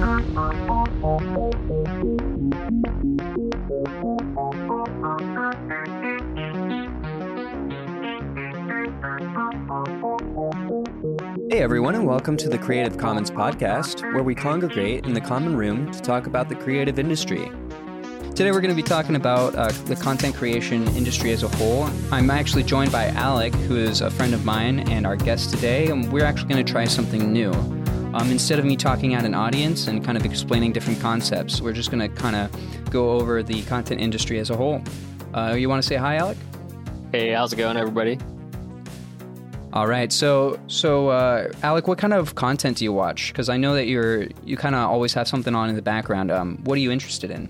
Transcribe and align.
Hey 0.00 0.06
everyone, 11.58 11.94
and 11.96 12.06
welcome 12.06 12.38
to 12.38 12.48
the 12.48 12.56
Creative 12.56 12.96
Commons 12.96 13.30
podcast, 13.30 14.00
where 14.14 14.22
we 14.22 14.34
congregate 14.34 15.04
in 15.04 15.12
the 15.12 15.20
common 15.20 15.54
room 15.54 15.92
to 15.92 16.00
talk 16.00 16.26
about 16.26 16.48
the 16.48 16.54
creative 16.54 16.98
industry. 16.98 17.52
Today 18.34 18.52
we're 18.52 18.62
going 18.62 18.74
to 18.74 18.74
be 18.74 18.82
talking 18.82 19.16
about 19.16 19.54
uh, 19.54 19.68
the 19.84 19.96
content 19.96 20.34
creation 20.34 20.88
industry 20.96 21.30
as 21.32 21.42
a 21.42 21.48
whole. 21.48 21.90
I'm 22.10 22.30
actually 22.30 22.62
joined 22.62 22.90
by 22.90 23.08
Alec, 23.08 23.54
who 23.54 23.76
is 23.76 24.00
a 24.00 24.10
friend 24.10 24.32
of 24.32 24.46
mine 24.46 24.80
and 24.88 25.06
our 25.06 25.16
guest 25.16 25.50
today, 25.50 25.88
and 25.88 26.10
we're 26.10 26.24
actually 26.24 26.48
going 26.48 26.64
to 26.64 26.72
try 26.72 26.86
something 26.86 27.30
new. 27.30 27.79
Um, 28.12 28.32
instead 28.32 28.58
of 28.58 28.64
me 28.64 28.76
talking 28.76 29.14
at 29.14 29.24
an 29.24 29.34
audience 29.34 29.86
and 29.86 30.04
kind 30.04 30.18
of 30.18 30.24
explaining 30.24 30.72
different 30.72 31.00
concepts, 31.00 31.60
we're 31.60 31.72
just 31.72 31.92
going 31.92 32.00
to 32.00 32.08
kind 32.08 32.34
of 32.34 32.90
go 32.90 33.10
over 33.10 33.40
the 33.40 33.62
content 33.62 34.00
industry 34.00 34.40
as 34.40 34.50
a 34.50 34.56
whole. 34.56 34.82
Uh, 35.32 35.54
you 35.56 35.68
want 35.68 35.80
to 35.80 35.86
say 35.86 35.94
hi, 35.94 36.16
Alec? 36.16 36.36
Hey, 37.12 37.30
how's 37.30 37.52
it 37.52 37.56
going, 37.56 37.76
everybody? 37.76 38.18
All 39.72 39.86
right. 39.86 40.12
So, 40.12 40.58
so 40.66 41.10
uh, 41.10 41.52
Alec, 41.62 41.86
what 41.86 41.98
kind 41.98 42.12
of 42.12 42.34
content 42.34 42.78
do 42.78 42.84
you 42.84 42.92
watch? 42.92 43.32
Because 43.32 43.48
I 43.48 43.56
know 43.56 43.74
that 43.74 43.86
you're 43.86 44.26
you 44.44 44.56
kind 44.56 44.74
of 44.74 44.90
always 44.90 45.14
have 45.14 45.28
something 45.28 45.54
on 45.54 45.68
in 45.68 45.76
the 45.76 45.82
background. 45.82 46.32
Um, 46.32 46.58
what 46.64 46.74
are 46.74 46.80
you 46.80 46.90
interested 46.90 47.30
in? 47.30 47.48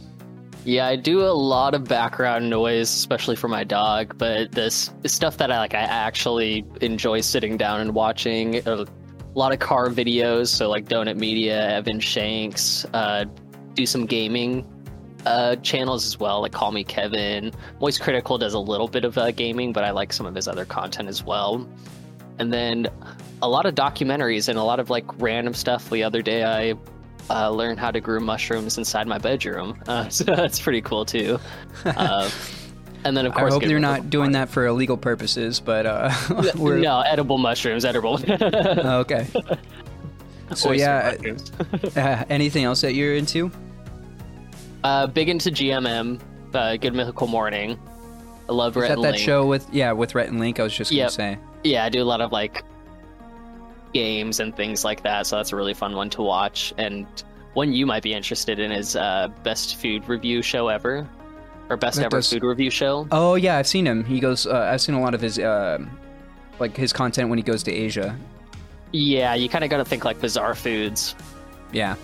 Yeah, 0.67 0.87
I 0.87 0.97
do 0.97 1.23
a 1.23 1.33
lot 1.33 1.75
of 1.75 1.85
background 1.85 2.51
noise, 2.51 2.91
especially 2.91 3.37
for 3.37 3.49
my 3.49 3.65
dog. 3.65 4.19
But 4.19 4.53
this 4.53 4.91
stuff 5.07 5.39
that 5.39 5.51
I 5.51 5.57
like, 5.57 5.73
I 5.73 5.79
actually 5.79 6.67
enjoy 6.83 7.23
sitting 7.23 7.57
down 7.57 7.81
and 7.81 7.95
watching. 7.95 8.61
A 9.35 9.39
lot 9.39 9.53
of 9.53 9.59
car 9.59 9.89
videos, 9.89 10.49
so 10.49 10.69
like 10.69 10.87
Donut 10.89 11.17
Media, 11.17 11.71
Evan 11.71 12.01
Shanks, 12.01 12.85
uh, 12.93 13.25
do 13.75 13.87
some 13.87 14.07
gaming 14.07 14.67
uh, 15.25 15.57
channels 15.57 16.05
as 16.07 16.19
well, 16.19 16.41
like 16.41 16.53
Call 16.53 16.73
Me 16.73 16.83
Kevin. 16.83 17.53
Moist 17.81 18.01
Critical 18.01 18.39
does 18.39 18.55
a 18.55 18.59
little 18.59 18.89
bit 18.89 19.05
of 19.05 19.17
uh, 19.17 19.31
gaming, 19.31 19.73
but 19.73 19.85
I 19.85 19.91
like 19.91 20.13
some 20.13 20.27
of 20.27 20.35
his 20.35 20.49
other 20.49 20.65
content 20.65 21.09
as 21.09 21.23
well 21.23 21.69
and 22.41 22.53
then 22.53 22.89
a 23.43 23.49
lot 23.49 23.67
of 23.67 23.75
documentaries 23.75 24.49
and 24.49 24.59
a 24.59 24.65
lot 24.65 24.81
of 24.81 24.91
like 24.91 25.05
random 25.21 25.55
stuff. 25.55 25.89
The 25.91 26.03
other 26.03 26.23
day, 26.23 26.43
I 26.43 26.75
uh, 27.29 27.51
learned 27.51 27.79
how 27.79 27.91
to 27.91 28.01
grow 28.01 28.19
mushrooms 28.19 28.79
inside 28.79 29.07
my 29.07 29.19
bedroom, 29.19 29.81
uh, 29.87 30.09
so 30.09 30.25
that's 30.25 30.59
pretty 30.59 30.81
cool 30.81 31.05
too. 31.05 31.39
Uh, 31.85 32.29
and 33.05 33.17
then 33.17 33.27
of 33.27 33.35
course, 33.35 33.53
I 33.53 33.55
hope 33.55 33.63
you're 33.65 33.79
not 33.79 34.11
doing 34.11 34.33
that 34.33 34.49
for 34.49 34.67
illegal 34.67 34.97
purposes, 34.97 35.61
but 35.61 35.87
uh, 35.87 36.13
no, 36.57 37.01
edible 37.01 37.39
mushrooms, 37.39 37.85
edible. 37.85 38.21
okay. 38.31 39.27
So 40.57 40.73
yeah, 40.73 41.15
uh, 41.95 42.25
anything 42.29 42.65
else 42.65 42.81
that 42.81 42.95
you're 42.95 43.15
into? 43.15 43.53
Uh, 44.83 45.07
big 45.07 45.29
into 45.29 45.51
GMM, 45.53 46.21
uh, 46.53 46.77
Good 46.77 46.93
Mythical 46.93 47.29
Morning. 47.29 47.79
I 48.49 48.53
love 48.53 48.77
Is 48.77 48.81
Rhett 48.83 48.89
that 48.89 49.03
that 49.03 49.13
Link. 49.13 49.19
show 49.23 49.47
with 49.47 49.73
yeah 49.73 49.93
with 49.93 50.17
Rhett 50.17 50.29
and 50.29 50.41
Link? 50.41 50.59
I 50.59 50.65
was 50.65 50.75
just 50.75 50.91
gonna 50.91 51.09
say. 51.09 51.39
yeah, 51.63 51.85
I 51.85 51.89
do 51.89 52.03
a 52.03 52.05
lot 52.05 52.21
of 52.21 52.33
like 52.33 52.65
games 53.95 54.41
and 54.41 54.57
things 54.57 54.85
like 54.85 55.05
that. 55.05 55.29
So 55.29 55.37
that's 55.37 55.53
a 55.53 55.57
really 55.57 55.75
fun 55.75 55.95
one 55.95 56.11
to 56.11 56.23
watch. 56.23 56.75
And 56.79 57.07
one 57.55 57.73
you 57.73 57.87
might 57.87 58.03
be 58.03 58.13
interested 58.13 58.59
in 58.59 58.73
is 58.73 58.97
uh, 58.97 59.29
best 59.45 59.77
food 59.77 60.09
review 60.09 60.43
show 60.43 60.67
ever, 60.67 61.09
or 61.71 61.77
best 61.77 61.97
That 61.97 62.07
ever 62.07 62.17
does- 62.19 62.31
food 62.31 62.43
review 62.43 62.69
show. 62.71 63.07
Oh 63.13 63.37
yeah, 63.37 63.57
I've 63.57 63.67
seen 63.67 63.87
him. 63.87 64.05
He 64.05 64.21
goes. 64.21 64.47
Uh, 64.47 64.69
I've 64.73 64.81
seen 64.81 64.95
a 64.97 65.01
lot 65.01 65.15
of 65.15 65.21
his 65.21 65.39
uh, 65.39 65.79
like 66.59 66.77
his 66.77 66.93
content 66.93 67.31
when 67.31 67.39
he 67.39 67.43
goes 67.43 67.63
to 67.63 67.73
Asia. 67.73 68.17
Yeah, 68.93 69.35
you 69.35 69.49
kind 69.49 69.63
of 69.65 69.71
got 69.71 69.77
to 69.79 69.85
think 69.85 70.05
like 70.05 70.21
bizarre 70.21 70.55
foods. 70.55 71.15
Yeah. 71.73 71.95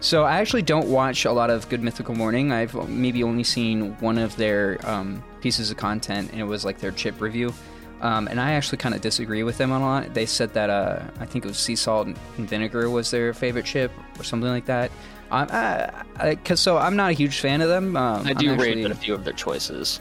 So 0.00 0.24
I 0.24 0.38
actually 0.38 0.62
don't 0.62 0.88
watch 0.88 1.24
a 1.24 1.32
lot 1.32 1.48
of 1.48 1.68
Good 1.68 1.82
Mythical 1.82 2.14
Morning. 2.14 2.52
I've 2.52 2.74
maybe 2.88 3.22
only 3.22 3.44
seen 3.44 3.96
one 4.00 4.18
of 4.18 4.36
their 4.36 4.78
um, 4.88 5.22
pieces 5.40 5.70
of 5.70 5.76
content, 5.78 6.32
and 6.32 6.40
it 6.40 6.44
was 6.44 6.64
like 6.64 6.78
their 6.78 6.90
chip 6.90 7.20
review. 7.20 7.54
Um, 8.00 8.28
and 8.28 8.40
I 8.40 8.52
actually 8.52 8.78
kind 8.78 8.94
of 8.94 9.00
disagree 9.00 9.42
with 9.42 9.56
them 9.58 9.72
on 9.72 9.80
a 9.80 9.84
lot. 9.84 10.14
They 10.14 10.26
said 10.26 10.52
that 10.54 10.68
uh, 10.68 11.02
I 11.18 11.26
think 11.26 11.44
it 11.44 11.48
was 11.48 11.58
sea 11.58 11.76
salt 11.76 12.06
and 12.06 12.16
vinegar 12.36 12.90
was 12.90 13.10
their 13.10 13.32
favorite 13.32 13.64
chip, 13.64 13.90
or 14.18 14.24
something 14.24 14.50
like 14.50 14.66
that. 14.66 14.90
Um, 15.30 15.48
I, 15.50 15.90
I, 16.16 16.34
cause 16.36 16.60
so 16.60 16.78
I'm 16.78 16.94
not 16.94 17.10
a 17.10 17.14
huge 17.14 17.40
fan 17.40 17.60
of 17.60 17.68
them. 17.68 17.96
Um, 17.96 18.26
I 18.26 18.32
do 18.32 18.52
I'm 18.52 18.58
rate 18.58 18.78
actually- 18.78 18.92
a 18.92 18.94
few 18.94 19.14
of 19.14 19.24
their 19.24 19.32
choices. 19.32 20.00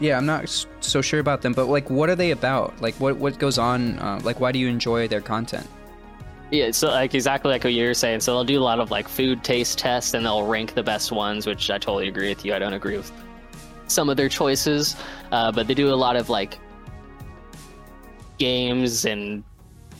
Yeah, 0.00 0.16
I'm 0.16 0.26
not 0.26 0.66
so 0.80 1.00
sure 1.00 1.20
about 1.20 1.42
them, 1.42 1.52
but 1.52 1.66
like, 1.66 1.88
what 1.88 2.10
are 2.10 2.16
they 2.16 2.32
about? 2.32 2.80
Like, 2.82 2.94
what 2.96 3.16
what 3.16 3.38
goes 3.38 3.58
on? 3.58 3.98
Uh, 4.00 4.20
like, 4.24 4.40
why 4.40 4.50
do 4.50 4.58
you 4.58 4.66
enjoy 4.68 5.06
their 5.06 5.20
content? 5.20 5.68
Yeah, 6.50 6.72
so 6.72 6.88
like 6.88 7.14
exactly 7.14 7.50
like 7.50 7.64
what 7.64 7.72
you 7.72 7.86
were 7.86 7.94
saying. 7.94 8.20
So 8.20 8.32
they'll 8.32 8.44
do 8.44 8.58
a 8.58 8.62
lot 8.62 8.80
of 8.80 8.90
like 8.90 9.08
food 9.08 9.44
taste 9.44 9.78
tests 9.78 10.14
and 10.14 10.26
they'll 10.26 10.46
rank 10.46 10.74
the 10.74 10.82
best 10.82 11.12
ones, 11.12 11.46
which 11.46 11.70
I 11.70 11.78
totally 11.78 12.08
agree 12.08 12.28
with 12.28 12.44
you. 12.44 12.54
I 12.54 12.58
don't 12.58 12.74
agree 12.74 12.96
with 12.96 13.10
some 13.86 14.08
of 14.08 14.16
their 14.16 14.28
choices, 14.28 14.96
uh, 15.30 15.52
but 15.52 15.66
they 15.68 15.74
do 15.74 15.92
a 15.92 15.96
lot 15.96 16.16
of 16.16 16.28
like 16.28 16.58
games 18.38 19.04
and 19.04 19.44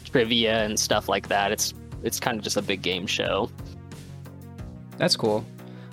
trivia 0.05 0.65
and 0.65 0.79
stuff 0.79 1.09
like 1.09 1.29
that. 1.29 1.53
It's 1.53 1.75
it's 2.03 2.21
kind 2.21 2.37
of 2.39 2.45
just 2.45 2.57
a 2.57 2.63
big 2.63 2.83
game 2.83 3.07
show. 3.07 3.51
That's 4.99 5.17
cool. 5.17 5.45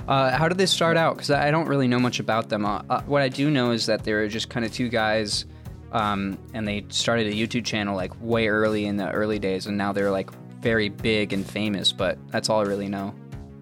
Uh, 0.08 0.32
how 0.32 0.48
did 0.48 0.58
they 0.58 0.66
start 0.66 0.98
out? 0.98 1.16
Because 1.16 1.32
I 1.32 1.52
don't 1.52 1.68
really 1.68 1.88
know 1.88 2.00
much 2.00 2.20
about 2.20 2.50
them. 2.50 2.66
Uh, 2.66 2.84
uh, 2.90 3.02
what 3.04 3.22
I 3.22 3.30
do 3.30 3.50
know 3.50 3.72
is 3.72 3.86
that 3.86 4.04
they 4.04 4.14
were 4.14 4.28
just 4.28 4.50
kind 4.50 4.66
of 4.66 4.74
two 4.74 4.90
guys, 4.90 5.46
um, 5.92 6.38
and 6.54 6.68
they 6.68 6.86
started 6.90 7.28
a 7.28 7.32
YouTube 7.32 7.66
channel 7.66 7.96
like 7.96 8.12
way 8.20 8.48
early 8.48 8.86
in 8.86 8.98
the 8.98 9.10
early 9.12 9.40
days, 9.40 9.68
and 9.68 9.78
now 9.78 9.94
they're 9.94 10.12
like 10.12 10.30
very 10.62 10.90
big 10.90 11.34
and 11.34 11.46
famous. 11.46 11.92
But 11.92 12.18
that's 12.30 12.50
all 12.50 12.60
I 12.60 12.64
really 12.64 12.90
know. 12.90 13.14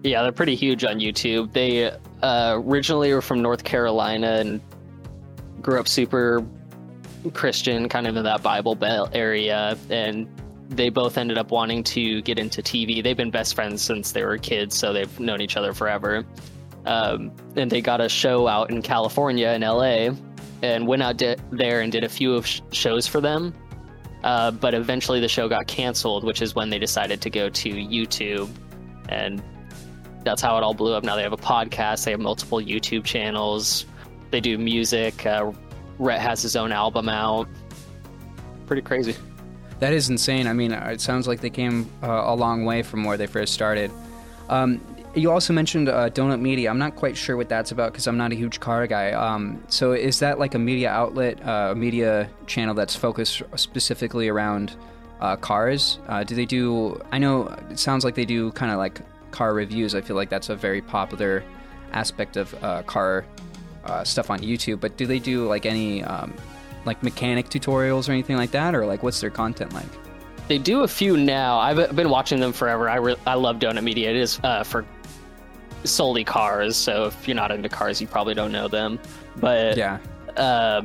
Yeah, 0.02 0.22
they're 0.22 0.32
pretty 0.32 0.56
huge 0.56 0.82
on 0.84 0.98
YouTube. 0.98 1.52
They 1.52 1.92
uh, 2.22 2.58
originally 2.58 3.12
were 3.12 3.22
from 3.22 3.42
North 3.42 3.64
Carolina 3.64 4.38
and 4.38 4.60
grew 5.60 5.78
up 5.78 5.86
super 5.86 6.44
Christian, 7.34 7.88
kind 7.88 8.06
of 8.06 8.16
in 8.16 8.24
that 8.24 8.42
Bible 8.42 8.74
Belt 8.74 9.10
area. 9.12 9.76
And 9.88 10.28
they 10.70 10.88
both 10.88 11.18
ended 11.18 11.36
up 11.36 11.50
wanting 11.50 11.82
to 11.82 12.22
get 12.22 12.38
into 12.38 12.62
TV. 12.62 13.02
They've 13.02 13.16
been 13.16 13.30
best 13.30 13.54
friends 13.54 13.82
since 13.82 14.12
they 14.12 14.24
were 14.24 14.38
kids, 14.38 14.76
so 14.76 14.92
they've 14.92 15.20
known 15.20 15.40
each 15.40 15.56
other 15.56 15.74
forever. 15.74 16.24
Um, 16.86 17.32
and 17.56 17.70
they 17.70 17.80
got 17.80 18.00
a 18.00 18.08
show 18.08 18.46
out 18.46 18.70
in 18.70 18.80
California, 18.80 19.48
in 19.50 19.62
LA, 19.62 20.10
and 20.62 20.86
went 20.86 21.02
out 21.02 21.20
there 21.50 21.80
and 21.80 21.92
did 21.92 22.04
a 22.04 22.08
few 22.08 22.34
of 22.34 22.46
sh- 22.46 22.60
shows 22.72 23.06
for 23.06 23.20
them. 23.20 23.54
Uh, 24.22 24.50
but 24.50 24.74
eventually 24.74 25.20
the 25.20 25.28
show 25.28 25.48
got 25.48 25.66
canceled, 25.66 26.24
which 26.24 26.40
is 26.40 26.54
when 26.54 26.70
they 26.70 26.78
decided 26.78 27.20
to 27.22 27.30
go 27.30 27.48
to 27.48 27.70
YouTube. 27.70 28.48
And 29.08 29.42
that's 30.24 30.42
how 30.42 30.56
it 30.56 30.62
all 30.62 30.74
blew 30.74 30.92
up. 30.92 31.02
Now 31.04 31.16
they 31.16 31.22
have 31.22 31.32
a 31.32 31.38
podcast, 31.38 32.04
they 32.04 32.10
have 32.12 32.20
multiple 32.20 32.58
YouTube 32.58 33.04
channels, 33.04 33.86
they 34.30 34.40
do 34.40 34.56
music. 34.58 35.26
Uh, 35.26 35.52
Rhett 36.00 36.20
has 36.20 36.40
his 36.40 36.56
own 36.56 36.72
album 36.72 37.08
out. 37.08 37.46
Pretty 38.66 38.82
crazy. 38.82 39.14
That 39.80 39.92
is 39.92 40.08
insane. 40.08 40.46
I 40.46 40.54
mean, 40.54 40.72
it 40.72 41.00
sounds 41.00 41.28
like 41.28 41.40
they 41.40 41.50
came 41.50 41.90
uh, 42.02 42.22
a 42.24 42.34
long 42.34 42.64
way 42.64 42.82
from 42.82 43.04
where 43.04 43.16
they 43.16 43.26
first 43.26 43.52
started. 43.52 43.90
Um, 44.48 44.80
you 45.14 45.30
also 45.30 45.52
mentioned 45.52 45.88
uh, 45.88 46.08
Donut 46.08 46.40
Media. 46.40 46.70
I'm 46.70 46.78
not 46.78 46.96
quite 46.96 47.16
sure 47.16 47.36
what 47.36 47.48
that's 47.48 47.72
about 47.72 47.92
because 47.92 48.06
I'm 48.06 48.16
not 48.16 48.32
a 48.32 48.34
huge 48.34 48.60
car 48.60 48.86
guy. 48.86 49.12
Um, 49.12 49.62
so 49.68 49.92
is 49.92 50.18
that 50.20 50.38
like 50.38 50.54
a 50.54 50.58
media 50.58 50.90
outlet, 50.90 51.46
uh, 51.46 51.70
a 51.72 51.74
media 51.74 52.30
channel 52.46 52.74
that's 52.74 52.96
focused 52.96 53.42
specifically 53.56 54.28
around 54.28 54.76
uh, 55.20 55.36
cars? 55.36 55.98
Uh, 56.08 56.24
do 56.24 56.34
they 56.34 56.46
do? 56.46 57.00
I 57.12 57.18
know 57.18 57.48
it 57.70 57.78
sounds 57.78 58.04
like 58.04 58.14
they 58.14 58.24
do 58.24 58.52
kind 58.52 58.72
of 58.72 58.78
like 58.78 59.00
car 59.32 59.52
reviews. 59.52 59.94
I 59.94 60.00
feel 60.00 60.16
like 60.16 60.30
that's 60.30 60.48
a 60.48 60.56
very 60.56 60.80
popular 60.80 61.44
aspect 61.92 62.36
of 62.36 62.54
uh, 62.62 62.82
car 62.84 63.26
uh, 63.84 64.04
stuff 64.04 64.30
on 64.30 64.40
YouTube. 64.40 64.80
But 64.80 64.96
do 64.96 65.06
they 65.06 65.18
do 65.18 65.46
like 65.46 65.66
any 65.66 66.02
um, 66.04 66.34
like 66.84 67.02
mechanic 67.02 67.48
tutorials 67.48 68.08
or 68.08 68.12
anything 68.12 68.36
like 68.36 68.50
that, 68.52 68.74
or 68.74 68.86
like 68.86 69.02
what's 69.02 69.20
their 69.20 69.30
content 69.30 69.72
like? 69.72 69.86
They 70.48 70.58
do 70.58 70.82
a 70.82 70.88
few 70.88 71.16
now. 71.16 71.58
I've 71.58 71.94
been 71.94 72.10
watching 72.10 72.40
them 72.40 72.52
forever. 72.52 72.88
I, 72.88 72.96
re- 72.96 73.16
I 73.26 73.34
love 73.34 73.60
Donut 73.60 73.84
Media. 73.84 74.10
It 74.10 74.16
is 74.16 74.40
uh, 74.42 74.64
for 74.64 74.84
solely 75.84 76.24
cars, 76.24 76.76
so 76.76 77.04
if 77.04 77.28
you're 77.28 77.36
not 77.36 77.52
into 77.52 77.68
cars, 77.68 78.00
you 78.00 78.08
probably 78.08 78.34
don't 78.34 78.50
know 78.50 78.66
them. 78.66 78.98
But 79.36 79.76
Yeah, 79.76 79.98
uh, 80.36 80.82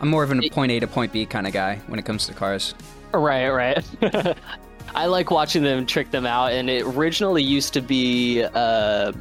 I'm 0.00 0.08
more 0.08 0.22
of 0.22 0.30
a 0.32 0.48
point 0.50 0.72
A 0.72 0.80
to 0.80 0.86
point 0.86 1.12
B 1.12 1.24
kind 1.24 1.46
of 1.46 1.52
guy 1.52 1.80
when 1.86 1.98
it 1.98 2.04
comes 2.04 2.26
to 2.26 2.34
cars. 2.34 2.74
Right, 3.14 3.48
right. 3.48 3.84
I 4.94 5.06
like 5.06 5.30
watching 5.30 5.62
them 5.62 5.86
trick 5.86 6.10
them 6.10 6.26
out, 6.26 6.52
and 6.52 6.68
it 6.68 6.84
originally 6.84 7.42
used 7.42 7.72
to 7.74 7.80
be 7.80 8.44
uh, 8.44 9.12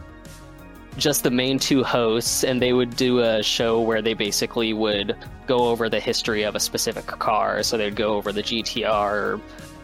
just 0.98 1.24
the 1.24 1.32
main 1.32 1.60
two 1.60 1.84
hosts, 1.84 2.44
and 2.44 2.62
they 2.62 2.74
would 2.74 2.96
do 2.96 3.20
a 3.20 3.42
show 3.42 3.80
where 3.82 4.02
they 4.02 4.14
basically 4.14 4.74
would 4.74 5.16
go 5.48 5.68
over 5.70 5.90
the 5.90 6.00
history 6.00 6.44
of 6.44 6.56
a 6.56 6.60
specific 6.60 7.06
car. 7.06 7.64
So 7.64 7.78
they'd 7.78 7.96
go 7.96 8.16
over 8.16 8.32
the 8.32 8.44
GTR 8.44 9.12
or 9.12 9.42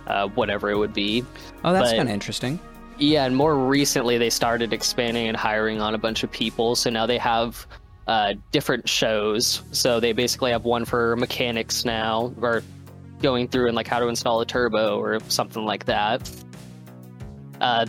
uh, 0.08 0.28
whatever 0.30 0.70
it 0.70 0.78
would 0.78 0.94
be. 0.94 1.24
Oh, 1.64 1.74
that's 1.74 1.92
kind 1.92 2.10
of 2.10 2.10
interesting. 2.10 2.60
Yeah, 3.00 3.26
and 3.26 3.36
more 3.36 3.56
recently 3.58 4.18
they 4.18 4.30
started 4.30 4.74
expanding 4.74 5.28
and 5.28 5.38
hiring 5.38 5.82
on 5.82 5.94
a 5.94 5.98
bunch 5.98 6.24
of 6.24 6.32
people. 6.32 6.76
So 6.76 6.90
now 6.90 7.06
they 7.06 7.20
have 7.20 7.68
uh, 8.08 8.34
different 8.52 8.90
shows. 8.90 9.62
So 9.72 10.00
they 10.00 10.14
basically 10.14 10.52
have 10.52 10.66
one 10.66 10.86
for 10.86 11.16
mechanics 11.16 11.86
now, 11.86 12.34
or 12.42 12.64
going 13.22 13.48
through 13.48 13.68
and 13.68 13.76
like 13.76 13.88
how 13.88 14.00
to 14.00 14.08
install 14.08 14.42
a 14.42 14.46
turbo 14.46 15.00
or 15.00 15.20
something 15.28 15.64
like 15.64 15.86
that. 15.86 16.30
Uh, 17.60 17.86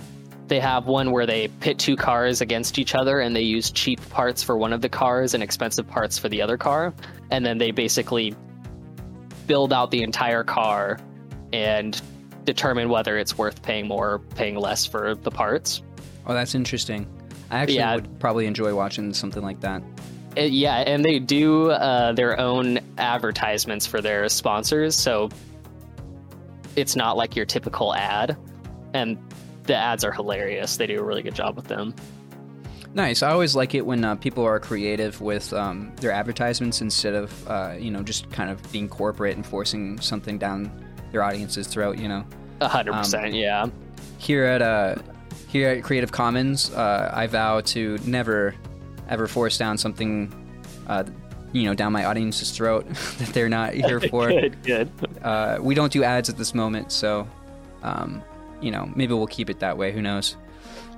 they 0.48 0.60
have 0.60 0.86
one 0.86 1.10
where 1.10 1.26
they 1.26 1.48
pit 1.48 1.78
two 1.78 1.96
cars 1.96 2.40
against 2.40 2.78
each 2.78 2.94
other 2.94 3.20
and 3.20 3.36
they 3.36 3.42
use 3.42 3.70
cheap 3.70 4.00
parts 4.10 4.42
for 4.42 4.56
one 4.56 4.72
of 4.72 4.80
the 4.80 4.88
cars 4.88 5.34
and 5.34 5.42
expensive 5.42 5.86
parts 5.86 6.18
for 6.18 6.28
the 6.28 6.40
other 6.42 6.56
car. 6.56 6.94
And 7.30 7.44
then 7.44 7.58
they 7.58 7.70
basically 7.70 8.34
build 9.46 9.72
out 9.72 9.90
the 9.90 10.02
entire 10.02 10.44
car 10.44 10.98
and 11.52 12.00
determine 12.44 12.88
whether 12.88 13.18
it's 13.18 13.36
worth 13.36 13.62
paying 13.62 13.86
more 13.86 14.12
or 14.14 14.18
paying 14.18 14.56
less 14.56 14.86
for 14.86 15.14
the 15.14 15.30
parts. 15.30 15.82
Oh, 16.26 16.34
that's 16.34 16.54
interesting. 16.54 17.06
I 17.50 17.58
actually 17.60 17.76
Yeah. 17.76 17.94
would 17.96 18.18
probably 18.20 18.46
enjoy 18.46 18.74
watching 18.74 19.12
something 19.14 19.42
like 19.42 19.60
that. 19.60 19.82
Uh, 20.36 20.42
yeah, 20.42 20.76
and 20.76 21.04
they 21.04 21.18
do 21.18 21.70
uh, 21.70 22.12
their 22.12 22.38
own 22.38 22.80
advertisements 22.98 23.86
for 23.86 24.00
their 24.02 24.28
sponsors, 24.28 24.94
so 24.94 25.30
it's 26.76 26.94
not 26.94 27.16
like 27.16 27.34
your 27.34 27.46
typical 27.46 27.94
ad. 27.94 28.36
And 28.94 29.18
the 29.68 29.76
ads 29.76 30.02
are 30.04 30.10
hilarious. 30.12 30.76
They 30.76 30.86
do 30.88 30.98
a 30.98 31.02
really 31.04 31.22
good 31.22 31.34
job 31.36 31.54
with 31.56 31.66
them. 31.68 31.94
Nice. 32.94 33.22
I 33.22 33.30
always 33.30 33.54
like 33.54 33.74
it 33.74 33.84
when 33.86 34.04
uh, 34.04 34.16
people 34.16 34.44
are 34.44 34.58
creative 34.58 35.20
with 35.20 35.52
um, 35.52 35.92
their 35.96 36.10
advertisements 36.10 36.80
instead 36.80 37.14
of, 37.14 37.48
uh, 37.48 37.74
you 37.78 37.90
know, 37.90 38.02
just 38.02 38.30
kind 38.32 38.50
of 38.50 38.60
being 38.72 38.88
corporate 38.88 39.36
and 39.36 39.44
forcing 39.46 40.00
something 40.00 40.38
down 40.38 40.72
their 41.12 41.22
audience's 41.22 41.66
throat. 41.68 41.98
You 41.98 42.08
know, 42.08 42.24
A 42.60 42.66
hundred 42.68 42.92
Um, 42.92 42.98
percent, 42.98 43.34
yeah. 43.34 43.66
here 44.16 44.44
at 44.44 44.62
uh, 44.62 44.96
here 45.48 45.68
at 45.68 45.84
Creative 45.84 46.10
Commons, 46.10 46.72
uh, 46.72 47.10
I 47.14 47.26
vow 47.26 47.60
to 47.60 47.98
never, 48.04 48.54
ever 49.08 49.26
force 49.28 49.58
down 49.58 49.76
something, 49.78 50.32
uh, 50.88 51.04
you 51.52 51.64
know, 51.64 51.74
down 51.74 51.92
my 51.92 52.06
audience's 52.06 52.50
throat 52.50 52.86
that 53.18 53.28
they're 53.34 53.48
not 53.50 53.74
here 53.74 54.00
for. 54.10 54.28
Good, 54.28 54.62
good. 54.62 54.90
uh, 55.22 55.58
we 55.60 55.74
don't 55.74 55.92
do 55.92 56.02
ads 56.04 56.28
at 56.30 56.38
this 56.38 56.54
moment, 56.54 56.90
so 56.90 57.28
um, 57.82 58.22
you 58.60 58.70
know 58.70 58.90
maybe 58.94 59.14
we'll 59.14 59.26
keep 59.26 59.50
it 59.50 59.60
that 59.60 59.76
way. 59.76 59.92
Who 59.92 60.02
knows? 60.02 60.36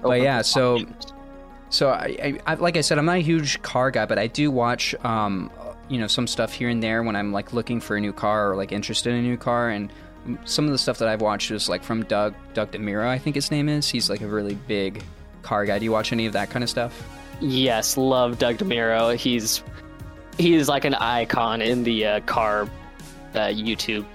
But 0.03 0.23
yeah, 0.23 0.43
so 0.43 0.85
so 1.69 1.91
I, 1.91 2.17
I, 2.23 2.39
I 2.47 2.55
like 2.55 2.77
I 2.77 2.81
said, 2.81 2.99
I'm 2.99 3.05
not 3.05 3.17
a 3.17 3.23
huge 3.23 3.63
car 3.63 3.91
guy, 3.91 4.07
but 4.07 4.19
I 4.19 4.27
do 4.27 4.51
watch 4.51 4.95
um, 5.05 5.51
you 5.89 5.99
know 5.99 6.07
some 6.07 6.27
stuff 6.27 6.53
here 6.53 6.69
and 6.69 6.83
there 6.83 7.03
when 7.03 7.17
I'm 7.17 7.33
like 7.33 7.53
looking 7.53 7.81
for 7.81 7.97
a 7.97 8.01
new 8.01 8.13
car 8.13 8.51
or 8.51 8.57
like 8.57 8.73
interested 8.73 9.13
in 9.13 9.21
a 9.21 9.23
new 9.23 9.37
car, 9.37 9.71
and 9.71 9.93
some 10.45 10.65
of 10.65 10.73
the 10.73 10.79
stuff 10.79 10.99
that 10.99 11.09
I've 11.09 11.23
watched 11.23 11.51
is 11.51 11.69
like 11.69 11.83
from 11.83 12.05
Doug 12.05 12.35
Doug 12.55 12.73
DeMuro, 12.73 13.07
I 13.07 13.19
think 13.19 13.37
his 13.37 13.51
name 13.51 13.69
is. 13.69 13.89
He's 13.89 14.11
like 14.11 14.21
a 14.21 14.27
really 14.27 14.55
big 14.55 15.03
car 15.43 15.65
guy. 15.65 15.79
Do 15.79 15.85
you 15.85 15.93
watch 15.93 16.13
any 16.13 16.27
of 16.27 16.33
that 16.33 16.51
kind 16.51 16.63
of 16.63 16.71
stuff? 16.71 17.03
Yes, 17.41 17.97
love 17.97 18.39
Doug 18.39 18.59
DeMuro. 18.59 19.17
He's 19.17 19.63
he's 20.39 20.69
like 20.69 20.85
an 20.85 20.95
icon 20.95 21.63
in 21.63 21.85
the 21.85 22.07
uh, 22.07 22.21
car 22.21 22.63
uh, 23.35 23.49
YouTube 23.49 24.07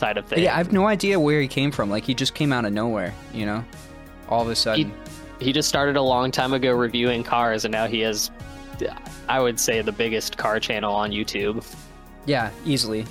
side 0.00 0.16
of 0.16 0.26
things. 0.26 0.42
Yeah, 0.42 0.54
I 0.54 0.56
have 0.56 0.72
no 0.72 0.86
idea 0.86 1.20
where 1.20 1.40
he 1.40 1.46
came 1.46 1.70
from. 1.70 1.90
Like 1.90 2.04
he 2.04 2.14
just 2.14 2.34
came 2.34 2.52
out 2.52 2.64
of 2.64 2.72
nowhere, 2.72 3.14
you 3.32 3.46
know, 3.46 3.64
all 4.28 4.42
of 4.42 4.48
a 4.48 4.56
sudden. 4.56 4.92
he 5.38 5.52
just 5.52 5.68
started 5.68 5.96
a 5.96 6.02
long 6.02 6.32
time 6.32 6.52
ago 6.52 6.72
reviewing 6.72 7.22
cars, 7.22 7.64
and 7.64 7.70
now 7.70 7.86
he 7.86 8.00
has, 8.00 8.30
I 9.28 9.40
would 9.40 9.60
say, 9.60 9.82
the 9.82 9.92
biggest 9.92 10.36
car 10.36 10.58
channel 10.58 10.92
on 10.92 11.12
YouTube. 11.12 11.64
Yeah, 12.26 12.50
easily. 12.64 13.06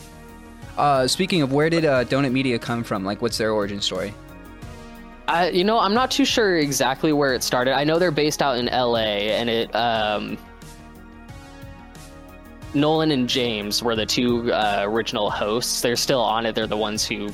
Uh, 0.78 1.08
speaking 1.08 1.42
of, 1.42 1.54
where 1.54 1.70
did 1.70 1.86
uh, 1.86 2.06
Donut 2.06 2.32
Media 2.32 2.58
come 2.60 2.84
from? 2.84 3.04
Like, 3.06 3.22
what's 3.22 3.38
their 3.38 3.52
origin 3.52 3.82
story? 3.82 4.14
I, 5.28 5.50
you 5.50 5.64
know, 5.64 5.78
I'm 5.78 5.94
not 5.94 6.10
too 6.10 6.26
sure 6.26 6.58
exactly 6.58 7.14
where 7.14 7.34
it 7.36 7.44
started. 7.44 7.76
I 7.76 7.84
know 7.84 8.00
they're 8.00 8.12
based 8.12 8.42
out 8.42 8.58
in 8.58 8.66
LA, 8.66 9.30
and 9.38 9.50
it, 9.50 9.76
um, 9.76 10.38
Nolan 12.74 13.12
and 13.12 13.28
James 13.28 13.82
were 13.82 13.96
the 13.96 14.06
two 14.06 14.52
uh, 14.54 14.82
original 14.86 15.30
hosts. 15.30 15.82
They're 15.82 15.96
still 15.96 16.22
on 16.22 16.46
it. 16.46 16.56
They're 16.56 16.68
the 16.68 16.78
ones 16.78 17.06
who 17.06 17.30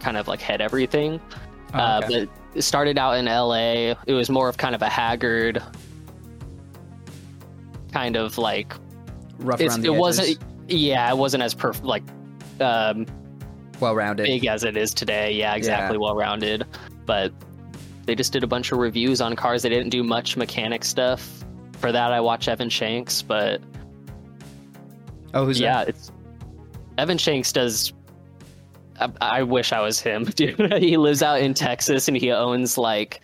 kind 0.00 0.16
of 0.16 0.28
like 0.28 0.40
head 0.40 0.60
everything. 0.60 1.20
Oh, 1.74 1.78
Uh, 1.78 2.00
but 2.02 2.28
it 2.54 2.62
started 2.62 2.98
out 2.98 3.12
in 3.16 3.24
LA. 3.26 3.94
It 4.06 4.12
was 4.14 4.28
more 4.30 4.48
of 4.48 4.56
kind 4.56 4.74
of 4.74 4.82
a 4.82 4.88
haggard, 4.88 5.62
kind 7.92 8.16
of 8.16 8.38
like 8.38 8.74
Rough 9.38 9.60
around 9.60 9.80
it 9.80 9.82
the 9.82 9.92
wasn't. 9.92 10.38
Yeah, 10.68 11.10
it 11.10 11.16
wasn't 11.16 11.42
as 11.42 11.54
perf- 11.54 11.84
like 11.84 12.02
um, 12.60 13.06
well-rounded. 13.80 14.24
big 14.24 14.46
as 14.46 14.64
it 14.64 14.76
is 14.76 14.92
today. 14.94 15.32
Yeah, 15.32 15.54
exactly. 15.54 15.98
Well 15.98 16.14
rounded, 16.16 16.66
but 17.04 17.32
they 18.06 18.14
just 18.14 18.32
did 18.32 18.42
a 18.42 18.46
bunch 18.46 18.72
of 18.72 18.78
reviews 18.78 19.20
on 19.20 19.36
cars. 19.36 19.62
They 19.62 19.68
didn't 19.68 19.90
do 19.90 20.02
much 20.02 20.36
mechanic 20.36 20.84
stuff. 20.84 21.44
For 21.78 21.92
that, 21.92 22.12
I 22.12 22.20
watch 22.20 22.48
Evan 22.48 22.70
Shanks, 22.70 23.20
but 23.22 23.60
Oh, 25.36 25.44
who's 25.44 25.60
yeah, 25.60 25.84
that? 25.84 25.88
it's 25.90 26.10
Evan 26.96 27.18
Shanks 27.18 27.52
does. 27.52 27.92
I, 28.98 29.10
I 29.20 29.42
wish 29.42 29.70
I 29.70 29.80
was 29.80 30.00
him, 30.00 30.24
dude. 30.34 30.72
he 30.74 30.96
lives 30.96 31.22
out 31.22 31.40
in 31.40 31.52
Texas 31.52 32.08
and 32.08 32.16
he 32.16 32.32
owns 32.32 32.78
like 32.78 33.20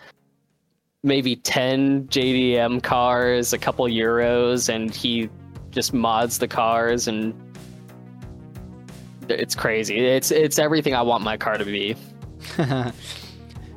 maybe 1.03 1.37
10 1.37 2.09
JDM 2.09 2.82
cars, 2.82 3.55
a 3.55 3.59
couple 3.59 3.87
Euros, 3.87 4.69
and 4.69 4.94
he 4.94 5.31
just 5.70 5.94
mods 5.94 6.38
the 6.38 6.47
cars 6.47 7.09
and 7.09 7.35
it's 9.31 9.55
crazy. 9.55 9.99
It's 9.99 10.31
it's 10.31 10.59
everything 10.59 10.94
I 10.94 11.00
want 11.00 11.25
my 11.25 11.38
car 11.38 11.56
to 11.56 11.64
be. 11.64 11.97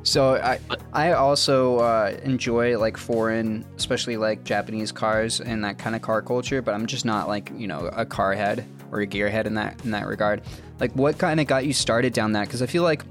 so 0.06 0.36
I 0.36 0.60
I 0.92 1.12
also 1.12 1.78
uh, 1.78 2.16
enjoy 2.22 2.78
like 2.78 2.96
foreign, 2.96 3.66
especially 3.76 4.16
like 4.16 4.44
Japanese 4.44 4.92
cars 4.92 5.40
and 5.40 5.64
that 5.64 5.78
kind 5.78 5.96
of 5.96 6.02
car 6.02 6.22
culture. 6.22 6.62
But 6.62 6.74
I'm 6.74 6.86
just 6.86 7.04
not 7.04 7.26
like 7.26 7.50
you 7.56 7.66
know 7.66 7.90
a 7.92 8.06
car 8.06 8.32
head 8.32 8.64
or 8.92 9.00
a 9.00 9.06
gear 9.06 9.28
head 9.28 9.46
in 9.46 9.54
that 9.54 9.84
in 9.84 9.90
that 9.90 10.06
regard. 10.06 10.42
Like, 10.78 10.92
what 10.92 11.18
kind 11.18 11.40
of 11.40 11.46
got 11.46 11.66
you 11.66 11.72
started 11.72 12.12
down 12.12 12.32
that? 12.32 12.46
Because 12.46 12.62
I 12.62 12.66
feel 12.66 12.84
like 12.84 13.02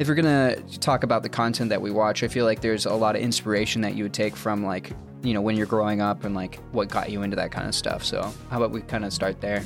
if 0.00 0.08
we're 0.08 0.14
gonna 0.14 0.56
talk 0.80 1.04
about 1.04 1.22
the 1.22 1.28
content 1.28 1.70
that 1.70 1.80
we 1.80 1.92
watch, 1.92 2.24
I 2.24 2.28
feel 2.28 2.46
like 2.46 2.60
there's 2.60 2.84
a 2.86 2.94
lot 2.94 3.14
of 3.14 3.22
inspiration 3.22 3.80
that 3.82 3.94
you 3.94 4.02
would 4.02 4.14
take 4.14 4.34
from 4.34 4.64
like 4.64 4.90
you 5.22 5.34
know 5.34 5.40
when 5.40 5.56
you're 5.56 5.66
growing 5.66 6.00
up 6.00 6.24
and 6.24 6.34
like 6.34 6.56
what 6.72 6.88
got 6.88 7.10
you 7.10 7.22
into 7.22 7.36
that 7.36 7.52
kind 7.52 7.68
of 7.68 7.76
stuff. 7.76 8.02
So 8.04 8.22
how 8.50 8.56
about 8.56 8.72
we 8.72 8.80
kind 8.80 9.04
of 9.04 9.12
start 9.12 9.40
there? 9.40 9.62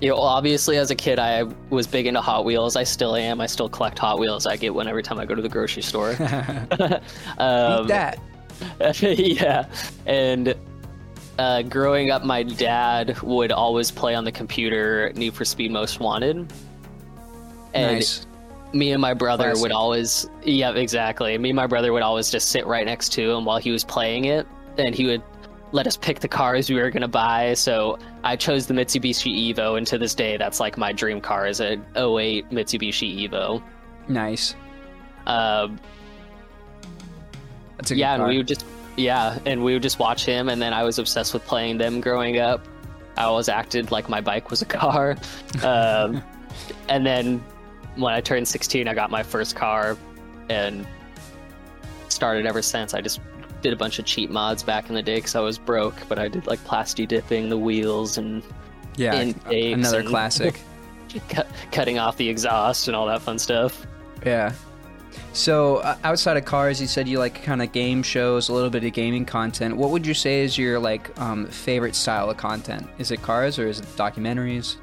You 0.00 0.08
know, 0.08 0.16
obviously 0.16 0.78
as 0.78 0.90
a 0.90 0.94
kid 0.94 1.18
I 1.18 1.42
was 1.68 1.86
big 1.86 2.06
into 2.06 2.20
Hot 2.20 2.44
Wheels. 2.44 2.74
I 2.74 2.84
still 2.84 3.16
am. 3.16 3.40
I 3.40 3.46
still 3.46 3.68
collect 3.68 3.98
Hot 3.98 4.18
Wheels. 4.18 4.46
I 4.46 4.56
get 4.56 4.74
one 4.74 4.88
every 4.88 5.02
time 5.02 5.18
I 5.18 5.26
go 5.26 5.34
to 5.34 5.42
the 5.42 5.48
grocery 5.48 5.82
store. 5.82 6.10
um, 7.38 7.84
Eat 7.84 7.88
that. 7.88 8.18
yeah, 9.02 9.66
and 10.06 10.54
uh, 11.38 11.62
growing 11.62 12.10
up, 12.10 12.24
my 12.24 12.42
dad 12.42 13.20
would 13.22 13.52
always 13.52 13.90
play 13.90 14.14
on 14.14 14.24
the 14.24 14.32
computer 14.32 15.12
Need 15.14 15.34
for 15.34 15.44
Speed 15.44 15.70
Most 15.70 16.00
Wanted, 16.00 16.52
and 17.72 17.96
nice. 17.96 18.26
me 18.74 18.92
and 18.92 19.00
my 19.00 19.14
brother 19.14 19.44
Classic. 19.44 19.62
would 19.62 19.72
always, 19.72 20.28
yeah, 20.44 20.72
exactly. 20.72 21.36
Me 21.38 21.50
and 21.50 21.56
my 21.56 21.66
brother 21.66 21.92
would 21.92 22.02
always 22.02 22.30
just 22.30 22.50
sit 22.50 22.66
right 22.66 22.84
next 22.84 23.12
to 23.12 23.30
him 23.30 23.44
while 23.44 23.58
he 23.58 23.70
was 23.70 23.84
playing 23.84 24.26
it, 24.26 24.46
and 24.76 24.94
he 24.94 25.06
would 25.06 25.22
let 25.72 25.86
us 25.86 25.96
pick 25.96 26.20
the 26.20 26.28
cars 26.28 26.68
we 26.68 26.76
were 26.76 26.90
gonna 26.90 27.08
buy. 27.08 27.54
So 27.54 27.98
I 28.24 28.36
chose 28.36 28.66
the 28.66 28.74
Mitsubishi 28.74 29.54
Evo, 29.54 29.76
and 29.78 29.86
to 29.86 29.98
this 29.98 30.14
day, 30.14 30.36
that's 30.36 30.60
like 30.60 30.76
my 30.76 30.92
dream 30.92 31.20
car 31.20 31.46
is 31.46 31.60
a 31.60 31.74
08 31.96 32.50
Mitsubishi 32.50 33.28
Evo. 33.28 33.62
Nice. 34.08 34.54
Um, 35.26 35.78
That's 37.76 37.90
a 37.90 37.94
good 37.94 38.00
yeah, 38.00 38.14
and 38.14 38.26
we 38.26 38.36
would 38.38 38.48
just 38.48 38.64
yeah, 38.96 39.38
and 39.46 39.62
we 39.62 39.72
would 39.72 39.82
just 39.82 39.98
watch 39.98 40.24
him, 40.24 40.48
and 40.48 40.60
then 40.60 40.72
I 40.72 40.82
was 40.82 40.98
obsessed 40.98 41.32
with 41.32 41.44
playing 41.44 41.78
them 41.78 42.00
growing 42.00 42.38
up. 42.38 42.66
I 43.16 43.24
always 43.24 43.48
acted 43.48 43.90
like 43.90 44.08
my 44.08 44.20
bike 44.20 44.50
was 44.50 44.62
a 44.62 44.66
car, 44.66 45.16
um, 45.62 46.22
and 46.88 47.06
then 47.06 47.42
when 47.96 48.12
I 48.14 48.20
turned 48.20 48.48
16, 48.48 48.88
I 48.88 48.94
got 48.94 49.10
my 49.10 49.22
first 49.22 49.56
car, 49.56 49.96
and 50.48 50.86
started 52.08 52.46
ever 52.46 52.62
since. 52.62 52.94
I 52.94 53.00
just 53.00 53.20
did 53.62 53.72
a 53.72 53.76
bunch 53.76 53.98
of 53.98 54.04
cheap 54.04 54.30
mods 54.30 54.62
back 54.62 54.88
in 54.88 54.94
the 54.94 55.02
day 55.02 55.16
because 55.16 55.34
I 55.34 55.40
was 55.40 55.58
broke, 55.58 55.96
but 56.08 56.18
I 56.18 56.28
did 56.28 56.46
like 56.46 56.58
plasti 56.60 57.06
dipping 57.06 57.48
the 57.48 57.58
wheels 57.58 58.18
and 58.18 58.42
yeah, 58.96 59.14
another 59.14 60.00
and- 60.00 60.08
classic. 60.08 60.60
cut, 61.28 61.48
cutting 61.72 61.98
off 61.98 62.16
the 62.16 62.28
exhaust 62.28 62.88
and 62.88 62.96
all 62.96 63.06
that 63.06 63.22
fun 63.22 63.38
stuff. 63.38 63.86
Yeah. 64.24 64.52
So 65.32 65.76
uh, 65.78 65.96
outside 66.04 66.36
of 66.36 66.44
cars, 66.44 66.80
you 66.80 66.86
said 66.86 67.08
you 67.08 67.18
like 67.18 67.42
kind 67.42 67.62
of 67.62 67.72
game 67.72 68.02
shows, 68.02 68.48
a 68.48 68.52
little 68.52 68.70
bit 68.70 68.84
of 68.84 68.92
gaming 68.92 69.24
content. 69.24 69.76
What 69.76 69.90
would 69.90 70.06
you 70.06 70.14
say 70.14 70.42
is 70.42 70.58
your 70.58 70.78
like 70.78 71.18
um, 71.20 71.46
favorite 71.46 71.94
style 71.94 72.30
of 72.30 72.36
content? 72.36 72.86
Is 72.98 73.10
it 73.10 73.22
cars 73.22 73.58
or 73.58 73.68
is 73.68 73.80
it 73.80 73.86
documentaries? 73.96 74.76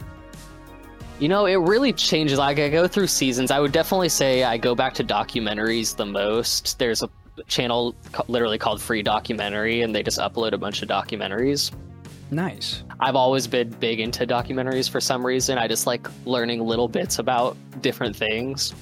You 1.19 1.29
know, 1.29 1.45
it 1.45 1.55
really 1.55 1.93
changes. 1.93 2.37
Like 2.37 2.59
I 2.59 2.69
go 2.69 2.87
through 2.87 3.07
seasons. 3.07 3.51
I 3.51 3.59
would 3.59 3.71
definitely 3.71 4.09
say 4.09 4.43
I 4.43 4.57
go 4.57 4.75
back 4.75 4.93
to 4.95 5.03
documentaries 5.03 5.95
the 5.95 6.05
most. 6.05 6.77
There's 6.77 7.01
a 7.01 7.09
channel 7.47 7.95
literally 8.27 8.57
called 8.57 8.81
Free 8.81 9.03
Documentary, 9.03 9.81
and 9.81 9.95
they 9.95 10.03
just 10.03 10.19
upload 10.19 10.53
a 10.53 10.57
bunch 10.57 10.81
of 10.81 10.89
documentaries. 10.89 11.71
Nice. 12.31 12.83
I've 12.99 13.15
always 13.15 13.47
been 13.47 13.69
big 13.69 13.99
into 13.99 14.25
documentaries 14.27 14.89
for 14.89 14.99
some 14.99 15.25
reason. 15.25 15.57
I 15.57 15.67
just 15.67 15.87
like 15.87 16.07
learning 16.25 16.61
little 16.61 16.87
bits 16.87 17.19
about 17.19 17.55
different 17.81 18.15
things. 18.15 18.73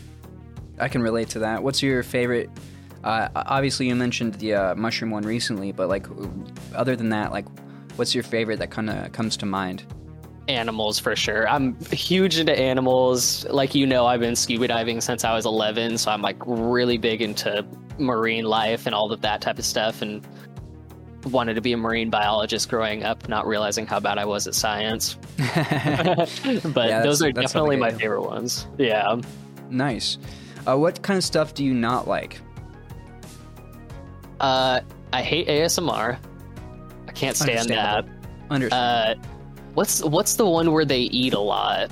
I 0.79 0.87
can 0.87 1.01
relate 1.01 1.29
to 1.29 1.39
that. 1.39 1.61
What's 1.61 1.81
your 1.81 2.01
favorite? 2.03 2.49
Uh, 3.03 3.29
obviously, 3.35 3.87
you 3.87 3.95
mentioned 3.95 4.35
the 4.35 4.55
uh, 4.55 4.75
mushroom 4.75 5.11
one 5.11 5.23
recently, 5.23 5.71
but 5.71 5.89
like, 5.89 6.07
other 6.73 6.95
than 6.95 7.09
that, 7.09 7.31
like, 7.31 7.45
what's 7.97 8.15
your 8.15 8.23
favorite 8.23 8.57
that 8.59 8.71
kind 8.71 8.89
of 8.89 9.11
comes 9.11 9.37
to 9.37 9.45
mind? 9.45 9.83
Animals 10.47 10.99
for 10.99 11.15
sure. 11.15 11.47
I'm 11.47 11.79
huge 11.85 12.37
into 12.37 12.57
animals. 12.57 13.45
Like 13.45 13.73
you 13.73 13.87
know, 13.87 14.05
I've 14.05 14.19
been 14.19 14.35
scuba 14.35 14.67
diving 14.67 15.01
since 15.01 15.23
I 15.23 15.33
was 15.33 15.45
11, 15.45 15.97
so 15.97 16.11
I'm 16.11 16.21
like 16.21 16.37
really 16.45 16.97
big 16.97 17.21
into 17.21 17.65
marine 17.97 18.45
life 18.45 18.85
and 18.85 18.95
all 18.95 19.11
of 19.11 19.21
that 19.21 19.41
type 19.41 19.59
of 19.59 19.65
stuff, 19.65 20.01
and 20.01 20.25
wanted 21.25 21.55
to 21.55 21.61
be 21.61 21.73
a 21.73 21.77
marine 21.77 22.09
biologist 22.09 22.69
growing 22.69 23.03
up, 23.03 23.27
not 23.27 23.47
realizing 23.47 23.85
how 23.85 23.99
bad 23.99 24.17
I 24.17 24.25
was 24.25 24.47
at 24.47 24.55
science. 24.55 25.17
but 25.37 26.87
Yeah, 26.87 27.01
those 27.01 27.21
are 27.21 27.31
definitely 27.31 27.77
my 27.77 27.91
favorite 27.91 28.23
ones. 28.23 28.67
Yeah. 28.77 29.19
nice. 29.69 30.17
Uh, 30.67 30.77
what 30.77 31.01
kind 31.01 31.17
of 31.17 31.23
stuff 31.23 31.53
do 31.53 31.63
you 31.63 31.73
not 31.73 32.07
like? 32.07 32.39
Uh, 34.39 34.81
I 35.13 35.21
hate 35.21 35.47
ASMR. 35.47 36.17
I 37.07 37.11
can't 37.11 37.37
stand 37.37 37.69
that. 37.69 38.05
Understand. 38.49 39.19
Uh, 39.19 39.27
what's 39.73 40.03
what's 40.03 40.35
the 40.35 40.45
one 40.45 40.71
where 40.71 40.85
they 40.85 41.01
eat 41.01 41.33
a 41.33 41.39
lot? 41.39 41.91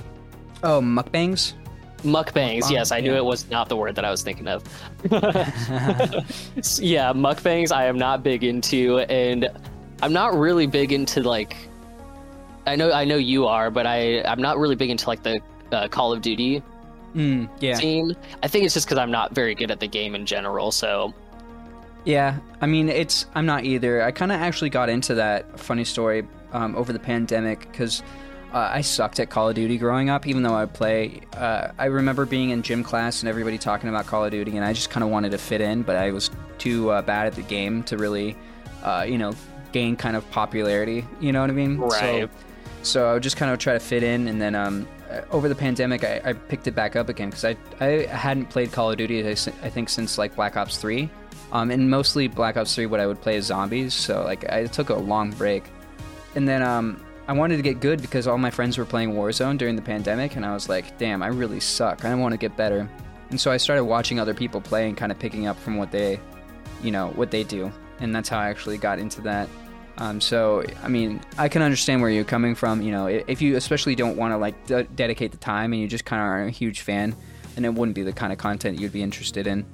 oh, 0.64 0.80
mukbangs. 0.80 1.54
Mukbangs. 2.04 2.62
Mukbang, 2.64 2.70
Yes, 2.70 2.92
I 2.92 3.00
knew 3.00 3.12
yeah. 3.12 3.18
it 3.18 3.24
was 3.24 3.48
not 3.50 3.68
the 3.68 3.76
word 3.76 3.94
that 3.96 4.04
I 4.04 4.10
was 4.10 4.22
thinking 4.22 4.46
of. 4.48 4.62
yeah, 6.80 7.12
mukbangs. 7.12 7.72
I 7.72 7.86
am 7.86 7.98
not 7.98 8.22
big 8.22 8.44
into, 8.44 8.98
and 9.00 9.48
I'm 10.02 10.12
not 10.12 10.34
really 10.38 10.66
big 10.66 10.92
into 10.92 11.22
like. 11.22 11.56
I 12.66 12.76
know, 12.76 12.92
I 12.92 13.04
know 13.04 13.16
you 13.16 13.46
are, 13.46 13.70
but 13.70 13.86
I 13.86 14.22
I'm 14.22 14.40
not 14.40 14.58
really 14.58 14.76
big 14.76 14.90
into 14.90 15.08
like 15.08 15.22
the 15.22 15.40
uh, 15.72 15.88
Call 15.88 16.12
of 16.12 16.22
Duty 16.22 16.62
Mm, 17.14 17.48
yeah. 17.60 17.74
scene. 17.74 18.16
I 18.42 18.48
think 18.48 18.64
it's 18.64 18.74
just 18.74 18.86
because 18.86 18.98
I'm 18.98 19.10
not 19.12 19.32
very 19.34 19.54
good 19.54 19.70
at 19.70 19.78
the 19.78 19.86
game 19.86 20.16
in 20.16 20.26
general. 20.26 20.72
So 20.72 21.14
Yeah, 22.04 22.38
I 22.60 22.66
mean, 22.66 22.88
it's 22.88 23.26
I'm 23.36 23.46
not 23.46 23.64
either. 23.64 24.02
I 24.02 24.10
kind 24.10 24.32
of 24.32 24.40
actually 24.40 24.70
got 24.70 24.88
into 24.88 25.14
that 25.14 25.58
funny 25.60 25.84
story 25.84 26.26
um, 26.52 26.74
over 26.74 26.92
the 26.92 26.98
pandemic 26.98 27.60
because 27.70 28.02
uh, 28.54 28.70
I 28.72 28.82
sucked 28.82 29.18
at 29.18 29.30
Call 29.30 29.48
of 29.48 29.56
Duty 29.56 29.76
growing 29.78 30.08
up. 30.08 30.28
Even 30.28 30.44
though 30.44 30.54
I 30.54 30.66
play, 30.66 31.20
uh, 31.36 31.72
I 31.76 31.86
remember 31.86 32.24
being 32.24 32.50
in 32.50 32.62
gym 32.62 32.84
class 32.84 33.20
and 33.20 33.28
everybody 33.28 33.58
talking 33.58 33.88
about 33.88 34.06
Call 34.06 34.24
of 34.24 34.30
Duty, 34.30 34.56
and 34.56 34.64
I 34.64 34.72
just 34.72 34.90
kind 34.90 35.02
of 35.02 35.10
wanted 35.10 35.32
to 35.32 35.38
fit 35.38 35.60
in, 35.60 35.82
but 35.82 35.96
I 35.96 36.12
was 36.12 36.30
too 36.58 36.90
uh, 36.90 37.02
bad 37.02 37.26
at 37.26 37.34
the 37.34 37.42
game 37.42 37.82
to 37.84 37.98
really, 37.98 38.36
uh, 38.84 39.04
you 39.08 39.18
know, 39.18 39.34
gain 39.72 39.96
kind 39.96 40.14
of 40.16 40.30
popularity. 40.30 41.04
You 41.20 41.32
know 41.32 41.40
what 41.40 41.50
I 41.50 41.52
mean? 41.52 41.78
So, 41.78 41.86
Right. 41.88 42.30
so 42.82 43.10
I 43.10 43.14
would 43.14 43.24
just 43.24 43.36
kind 43.36 43.52
of 43.52 43.58
try 43.58 43.72
to 43.72 43.80
fit 43.80 44.04
in, 44.04 44.28
and 44.28 44.40
then 44.40 44.54
um, 44.54 44.86
uh, 45.10 45.22
over 45.32 45.48
the 45.48 45.56
pandemic, 45.56 46.04
I, 46.04 46.20
I 46.24 46.32
picked 46.32 46.68
it 46.68 46.76
back 46.76 46.94
up 46.94 47.08
again 47.08 47.30
because 47.30 47.44
I 47.44 47.56
I 47.80 48.06
hadn't 48.06 48.50
played 48.50 48.70
Call 48.70 48.92
of 48.92 48.96
Duty 48.98 49.28
I 49.28 49.34
think 49.34 49.88
since 49.88 50.16
like 50.16 50.36
Black 50.36 50.56
Ops 50.56 50.76
Three, 50.78 51.10
um, 51.50 51.72
and 51.72 51.90
mostly 51.90 52.28
Black 52.28 52.56
Ops 52.56 52.72
Three. 52.72 52.86
What 52.86 53.00
I 53.00 53.08
would 53.08 53.20
play 53.20 53.34
is 53.34 53.46
zombies, 53.46 53.94
so 53.94 54.22
like 54.22 54.48
I 54.48 54.66
took 54.66 54.90
a 54.90 54.94
long 54.94 55.32
break, 55.32 55.64
and 56.36 56.46
then 56.48 56.62
um, 56.62 57.04
I 57.26 57.32
wanted 57.32 57.56
to 57.56 57.62
get 57.62 57.80
good 57.80 58.02
because 58.02 58.26
all 58.26 58.38
my 58.38 58.50
friends 58.50 58.76
were 58.76 58.84
playing 58.84 59.12
Warzone 59.12 59.56
during 59.56 59.76
the 59.76 59.82
pandemic, 59.82 60.36
and 60.36 60.44
I 60.44 60.52
was 60.52 60.68
like, 60.68 60.98
damn, 60.98 61.22
I 61.22 61.28
really 61.28 61.60
suck. 61.60 62.04
I 62.04 62.14
want 62.14 62.32
to 62.32 62.38
get 62.38 62.56
better, 62.56 62.88
and 63.30 63.40
so 63.40 63.50
I 63.50 63.56
started 63.56 63.84
watching 63.84 64.20
other 64.20 64.34
people 64.34 64.60
play 64.60 64.88
and 64.88 64.96
kind 64.96 65.10
of 65.10 65.18
picking 65.18 65.46
up 65.46 65.58
from 65.58 65.76
what 65.76 65.90
they, 65.90 66.20
you 66.82 66.90
know, 66.90 67.08
what 67.16 67.30
they 67.30 67.42
do, 67.42 67.72
and 68.00 68.14
that's 68.14 68.28
how 68.28 68.38
I 68.38 68.50
actually 68.50 68.78
got 68.78 68.98
into 68.98 69.20
that. 69.22 69.48
Um, 69.98 70.20
so, 70.20 70.64
I 70.82 70.88
mean, 70.88 71.20
I 71.38 71.48
can 71.48 71.62
understand 71.62 72.02
where 72.02 72.10
you're 72.10 72.24
coming 72.24 72.54
from. 72.54 72.82
You 72.82 72.90
know, 72.90 73.06
if 73.06 73.40
you 73.40 73.56
especially 73.56 73.94
don't 73.94 74.16
want 74.16 74.32
to 74.32 74.36
like 74.38 74.66
de- 74.66 74.84
dedicate 74.84 75.30
the 75.30 75.38
time 75.38 75.72
and 75.72 75.80
you 75.80 75.86
just 75.86 76.04
kind 76.04 76.20
of 76.20 76.26
aren't 76.26 76.48
a 76.48 76.52
huge 76.52 76.80
fan, 76.80 77.14
then 77.54 77.64
it 77.64 77.72
wouldn't 77.72 77.94
be 77.94 78.02
the 78.02 78.12
kind 78.12 78.32
of 78.32 78.38
content 78.38 78.80
you'd 78.80 78.92
be 78.92 79.02
interested 79.02 79.46
in. 79.46 79.64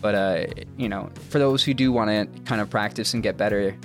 But 0.00 0.14
uh, 0.14 0.46
you 0.76 0.88
know, 0.88 1.10
for 1.30 1.38
those 1.38 1.64
who 1.64 1.74
do 1.74 1.90
want 1.90 2.10
to 2.10 2.40
kind 2.42 2.60
of 2.60 2.70
practice 2.70 3.12
and 3.14 3.22
get 3.22 3.36
better, 3.36 3.76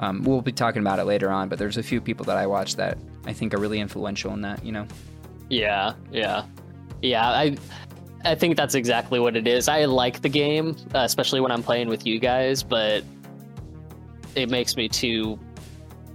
um, 0.00 0.22
we'll 0.24 0.42
be 0.42 0.52
talking 0.52 0.80
about 0.80 0.98
it 0.98 1.04
later 1.04 1.30
on. 1.30 1.48
But 1.48 1.58
there's 1.58 1.76
a 1.76 1.82
few 1.82 2.00
people 2.00 2.24
that 2.26 2.36
I 2.36 2.46
watch 2.46 2.76
that 2.76 2.98
I 3.26 3.32
think 3.32 3.54
are 3.54 3.58
really 3.58 3.78
influential 3.78 4.32
in 4.32 4.40
that. 4.40 4.64
You 4.64 4.72
know. 4.72 4.86
Yeah, 5.48 5.94
yeah, 6.10 6.44
yeah. 7.02 7.28
I 7.28 7.56
I 8.24 8.34
think 8.34 8.56
that's 8.56 8.74
exactly 8.74 9.20
what 9.20 9.36
it 9.36 9.46
is. 9.46 9.68
I 9.68 9.84
like 9.84 10.22
the 10.22 10.28
game, 10.28 10.76
uh, 10.94 11.00
especially 11.00 11.40
when 11.40 11.52
I'm 11.52 11.62
playing 11.62 11.88
with 11.88 12.06
you 12.06 12.18
guys, 12.18 12.62
but 12.62 13.04
it 14.34 14.50
makes 14.50 14.76
me 14.76 14.88
too 14.88 15.38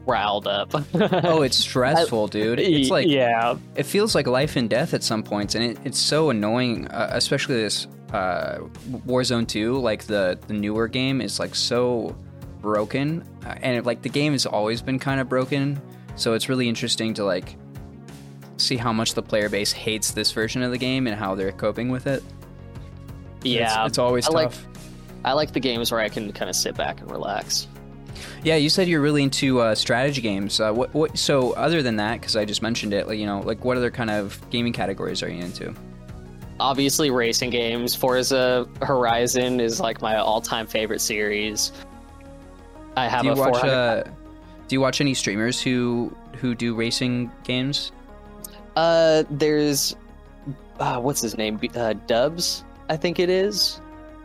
riled 0.05 0.47
up. 0.47 0.73
Oh, 0.93 1.41
it's 1.41 1.57
stressful, 1.57 2.27
dude. 2.27 2.59
It's 2.59 2.89
like 2.89 3.07
yeah, 3.07 3.57
it 3.75 3.83
feels 3.83 4.15
like 4.15 4.27
life 4.27 4.55
and 4.55 4.69
death 4.69 4.93
at 4.93 5.03
some 5.03 5.21
points, 5.23 5.55
and 5.55 5.63
it, 5.63 5.77
it's 5.83 5.99
so 5.99 6.29
annoying. 6.29 6.87
Uh, 6.87 7.09
especially 7.11 7.55
this 7.55 7.87
uh, 8.13 8.59
Warzone 9.05 9.47
Two, 9.47 9.77
like 9.77 10.03
the 10.05 10.39
the 10.47 10.53
newer 10.53 10.87
game, 10.87 11.21
is 11.21 11.39
like 11.39 11.55
so 11.55 12.15
broken, 12.65 13.23
uh, 13.45 13.55
and 13.61 13.77
it, 13.77 13.85
like 13.85 14.01
the 14.01 14.09
game 14.09 14.33
has 14.33 14.45
always 14.45 14.81
been 14.81 14.99
kind 14.99 15.21
of 15.21 15.29
broken. 15.29 15.81
So 16.17 16.33
it's 16.33 16.49
really 16.49 16.67
interesting 16.67 17.13
to 17.13 17.23
like 17.23 17.55
see 18.57 18.75
how 18.75 18.91
much 18.91 19.13
the 19.13 19.21
player 19.21 19.47
base 19.49 19.71
hates 19.71 20.11
this 20.11 20.31
version 20.31 20.63
of 20.63 20.71
the 20.71 20.77
game 20.77 21.07
and 21.07 21.15
how 21.15 21.35
they're 21.35 21.51
coping 21.51 21.89
with 21.89 22.07
it. 22.07 22.23
yeah. 23.43 23.83
it's, 23.85 23.91
it's 23.91 23.97
always 23.97 24.27
I 24.27 24.31
like- 24.31 24.49
tough. 24.51 24.67
I 25.23 25.33
like 25.33 25.53
the 25.53 25.59
games 25.59 25.91
where 25.91 26.01
I 26.01 26.07
can 26.09 26.31
kind 26.33 26.49
of 26.49 26.55
sit 26.55 26.75
back 26.77 27.01
and 27.01 27.09
relax. 27.09 27.67
Yeah, 28.43 28.57
you 28.57 28.69
said 28.69 28.87
you're 28.87 29.01
really 29.01 29.23
into 29.23 29.59
uh, 29.59 29.73
strategy 29.73 30.21
games. 30.21 30.59
Uh, 30.59 30.71
what, 30.71 30.93
what? 30.93 31.17
So 31.17 31.53
other 31.53 31.81
than 31.81 31.95
that, 31.95 32.21
because 32.21 32.35
I 32.35 32.45
just 32.45 32.61
mentioned 32.61 32.93
it, 32.93 33.07
like 33.07 33.17
you 33.17 33.25
know, 33.25 33.39
like 33.39 33.65
what 33.65 33.75
other 33.75 33.89
kind 33.89 34.11
of 34.11 34.39
gaming 34.51 34.71
categories 34.71 35.23
are 35.23 35.29
you 35.29 35.41
into? 35.43 35.73
Obviously, 36.59 37.09
racing 37.09 37.49
games. 37.49 37.95
Forza 37.95 38.69
Horizon 38.83 39.59
is 39.59 39.79
like 39.79 39.99
my 39.99 40.15
all-time 40.15 40.67
favorite 40.67 41.01
series. 41.01 41.71
I 42.97 43.07
have 43.07 43.21
do 43.21 43.27
you 43.27 43.33
a 43.33 43.37
watch 43.37 43.59
400 43.61 43.73
uh, 43.73 44.03
do 44.67 44.75
you 44.75 44.81
watch 44.81 45.01
any 45.01 45.13
streamers 45.13 45.61
who 45.61 46.15
who 46.39 46.55
do 46.55 46.75
racing 46.75 47.31
games 47.43 47.91
Uh, 48.75 49.23
there's, 49.29 49.95
uh, 50.79 50.99
what's 50.99 51.21
his 51.21 51.37
name? 51.37 51.59
Uh, 51.75 51.93
Dubs, 52.07 52.65
I 52.89 52.97
think 52.97 53.19
it 53.19 53.29
is. 53.29 53.79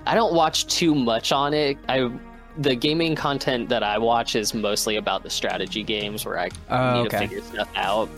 I 0.07 0.15
don't 0.17 0.35
watch 0.35 0.67
too 0.67 0.93
much 0.95 1.31
on 1.31 1.55
it. 1.55 1.79
I 1.89 2.11
the 2.59 2.75
gaming 2.75 3.15
content 3.15 3.69
that 3.69 3.85
I 3.85 3.97
watch 3.99 4.35
is 4.35 4.53
mostly 4.55 4.97
about 4.97 5.23
the 5.23 5.31
strategy 5.31 5.85
games 5.85 6.27
where 6.27 6.39
I 6.41 6.49
Oh, 6.69 6.95
need 7.03 7.07
okay. 7.07 7.19
to 7.21 7.29
figure 7.29 7.43
stuff 7.43 7.69
out, 7.77 8.09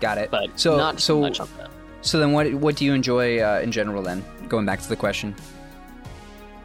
got 0.00 0.18
it 0.18 0.28
but 0.30 0.50
so 0.58 0.76
not 0.76 0.94
too 0.94 1.00
so 1.00 1.20
much 1.20 1.38
on 1.38 1.48
that. 1.58 1.70
so 2.02 2.18
then 2.18 2.32
what 2.32 2.52
what 2.54 2.74
do 2.76 2.84
you 2.84 2.92
enjoy 2.94 3.38
uh, 3.40 3.60
in 3.62 3.70
general 3.70 4.02
then 4.02 4.24
going 4.48 4.66
back 4.66 4.80
to 4.80 4.88
the 4.88 4.96
question 4.96 5.34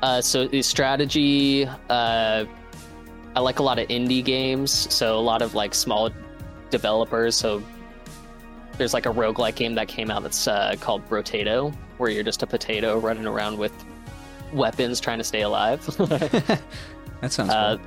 Uh, 0.02 0.20
so 0.20 0.48
the 0.48 0.62
strategy, 0.64 1.68
uh, 1.90 2.46
I 3.36 3.40
like 3.40 3.60
a 3.60 3.64
lot 3.64 3.80
of 3.80 3.88
indie 3.88 4.24
games. 4.24 4.72
So 4.94 5.18
a 5.18 5.22
lot 5.22 5.42
of 5.42 5.56
like 5.56 5.74
small 5.74 6.12
developers. 6.70 7.36
So 7.36 7.64
there's 8.78 8.94
like 8.94 9.06
a 9.06 9.10
roguelike 9.10 9.56
game 9.56 9.76
that 9.76 9.88
came 9.88 10.12
out 10.12 10.24
that's 10.24 10.48
uh, 10.48 10.76
called 10.80 11.08
Brotato, 11.08 11.74
where 11.98 12.10
you're 12.10 12.24
just 12.24 12.44
a 12.44 12.48
potato 12.48 12.98
running 13.00 13.26
around 13.26 13.58
with 13.58 13.74
weapons 14.52 15.00
trying 15.00 15.18
to 15.18 15.24
stay 15.24 15.42
alive. 15.42 15.84
that 15.98 16.62
sounds 17.30 17.50
uh, 17.50 17.78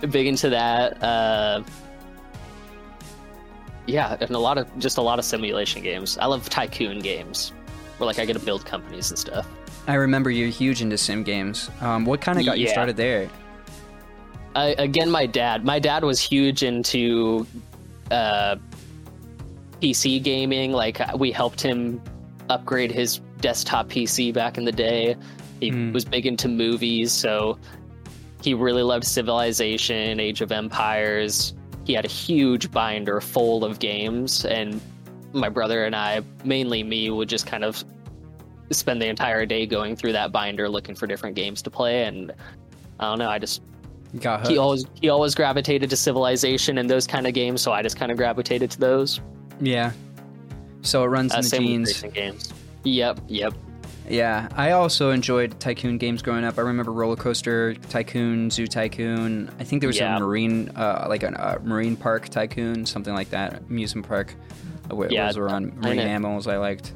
cool. 0.00 0.08
big 0.10 0.26
into 0.26 0.50
that. 0.50 1.02
Uh, 1.02 1.62
yeah, 3.86 4.16
and 4.20 4.30
a 4.30 4.38
lot 4.38 4.58
of 4.58 4.78
just 4.78 4.96
a 4.96 5.02
lot 5.02 5.18
of 5.18 5.24
simulation 5.24 5.82
games. 5.82 6.16
I 6.18 6.26
love 6.26 6.48
tycoon 6.48 7.00
games, 7.00 7.52
where 7.98 8.06
like 8.06 8.18
I 8.18 8.24
get 8.24 8.32
to 8.34 8.44
build 8.44 8.64
companies 8.64 9.10
and 9.10 9.18
stuff. 9.18 9.46
i 9.86 9.94
remember 9.94 10.30
you're 10.30 10.48
huge 10.48 10.80
into 10.80 10.96
sim 10.96 11.22
games 11.22 11.70
um, 11.82 12.06
what 12.06 12.18
kind 12.18 12.38
of 12.38 12.46
got 12.46 12.58
you 12.58 12.66
started 12.66 12.96
there 12.96 13.28
I, 14.54 14.74
again, 14.78 15.10
my 15.10 15.26
dad. 15.26 15.64
My 15.64 15.78
dad 15.78 16.04
was 16.04 16.20
huge 16.20 16.62
into 16.62 17.46
uh, 18.10 18.56
PC 19.80 20.22
gaming. 20.22 20.72
Like 20.72 21.00
we 21.16 21.32
helped 21.32 21.60
him 21.60 22.00
upgrade 22.48 22.92
his 22.92 23.20
desktop 23.40 23.88
PC 23.88 24.32
back 24.32 24.58
in 24.58 24.64
the 24.64 24.72
day. 24.72 25.16
He 25.60 25.70
Mm. 25.70 25.92
was 25.92 26.04
big 26.04 26.26
into 26.26 26.48
movies, 26.48 27.10
so 27.12 27.58
he 28.42 28.54
really 28.54 28.82
loved 28.82 29.04
Civilization, 29.04 30.20
Age 30.20 30.40
of 30.40 30.52
Empires. 30.52 31.54
He 31.84 31.94
had 31.94 32.04
a 32.04 32.08
huge 32.08 32.70
binder 32.70 33.20
full 33.20 33.64
of 33.64 33.78
games, 33.78 34.44
and 34.44 34.80
my 35.32 35.48
brother 35.48 35.84
and 35.84 35.96
I, 35.96 36.22
mainly 36.44 36.82
me, 36.82 37.10
would 37.10 37.28
just 37.28 37.46
kind 37.46 37.64
of 37.64 37.82
spend 38.70 39.00
the 39.00 39.06
entire 39.06 39.46
day 39.46 39.66
going 39.66 39.96
through 39.96 40.12
that 40.12 40.32
binder 40.32 40.68
looking 40.68 40.94
for 40.94 41.06
different 41.06 41.34
games 41.36 41.62
to 41.62 41.70
play. 41.70 42.04
And 42.04 42.32
I 43.00 43.04
don't 43.08 43.18
know, 43.18 43.28
I 43.30 43.38
just 43.38 43.62
got 44.20 44.46
he 44.46 44.58
always 44.58 44.84
he 45.00 45.08
always 45.08 45.34
gravitated 45.34 45.90
to 45.90 45.96
civilization 45.96 46.78
and 46.78 46.88
those 46.88 47.06
kind 47.06 47.26
of 47.26 47.34
games 47.34 47.60
so 47.62 47.72
i 47.72 47.82
just 47.82 47.96
kind 47.96 48.10
of 48.12 48.16
gravitated 48.18 48.70
to 48.70 48.78
those 48.78 49.20
yeah 49.60 49.92
so 50.82 51.02
it 51.02 51.06
runs 51.08 51.32
uh, 51.32 51.36
in 51.36 51.42
the 51.42 51.48
same 51.48 51.62
genes 51.62 52.02
games 52.12 52.52
yep 52.84 53.18
yep 53.28 53.52
Yeah, 54.06 54.48
I 54.54 54.72
also 54.72 55.12
enjoyed 55.12 55.58
tycoon 55.58 55.96
games 55.96 56.20
growing 56.20 56.44
up. 56.44 56.58
I 56.58 56.60
remember 56.60 56.92
Roller 56.92 57.16
Coaster 57.16 57.72
Tycoon, 57.88 58.50
Zoo 58.50 58.66
Tycoon. 58.66 59.50
I 59.58 59.64
think 59.64 59.80
there 59.80 59.88
was 59.88 59.96
Yeah. 59.98 60.18
a 60.18 60.20
marine, 60.20 60.68
uh, 60.76 61.06
like 61.08 61.22
a 61.22 61.32
uh, 61.32 61.58
marine 61.64 61.96
park 61.96 62.28
tycoon, 62.28 62.84
something 62.84 63.14
like 63.14 63.30
that, 63.30 63.62
amusement 63.70 64.06
park. 64.06 64.34
Uh, 64.90 64.96
wh- 64.96 65.10
Yeah, 65.10 65.32
were 65.32 65.48
on 65.48 65.72
marine 65.80 66.00
animals. 66.00 66.46
I 66.46 66.58
liked. 66.58 66.92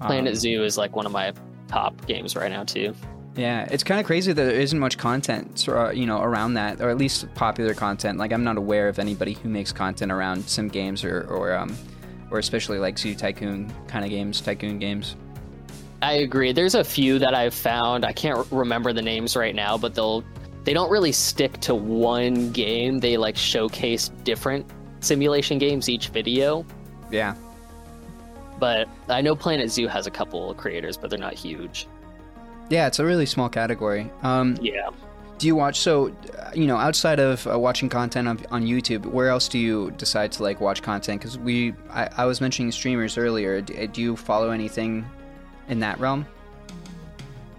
planet 0.00 0.32
Um, 0.32 0.40
zoo 0.40 0.64
is 0.64 0.78
like 0.78 0.96
one 0.96 1.04
of 1.04 1.12
my 1.12 1.34
top 1.68 2.06
games 2.06 2.34
right 2.34 2.50
now 2.50 2.64
too 2.64 2.94
Yeah, 3.36 3.68
it's 3.70 3.84
kind 3.84 4.00
of 4.00 4.06
crazy 4.06 4.32
that 4.32 4.42
there 4.42 4.58
isn't 4.58 4.78
much 4.78 4.96
content, 4.96 5.68
uh, 5.68 5.90
you 5.90 6.06
know, 6.06 6.22
around 6.22 6.54
that, 6.54 6.80
or 6.80 6.88
at 6.88 6.96
least 6.96 7.32
popular 7.34 7.74
content. 7.74 8.18
Like 8.18 8.32
I'm 8.32 8.44
not 8.44 8.56
aware 8.56 8.88
of 8.88 8.98
anybody 8.98 9.34
who 9.34 9.50
makes 9.50 9.72
content 9.72 10.10
around 10.10 10.48
sim 10.48 10.68
games 10.68 11.04
or, 11.04 11.22
or, 11.28 11.54
um, 11.54 11.76
or 12.30 12.38
especially 12.38 12.78
like 12.78 12.98
Zoo 12.98 13.14
Tycoon 13.14 13.70
kind 13.88 14.04
of 14.04 14.10
games, 14.10 14.40
tycoon 14.40 14.78
games. 14.78 15.16
I 16.02 16.14
agree. 16.14 16.52
There's 16.52 16.74
a 16.74 16.84
few 16.84 17.18
that 17.18 17.34
I've 17.34 17.54
found. 17.54 18.04
I 18.04 18.12
can't 18.12 18.46
remember 18.50 18.92
the 18.92 19.02
names 19.02 19.36
right 19.36 19.54
now, 19.54 19.76
but 19.76 19.94
they'll 19.94 20.24
they 20.64 20.74
don't 20.74 20.90
really 20.90 21.12
stick 21.12 21.60
to 21.60 21.74
one 21.74 22.50
game. 22.52 22.98
They 22.98 23.16
like 23.16 23.36
showcase 23.36 24.08
different 24.24 24.66
simulation 25.00 25.58
games 25.58 25.88
each 25.88 26.08
video. 26.08 26.66
Yeah. 27.10 27.34
But 28.58 28.88
I 29.08 29.20
know 29.20 29.36
Planet 29.36 29.70
Zoo 29.70 29.86
has 29.86 30.06
a 30.06 30.10
couple 30.10 30.50
of 30.50 30.56
creators, 30.56 30.96
but 30.96 31.08
they're 31.10 31.18
not 31.18 31.34
huge. 31.34 31.86
Yeah, 32.70 32.86
it's 32.86 32.98
a 32.98 33.04
really 33.04 33.26
small 33.26 33.48
category. 33.48 34.10
Um, 34.22 34.56
Yeah. 34.60 34.90
do 35.38 35.46
you 35.46 35.54
watch 35.54 35.78
so 35.80 36.08
uh, 36.38 36.50
you 36.54 36.66
know 36.66 36.76
outside 36.76 37.20
of 37.20 37.46
uh, 37.46 37.58
watching 37.58 37.88
content 37.88 38.26
on, 38.28 38.40
on 38.50 38.64
YouTube? 38.64 39.06
Where 39.06 39.28
else 39.28 39.48
do 39.48 39.58
you 39.58 39.90
decide 39.92 40.32
to 40.32 40.42
like 40.42 40.60
watch 40.60 40.82
content? 40.82 41.20
Because 41.20 41.38
we 41.38 41.74
I, 41.90 42.08
I 42.16 42.24
was 42.24 42.40
mentioning 42.40 42.72
streamers 42.72 43.16
earlier. 43.18 43.60
Do, 43.60 43.86
do 43.86 44.02
you 44.02 44.16
follow 44.16 44.50
anything 44.50 45.04
in 45.68 45.80
that 45.80 46.00
realm? 46.00 46.26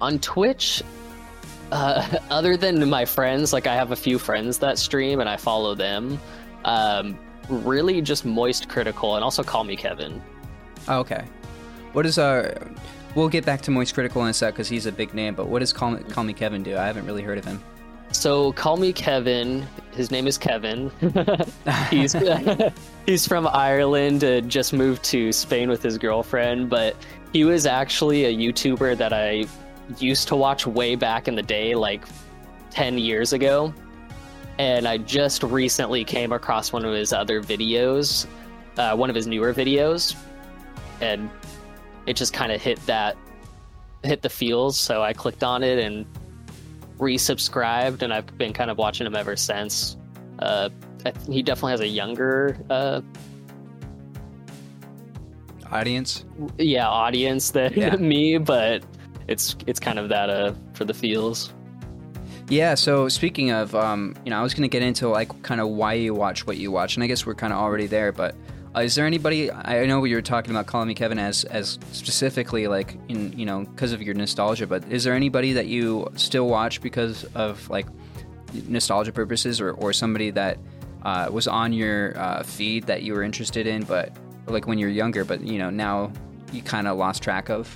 On 0.01 0.19
Twitch, 0.19 0.83
uh, 1.71 2.05
other 2.29 2.57
than 2.57 2.87
my 2.89 3.05
friends, 3.05 3.53
like 3.53 3.65
I 3.67 3.75
have 3.75 3.91
a 3.91 3.95
few 3.95 4.19
friends 4.19 4.57
that 4.59 4.77
stream 4.77 5.19
and 5.19 5.29
I 5.29 5.37
follow 5.37 5.73
them. 5.75 6.19
Um, 6.65 7.17
really 7.49 8.01
just 8.01 8.25
Moist 8.25 8.67
Critical 8.67 9.15
and 9.15 9.23
also 9.23 9.41
Call 9.43 9.63
Me 9.63 9.75
Kevin. 9.77 10.21
Oh, 10.89 10.99
okay. 10.99 11.23
What 11.93 12.05
is 12.05 12.17
uh? 12.17 12.53
We'll 13.15 13.29
get 13.29 13.45
back 13.45 13.61
to 13.61 13.71
Moist 13.71 13.93
Critical 13.93 14.23
in 14.23 14.29
a 14.29 14.33
sec 14.33 14.53
because 14.53 14.69
he's 14.69 14.85
a 14.85 14.91
big 14.91 15.13
name. 15.13 15.33
But 15.33 15.47
what 15.47 15.59
does 15.59 15.73
Call 15.73 15.91
Me, 15.91 16.03
Call 16.03 16.23
Me 16.23 16.33
Kevin 16.33 16.63
do? 16.63 16.77
I 16.77 16.85
haven't 16.85 17.05
really 17.05 17.23
heard 17.23 17.37
of 17.37 17.45
him. 17.45 17.61
So 18.11 18.53
call 18.53 18.77
me 18.77 18.93
Kevin. 18.93 19.67
His 19.91 20.11
name 20.11 20.27
is 20.27 20.37
Kevin. 20.37 20.91
he's 21.89 22.15
he's 23.05 23.27
from 23.27 23.47
Ireland. 23.47 24.23
Uh, 24.23 24.41
just 24.41 24.73
moved 24.73 25.03
to 25.05 25.31
Spain 25.31 25.69
with 25.69 25.83
his 25.83 25.97
girlfriend, 25.97 26.69
but 26.69 26.95
he 27.33 27.43
was 27.43 27.65
actually 27.65 28.25
a 28.25 28.33
YouTuber 28.33 28.97
that 28.97 29.13
I 29.13 29.45
used 29.99 30.27
to 30.29 30.35
watch 30.35 30.65
way 30.65 30.95
back 30.95 31.27
in 31.27 31.35
the 31.35 31.43
day, 31.43 31.75
like 31.75 32.05
ten 32.69 32.97
years 32.97 33.33
ago. 33.33 33.73
And 34.57 34.87
I 34.87 34.97
just 34.97 35.43
recently 35.43 36.03
came 36.03 36.31
across 36.31 36.73
one 36.73 36.83
of 36.83 36.93
his 36.93 37.13
other 37.13 37.43
videos, 37.43 38.25
uh, 38.77 38.95
one 38.95 39.09
of 39.09 39.15
his 39.15 39.27
newer 39.27 39.53
videos, 39.53 40.15
and 41.01 41.29
it 42.07 42.15
just 42.15 42.33
kind 42.33 42.51
of 42.51 42.61
hit 42.61 42.83
that 42.87 43.15
hit 44.03 44.21
the 44.23 44.29
feels. 44.29 44.79
So 44.79 45.03
I 45.03 45.13
clicked 45.13 45.43
on 45.43 45.61
it 45.63 45.77
and 45.79 46.05
resubscribed, 46.97 48.01
and 48.01 48.11
I've 48.13 48.37
been 48.37 48.53
kind 48.53 48.71
of 48.71 48.77
watching 48.77 49.05
him 49.05 49.15
ever 49.15 49.35
since. 49.35 49.97
Uh, 50.39 50.69
I 51.05 51.11
th- 51.11 51.25
he 51.27 51.43
definitely 51.43 51.71
has 51.73 51.81
a 51.81 51.87
younger, 51.87 52.57
uh, 52.69 53.01
Audience. 55.71 56.23
yeah, 56.57 56.87
audience 56.87 57.51
than 57.51 57.73
Yeah. 57.73 57.95
me, 57.97 58.37
but 58.37 58.83
it's 59.27 59.55
it's 59.67 59.79
kind 59.81 59.99
of 59.99 60.07
that 60.09 60.29
uh 60.29 60.53
for 60.73 60.85
the 60.85 60.93
feels. 60.93 61.53
Yeah. 62.49 62.75
So 62.75 63.09
speaking 63.09 63.51
of, 63.51 63.75
um, 63.75 64.15
you 64.23 64.29
know, 64.29 64.39
I 64.39 64.43
was 64.43 64.53
gonna 64.53 64.69
get 64.69 64.81
into 64.81 65.09
like 65.09 65.41
kind 65.43 65.59
of 65.59 65.67
why 65.67 65.93
you 65.93 66.13
watch 66.13 66.47
what 66.47 66.55
you 66.57 66.71
watch, 66.71 66.95
and 66.95 67.03
I 67.03 67.07
guess 67.07 67.25
we're 67.25 67.35
kind 67.35 67.51
of 67.51 67.59
already 67.59 67.85
there. 67.85 68.13
But 68.13 68.33
uh, 68.77 68.81
is 68.81 68.95
there 68.95 69.07
anybody? 69.07 69.51
I 69.51 69.85
know 69.85 70.03
you 70.03 70.15
were 70.15 70.21
talking 70.21 70.51
about 70.51 70.67
calling 70.67 70.87
me 70.87 70.93
Kevin 70.93 71.17
as 71.17 71.45
as 71.45 71.79
specifically 71.93 72.67
like 72.67 72.95
in 73.07 73.33
you 73.37 73.45
know 73.45 73.61
because 73.61 73.91
of 73.91 74.01
your 74.01 74.13
nostalgia. 74.13 74.67
But 74.67 74.87
is 74.91 75.03
there 75.03 75.13
anybody 75.13 75.53
that 75.53 75.65
you 75.67 76.07
still 76.15 76.47
watch 76.47 76.81
because 76.81 77.23
of 77.33 77.67
like 77.69 77.87
nostalgia 78.67 79.11
purposes, 79.11 79.59
or 79.59 79.71
or 79.71 79.93
somebody 79.93 80.29
that 80.31 80.59
uh, 81.03 81.29
was 81.31 81.47
on 81.47 81.73
your 81.73 82.17
uh, 82.19 82.43
feed 82.43 82.83
that 82.83 83.01
you 83.01 83.13
were 83.13 83.23
interested 83.23 83.65
in, 83.65 83.83
but 83.83 84.11
like 84.45 84.67
when 84.67 84.77
you're 84.77 84.89
younger, 84.89 85.25
but 85.25 85.41
you 85.41 85.57
know 85.57 85.71
now 85.71 86.11
you 86.51 86.61
kind 86.61 86.87
of 86.87 86.97
lost 86.97 87.23
track 87.23 87.49
of? 87.49 87.75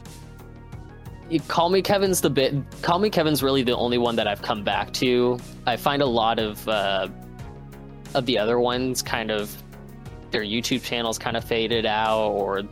You 1.31 1.39
call 1.39 1.69
me 1.69 1.81
Kevin's 1.81 2.21
the 2.21 2.29
bit. 2.29 2.53
Call 2.83 2.99
me 2.99 3.09
Kevin's 3.09 3.41
really 3.41 3.63
the 3.63 3.75
only 3.75 3.97
one 3.97 4.17
that 4.17 4.27
I've 4.27 4.41
come 4.41 4.63
back 4.63 4.93
to. 4.93 5.39
I 5.65 5.77
find 5.77 6.03
a 6.03 6.05
lot 6.05 6.37
of 6.37 6.67
uh, 6.67 7.07
of 8.13 8.27
the 8.27 8.37
other 8.37 8.59
ones 8.59 9.01
kind 9.01 9.31
of 9.31 9.51
their 10.31 10.43
YouTube 10.43 10.83
channels 10.83 11.17
kind 11.17 11.37
of 11.37 11.43
faded 11.43 11.85
out, 11.85 12.29
or 12.29 12.63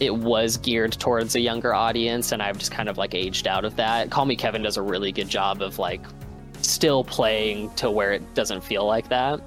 it 0.00 0.14
was 0.14 0.56
geared 0.56 0.92
towards 0.92 1.34
a 1.36 1.40
younger 1.40 1.74
audience, 1.74 2.32
and 2.32 2.42
I've 2.42 2.58
just 2.58 2.72
kind 2.72 2.88
of 2.88 2.96
like 2.98 3.14
aged 3.14 3.46
out 3.46 3.64
of 3.64 3.76
that. 3.76 4.10
Call 4.10 4.24
me 4.24 4.34
Kevin 4.36 4.62
does 4.62 4.76
a 4.76 4.82
really 4.82 5.12
good 5.12 5.28
job 5.28 5.62
of 5.62 5.78
like 5.78 6.00
still 6.62 7.04
playing 7.04 7.70
to 7.74 7.90
where 7.90 8.12
it 8.12 8.34
doesn't 8.34 8.62
feel 8.62 8.86
like 8.86 9.08
that. 9.08 9.40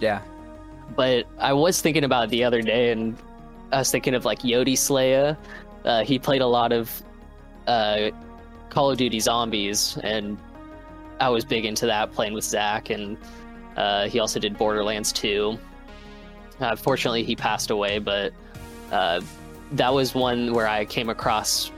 Yeah. 0.00 0.22
But 0.96 1.26
I 1.38 1.52
was 1.52 1.80
thinking 1.80 2.04
about 2.04 2.24
it 2.24 2.30
the 2.30 2.44
other 2.44 2.62
day, 2.62 2.90
and 2.90 3.16
I 3.72 3.78
was 3.78 3.90
thinking 3.90 4.14
of 4.14 4.24
like 4.24 4.40
Yodi 4.40 4.72
Slaya. 4.72 5.36
Uh, 5.84 6.04
he 6.04 6.18
played 6.18 6.40
a 6.40 6.46
lot 6.46 6.72
of 6.72 7.02
uh, 7.66 8.10
Call 8.70 8.90
of 8.90 8.98
Duty 8.98 9.20
Zombies, 9.20 9.98
and 10.02 10.38
I 11.20 11.28
was 11.28 11.44
big 11.44 11.64
into 11.64 11.86
that, 11.86 12.12
playing 12.12 12.32
with 12.32 12.44
Zach, 12.44 12.90
and 12.90 13.18
uh, 13.76 14.08
he 14.08 14.18
also 14.18 14.40
did 14.40 14.56
Borderlands 14.56 15.12
2. 15.12 15.58
Uh, 16.60 16.76
fortunately, 16.76 17.22
he 17.22 17.34
passed 17.34 17.70
away, 17.70 17.98
but 17.98 18.32
uh, 18.92 19.20
that 19.72 19.92
was 19.92 20.14
one 20.14 20.52
where 20.52 20.68
I 20.68 20.84
came 20.84 21.08
across 21.08 21.70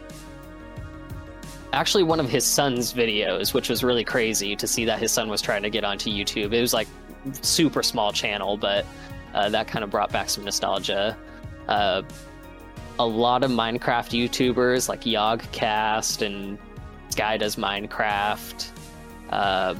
actually 1.73 2.03
one 2.03 2.21
of 2.21 2.29
his 2.29 2.45
son's 2.45 2.92
videos, 2.92 3.55
which 3.55 3.68
was 3.68 3.83
really 3.83 4.05
crazy 4.05 4.55
to 4.57 4.66
see 4.66 4.85
that 4.85 4.99
his 4.99 5.11
son 5.11 5.29
was 5.29 5.40
trying 5.40 5.62
to 5.62 5.71
get 5.71 5.85
onto 5.85 6.11
YouTube. 6.11 6.53
It 6.53 6.61
was 6.61 6.75
like 6.75 6.88
super 7.40 7.83
small 7.83 8.12
channel, 8.12 8.57
but 8.57 8.85
uh, 9.35 9.49
that 9.49 9.68
kind 9.68 9.83
of 9.83 9.90
brought 9.90 10.12
back 10.12 10.29
some 10.29 10.45
nostalgia. 10.45 11.16
Uh, 11.68 12.03
a 12.99 13.07
lot 13.07 13.42
of 13.42 13.51
Minecraft 13.51 14.11
YouTubers 14.11 14.88
like 14.88 15.03
Yogscast 15.03 16.25
and 16.25 16.59
Sky 17.09 17.37
Does 17.38 17.57
Minecraft. 17.57 18.68
Uh, 19.31 19.75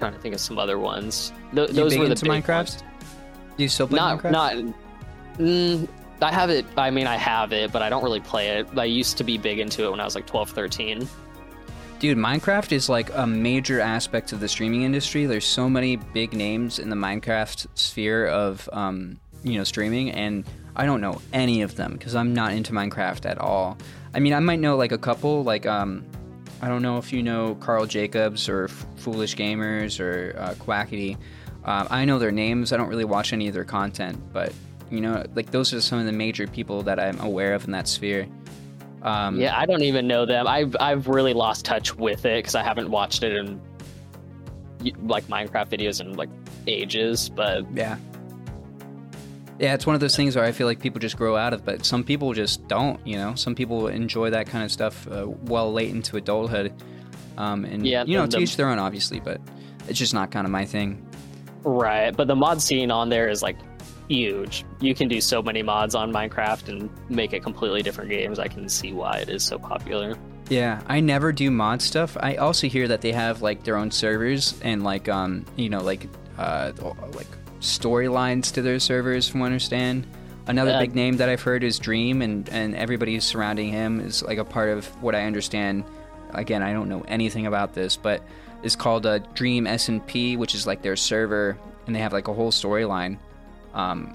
trying 0.00 0.12
to 0.12 0.18
think 0.18 0.34
of 0.34 0.40
some 0.40 0.58
other 0.58 0.78
ones. 0.78 1.32
Th- 1.54 1.68
You 1.68 1.74
those 1.74 1.96
were 1.98 2.04
the 2.06 2.10
into 2.12 2.24
big 2.26 2.44
Minecraft? 2.44 2.56
ones. 2.56 2.84
Do 3.56 3.62
you 3.64 3.68
still 3.68 3.88
play 3.88 3.96
Not 3.98 4.18
Minecraft? 4.22 4.30
not. 4.30 4.54
Mm, 5.38 5.88
I 6.22 6.32
have 6.32 6.50
it. 6.50 6.66
I 6.76 6.90
mean, 6.90 7.06
I 7.06 7.16
have 7.16 7.52
it, 7.52 7.72
but 7.72 7.82
I 7.82 7.88
don't 7.88 8.02
really 8.04 8.20
play 8.20 8.48
it. 8.50 8.66
I 8.76 8.84
used 8.84 9.16
to 9.18 9.24
be 9.24 9.38
big 9.38 9.58
into 9.58 9.84
it 9.86 9.90
when 9.90 10.00
I 10.00 10.04
was 10.04 10.14
like 10.14 10.26
12, 10.26 10.50
13. 10.50 11.08
Dude, 11.98 12.16
Minecraft 12.16 12.72
is 12.72 12.88
like 12.88 13.10
a 13.14 13.26
major 13.26 13.80
aspect 13.80 14.32
of 14.32 14.40
the 14.40 14.48
streaming 14.48 14.82
industry. 14.82 15.26
There's 15.26 15.44
so 15.46 15.68
many 15.68 15.96
big 15.96 16.32
names 16.32 16.78
in 16.78 16.88
the 16.88 16.96
Minecraft 16.96 17.66
sphere 17.74 18.26
of, 18.26 18.68
um, 18.72 19.18
you 19.42 19.58
know, 19.58 19.64
streaming, 19.64 20.10
and 20.10 20.44
I 20.76 20.86
don't 20.86 21.00
know 21.02 21.20
any 21.32 21.60
of 21.62 21.76
them 21.76 21.92
because 21.94 22.14
I'm 22.14 22.32
not 22.32 22.52
into 22.52 22.72
Minecraft 22.72 23.26
at 23.26 23.36
all. 23.38 23.76
I 24.14 24.20
mean, 24.20 24.32
I 24.32 24.40
might 24.40 24.60
know 24.60 24.76
like 24.76 24.92
a 24.92 24.98
couple, 24.98 25.44
like, 25.44 25.66
um, 25.66 26.04
I 26.62 26.68
don't 26.68 26.80
know 26.82 26.96
if 26.98 27.12
you 27.12 27.22
know 27.22 27.54
Karl 27.56 27.84
Jacobs 27.86 28.48
or 28.48 28.64
F- 28.64 28.86
Foolish 28.96 29.36
Gamers 29.36 30.00
or 30.00 30.34
uh, 30.38 30.54
Quackity. 30.54 31.16
Um, 31.64 31.86
I 31.90 32.04
know 32.04 32.18
their 32.18 32.30
names. 32.32 32.72
I 32.72 32.76
don't 32.76 32.88
really 32.88 33.04
watch 33.04 33.32
any 33.32 33.48
of 33.48 33.54
their 33.54 33.64
content, 33.64 34.18
but 34.32 34.52
you 34.90 35.00
know, 35.00 35.24
like 35.34 35.50
those 35.50 35.72
are 35.74 35.80
some 35.80 35.98
of 35.98 36.06
the 36.06 36.12
major 36.12 36.46
people 36.46 36.82
that 36.82 36.98
I'm 36.98 37.20
aware 37.20 37.54
of 37.54 37.64
in 37.64 37.70
that 37.72 37.86
sphere. 37.86 38.26
Um, 39.02 39.38
Yeah, 39.40 39.56
I 39.58 39.66
don't 39.66 39.82
even 39.82 40.06
know 40.06 40.26
them. 40.26 40.46
I've 40.46 40.74
I've 40.80 41.06
really 41.08 41.32
lost 41.34 41.64
touch 41.64 41.94
with 41.96 42.24
it 42.24 42.38
because 42.38 42.54
I 42.54 42.62
haven't 42.62 42.90
watched 42.90 43.22
it 43.22 43.34
in 43.36 43.60
like 45.02 45.26
Minecraft 45.28 45.68
videos 45.68 46.00
in 46.00 46.14
like 46.14 46.30
ages. 46.66 47.28
But 47.28 47.64
Yeah. 47.74 47.96
Yeah, 49.58 49.74
it's 49.74 49.86
one 49.86 49.94
of 49.94 50.00
those 50.00 50.16
things 50.16 50.36
where 50.36 50.44
I 50.46 50.52
feel 50.52 50.66
like 50.66 50.80
people 50.80 51.00
just 51.00 51.18
grow 51.18 51.36
out 51.36 51.52
of, 51.52 51.66
but 51.66 51.84
some 51.84 52.02
people 52.02 52.32
just 52.32 52.66
don't. 52.66 52.98
You 53.06 53.16
know, 53.16 53.34
some 53.34 53.54
people 53.54 53.88
enjoy 53.88 54.30
that 54.30 54.46
kind 54.46 54.64
of 54.64 54.72
stuff 54.72 55.06
uh, 55.08 55.26
well 55.42 55.70
late 55.70 55.90
into 55.90 56.16
adulthood, 56.16 56.72
um, 57.36 57.66
and 57.66 57.86
Yeah, 57.86 58.04
you 58.06 58.16
know, 58.16 58.24
the- 58.24 58.38
to 58.38 58.42
each 58.42 58.56
their 58.56 58.70
own, 58.70 58.78
obviously. 58.78 59.20
But 59.20 59.38
it's 59.86 59.98
just 59.98 60.14
not 60.14 60.30
kind 60.30 60.46
of 60.46 60.50
my 60.50 60.64
thing. 60.64 61.06
Right, 61.64 62.16
but 62.16 62.26
the 62.28 62.36
mod 62.36 62.60
scene 62.62 62.90
on 62.90 63.08
there 63.08 63.28
is 63.28 63.42
like 63.42 63.56
huge. 64.08 64.64
You 64.80 64.94
can 64.94 65.08
do 65.08 65.20
so 65.20 65.40
many 65.42 65.62
mods 65.62 65.94
on 65.94 66.12
Minecraft 66.12 66.68
and 66.68 66.90
make 67.08 67.32
it 67.32 67.42
completely 67.42 67.82
different 67.82 68.10
games. 68.10 68.38
I 68.38 68.48
can 68.48 68.68
see 68.68 68.92
why 68.92 69.18
it 69.18 69.28
is 69.28 69.42
so 69.44 69.58
popular. 69.58 70.16
Yeah, 70.48 70.82
I 70.88 70.98
never 70.98 71.30
do 71.30 71.48
mod 71.50 71.80
stuff. 71.80 72.16
I 72.18 72.34
also 72.36 72.66
hear 72.66 72.88
that 72.88 73.02
they 73.02 73.12
have 73.12 73.40
like 73.40 73.62
their 73.62 73.76
own 73.76 73.90
servers 73.92 74.58
and 74.62 74.82
like 74.82 75.08
um, 75.08 75.44
you 75.56 75.68
know, 75.68 75.80
like 75.80 76.08
uh, 76.38 76.72
like 77.14 77.28
storylines 77.60 78.52
to 78.54 78.62
their 78.62 78.80
servers. 78.80 79.28
From 79.28 79.40
what 79.40 79.46
I 79.46 79.48
understand, 79.48 80.06
another 80.48 80.72
Yeah. 80.72 80.80
big 80.80 80.94
name 80.96 81.18
that 81.18 81.28
I've 81.28 81.42
heard 81.42 81.62
is 81.62 81.78
Dream, 81.78 82.20
and 82.20 82.48
and 82.48 82.74
everybody 82.74 83.20
surrounding 83.20 83.70
him 83.70 84.00
is 84.00 84.22
like 84.24 84.38
a 84.38 84.44
part 84.44 84.70
of 84.70 84.86
what 85.02 85.14
I 85.14 85.24
understand. 85.24 85.84
Again, 86.32 86.62
I 86.62 86.72
don't 86.72 86.88
know 86.88 87.04
anything 87.06 87.46
about 87.46 87.74
this, 87.74 87.96
but 87.96 88.22
it's 88.62 88.76
called 88.76 89.06
a 89.06 89.20
Dream 89.34 89.64
SMP, 89.64 90.36
which 90.36 90.54
is 90.54 90.66
like 90.66 90.82
their 90.82 90.96
server, 90.96 91.58
and 91.86 91.94
they 91.94 92.00
have 92.00 92.12
like 92.12 92.28
a 92.28 92.34
whole 92.34 92.52
storyline 92.52 93.18
um, 93.74 94.14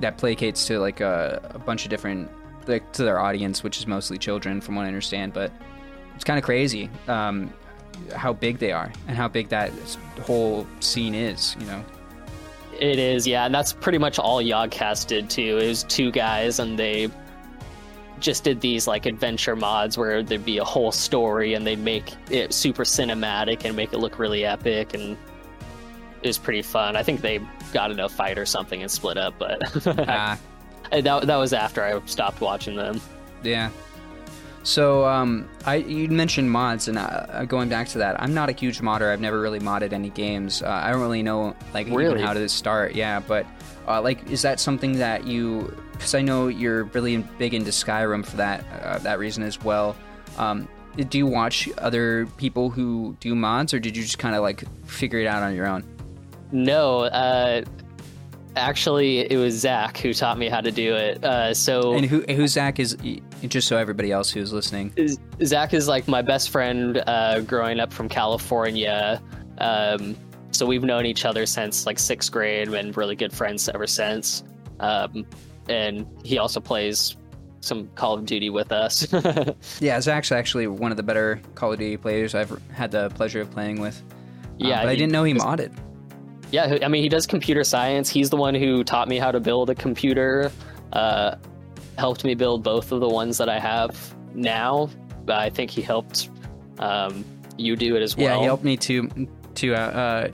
that 0.00 0.18
placates 0.18 0.66
to 0.66 0.78
like 0.78 1.00
a, 1.00 1.50
a 1.54 1.58
bunch 1.58 1.84
of 1.84 1.90
different 1.90 2.30
like 2.66 2.92
to 2.92 3.04
their 3.04 3.18
audience, 3.18 3.62
which 3.62 3.78
is 3.78 3.86
mostly 3.86 4.18
children, 4.18 4.60
from 4.60 4.76
what 4.76 4.84
I 4.84 4.88
understand. 4.88 5.32
But 5.32 5.52
it's 6.14 6.24
kind 6.24 6.38
of 6.38 6.44
crazy 6.44 6.88
um, 7.08 7.52
how 8.14 8.32
big 8.32 8.58
they 8.58 8.72
are 8.72 8.92
and 9.08 9.16
how 9.16 9.28
big 9.28 9.48
that 9.48 9.72
whole 10.22 10.66
scene 10.80 11.14
is. 11.14 11.56
You 11.58 11.66
know, 11.66 11.84
It 12.78 12.98
is, 12.98 13.26
yeah, 13.26 13.46
and 13.46 13.54
that's 13.54 13.72
pretty 13.72 13.98
much 13.98 14.18
all 14.18 14.42
Yogscast 14.42 15.08
did 15.08 15.28
too. 15.28 15.58
It 15.58 15.66
was 15.66 15.82
two 15.84 16.10
guys, 16.10 16.58
and 16.58 16.78
they 16.78 17.10
just 18.20 18.44
did 18.44 18.60
these 18.60 18.86
like 18.86 19.06
adventure 19.06 19.56
mods 19.56 19.98
where 19.98 20.22
there'd 20.22 20.44
be 20.44 20.58
a 20.58 20.64
whole 20.64 20.92
story 20.92 21.54
and 21.54 21.66
they'd 21.66 21.78
make 21.78 22.12
it 22.30 22.52
super 22.54 22.84
cinematic 22.84 23.64
and 23.64 23.74
make 23.76 23.92
it 23.92 23.98
look 23.98 24.18
really 24.18 24.44
epic 24.44 24.94
and 24.94 25.16
it 26.22 26.28
was 26.28 26.38
pretty 26.38 26.62
fun. 26.62 26.96
I 26.96 27.02
think 27.02 27.20
they 27.20 27.40
got 27.72 27.90
in 27.90 28.00
a 28.00 28.08
fight 28.08 28.38
or 28.38 28.46
something 28.46 28.80
and 28.80 28.90
split 28.90 29.18
up, 29.18 29.34
but 29.38 29.60
Ah, 30.08 30.38
that 30.90 31.26
that 31.26 31.36
was 31.36 31.52
after 31.52 31.82
I 31.84 32.00
stopped 32.06 32.40
watching 32.40 32.76
them. 32.76 33.00
yeah. 33.42 33.70
So 34.62 35.04
um, 35.04 35.46
I 35.66 35.74
you 35.76 36.08
mentioned 36.08 36.50
mods, 36.50 36.88
and 36.88 36.96
uh, 36.96 37.44
going 37.44 37.68
back 37.68 37.86
to 37.88 37.98
that, 37.98 38.18
I'm 38.22 38.32
not 38.32 38.48
a 38.48 38.52
huge 38.52 38.80
modder. 38.80 39.10
I've 39.10 39.20
never 39.20 39.38
really 39.38 39.60
modded 39.60 39.92
any 39.92 40.08
games. 40.08 40.62
Uh, 40.62 40.68
I 40.70 40.90
don't 40.90 41.02
really 41.02 41.22
know 41.22 41.54
like 41.74 41.86
even 41.88 41.98
Really? 41.98 42.22
how 42.22 42.32
to 42.32 42.48
start. 42.48 42.94
Yeah, 42.94 43.20
but 43.20 43.44
uh, 43.86 44.00
like, 44.02 44.30
is 44.30 44.42
that 44.42 44.60
something 44.60 44.98
that 44.98 45.26
you? 45.26 45.76
Because 45.92 46.14
I 46.14 46.22
know 46.22 46.48
you're 46.48 46.84
really 46.84 47.18
big 47.38 47.54
into 47.54 47.70
Skyrim 47.70 48.24
for 48.26 48.36
that 48.36 48.64
uh, 48.82 48.98
that 48.98 49.18
reason 49.18 49.42
as 49.42 49.62
well. 49.62 49.96
Um, 50.38 50.68
do 50.96 51.18
you 51.18 51.26
watch 51.26 51.68
other 51.78 52.26
people 52.36 52.70
who 52.70 53.16
do 53.20 53.34
mods, 53.34 53.74
or 53.74 53.80
did 53.80 53.96
you 53.96 54.02
just 54.02 54.18
kind 54.18 54.34
of 54.34 54.42
like 54.42 54.64
figure 54.86 55.18
it 55.18 55.26
out 55.26 55.42
on 55.42 55.54
your 55.54 55.66
own? 55.66 55.84
No, 56.52 57.00
uh, 57.00 57.62
actually, 58.56 59.30
it 59.30 59.36
was 59.36 59.54
Zach 59.54 59.98
who 59.98 60.14
taught 60.14 60.38
me 60.38 60.48
how 60.48 60.60
to 60.60 60.70
do 60.70 60.94
it. 60.94 61.24
Uh, 61.24 61.52
so 61.54 61.94
And 61.94 62.06
who 62.06 62.22
who 62.22 62.46
Zach 62.48 62.78
is? 62.78 62.96
Just 63.42 63.68
so 63.68 63.76
everybody 63.76 64.12
else 64.12 64.30
who's 64.30 64.52
listening. 64.52 64.92
Zach 65.44 65.74
is 65.74 65.88
like 65.88 66.08
my 66.08 66.22
best 66.22 66.50
friend 66.50 67.02
uh, 67.06 67.40
growing 67.40 67.80
up 67.80 67.92
from 67.92 68.08
California. 68.08 69.22
Um, 69.58 70.16
so 70.54 70.64
we've 70.66 70.84
known 70.84 71.04
each 71.06 71.24
other 71.24 71.46
since 71.46 71.86
like 71.86 71.98
sixth 71.98 72.30
grade 72.30 72.68
and 72.68 72.96
really 72.96 73.16
good 73.16 73.32
friends 73.32 73.68
ever 73.68 73.86
since. 73.86 74.44
Um, 74.80 75.26
and 75.68 76.06
he 76.24 76.38
also 76.38 76.60
plays 76.60 77.16
some 77.60 77.88
Call 77.94 78.14
of 78.14 78.26
Duty 78.26 78.50
with 78.50 78.72
us. 78.72 79.06
Yeah, 79.80 80.00
Zach's 80.00 80.30
actually 80.32 80.66
one 80.66 80.90
of 80.90 80.96
the 80.96 81.02
better 81.02 81.40
Call 81.54 81.72
of 81.72 81.78
Duty 81.78 81.96
players 81.96 82.34
I've 82.34 82.60
had 82.72 82.90
the 82.90 83.08
pleasure 83.10 83.40
of 83.40 83.50
playing 83.50 83.80
with. 83.80 84.00
Um, 84.00 84.68
Yeah, 84.68 84.82
but 84.82 84.90
I 84.90 84.96
didn't 84.96 85.12
know 85.12 85.24
he 85.24 85.34
modded. 85.34 85.72
yeah, 86.52 86.78
I 86.82 86.88
mean, 86.88 87.02
he 87.02 87.08
does 87.08 87.26
computer 87.26 87.64
science. 87.64 88.08
He's 88.08 88.30
the 88.30 88.36
one 88.36 88.54
who 88.54 88.84
taught 88.84 89.08
me 89.08 89.18
how 89.18 89.32
to 89.32 89.40
build 89.40 89.70
a 89.70 89.74
computer, 89.74 90.52
uh, 90.92 91.36
helped 91.98 92.24
me 92.24 92.34
build 92.34 92.62
both 92.62 92.92
of 92.92 93.00
the 93.00 93.08
ones 93.08 93.38
that 93.38 93.48
I 93.48 93.58
have 93.58 94.14
now. 94.34 94.90
I 95.28 95.48
think 95.48 95.70
he 95.70 95.80
helped 95.80 96.28
um, 96.78 97.24
you 97.56 97.76
do 97.76 97.96
it 97.96 98.02
as 98.02 98.16
well. 98.16 98.26
Yeah, 98.26 98.38
he 98.38 98.44
helped 98.44 98.64
me 98.64 98.76
to 98.76 99.08
to. 99.56 99.74
Uh, 99.74 99.78
uh, 99.78 100.28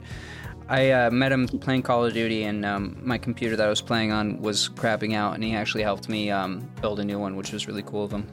I 0.69 0.91
uh, 0.91 1.11
met 1.11 1.33
him 1.33 1.47
playing 1.47 1.81
Call 1.81 2.05
of 2.05 2.13
Duty, 2.13 2.43
and 2.43 2.65
um, 2.65 2.97
my 3.03 3.17
computer 3.17 3.57
that 3.57 3.65
I 3.65 3.69
was 3.69 3.81
playing 3.81 4.13
on 4.13 4.41
was 4.41 4.69
crapping 4.69 5.13
out, 5.15 5.35
and 5.35 5.43
he 5.43 5.53
actually 5.53 5.83
helped 5.83 6.07
me 6.07 6.31
um, 6.31 6.61
build 6.79 7.01
a 7.01 7.03
new 7.03 7.19
one, 7.19 7.35
which 7.35 7.51
was 7.51 7.67
really 7.67 7.83
cool 7.83 8.05
of 8.05 8.11
him. 8.11 8.25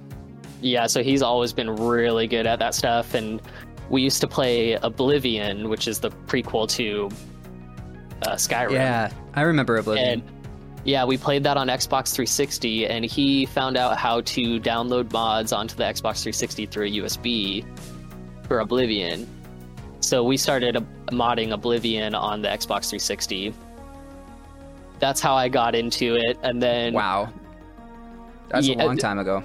Yeah, 0.61 0.87
so 0.87 1.03
he's 1.03 1.23
always 1.23 1.53
been 1.53 1.71
really 1.71 2.27
good 2.27 2.47
at 2.47 2.59
that 2.61 2.75
stuff. 2.75 3.15
And 3.15 3.43
we 3.91 4.03
used 4.03 4.21
to 4.21 4.29
play 4.29 4.75
Oblivion, 4.75 5.69
which 5.69 5.89
is 5.89 6.01
the 6.01 6.11
prequel 6.27 6.69
to 6.71 7.09
uh, 8.23 8.35
Skyrim. 8.35 8.73
Yeah, 8.73 9.13
I 9.35 9.43
remember 9.43 9.77
Oblivion. 9.77 10.21
And 10.21 10.23
yeah, 10.85 11.05
we 11.05 11.17
played 11.17 11.43
that 11.45 11.57
on 11.57 11.69
Xbox 11.69 12.15
360, 12.15 12.87
and 12.87 13.05
he 13.05 13.47
found 13.47 13.77
out 13.77 13.97
how 13.97 14.21
to 14.23 14.61
download 14.61 15.13
mods 15.13 15.53
onto 15.53 15.77
the 15.77 15.85
Xbox 15.85 16.23
360 16.23 16.67
through 16.67 16.87
a 16.87 16.91
USB 16.91 17.65
for 18.47 18.61
Oblivion. 18.61 19.27
So 20.09 20.25
we 20.25 20.39
started 20.39 20.75
modding 21.13 21.53
Oblivion 21.53 22.15
on 22.15 22.41
the 22.41 22.49
Xbox 22.49 22.89
360. 22.89 23.53
That's 25.01 25.21
how 25.21 25.35
I 25.35 25.51
got 25.51 25.75
into 25.75 26.15
it, 26.15 26.39
and 26.43 26.63
then 26.63 26.95
wow, 26.95 27.31
that's 28.49 28.67
Yeah, 28.67 28.77
a 28.77 28.87
long 28.87 28.97
time 28.97 29.19
ago. 29.19 29.43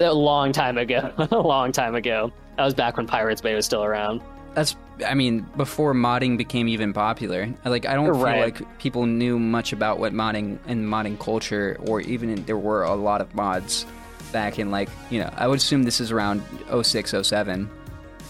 a 0.00 0.10
long 0.10 0.52
time 0.52 0.78
ago, 0.78 1.12
a 1.18 1.36
long 1.38 1.70
time 1.70 1.94
ago. 1.96 2.32
That 2.56 2.64
was 2.64 2.72
back 2.72 2.96
when 2.96 3.06
Pirates 3.06 3.42
Bay 3.42 3.54
was 3.54 3.66
still 3.66 3.84
around. 3.84 4.22
That's, 4.54 4.74
I 5.06 5.12
mean, 5.12 5.40
before 5.54 5.92
modding 5.92 6.38
became 6.38 6.66
even 6.66 6.94
popular. 6.94 7.52
Like, 7.66 7.84
I 7.84 7.92
don't 7.92 8.08
Right. 8.08 8.32
feel 8.56 8.64
like 8.64 8.78
people 8.78 9.04
knew 9.04 9.38
much 9.38 9.74
about 9.74 9.98
what 9.98 10.14
modding 10.14 10.60
and 10.66 10.86
modding 10.86 11.18
culture, 11.18 11.76
or 11.86 12.00
even 12.00 12.30
in, 12.30 12.44
there 12.46 12.56
were 12.56 12.84
a 12.84 12.94
lot 12.94 13.20
of 13.20 13.34
mods 13.34 13.84
back 14.32 14.58
in, 14.58 14.70
like, 14.70 14.88
you 15.10 15.20
know, 15.20 15.30
I 15.36 15.46
would 15.46 15.58
assume 15.58 15.82
this 15.82 16.00
is 16.00 16.10
around 16.10 16.42
06, 16.82 17.12
07, 17.22 17.68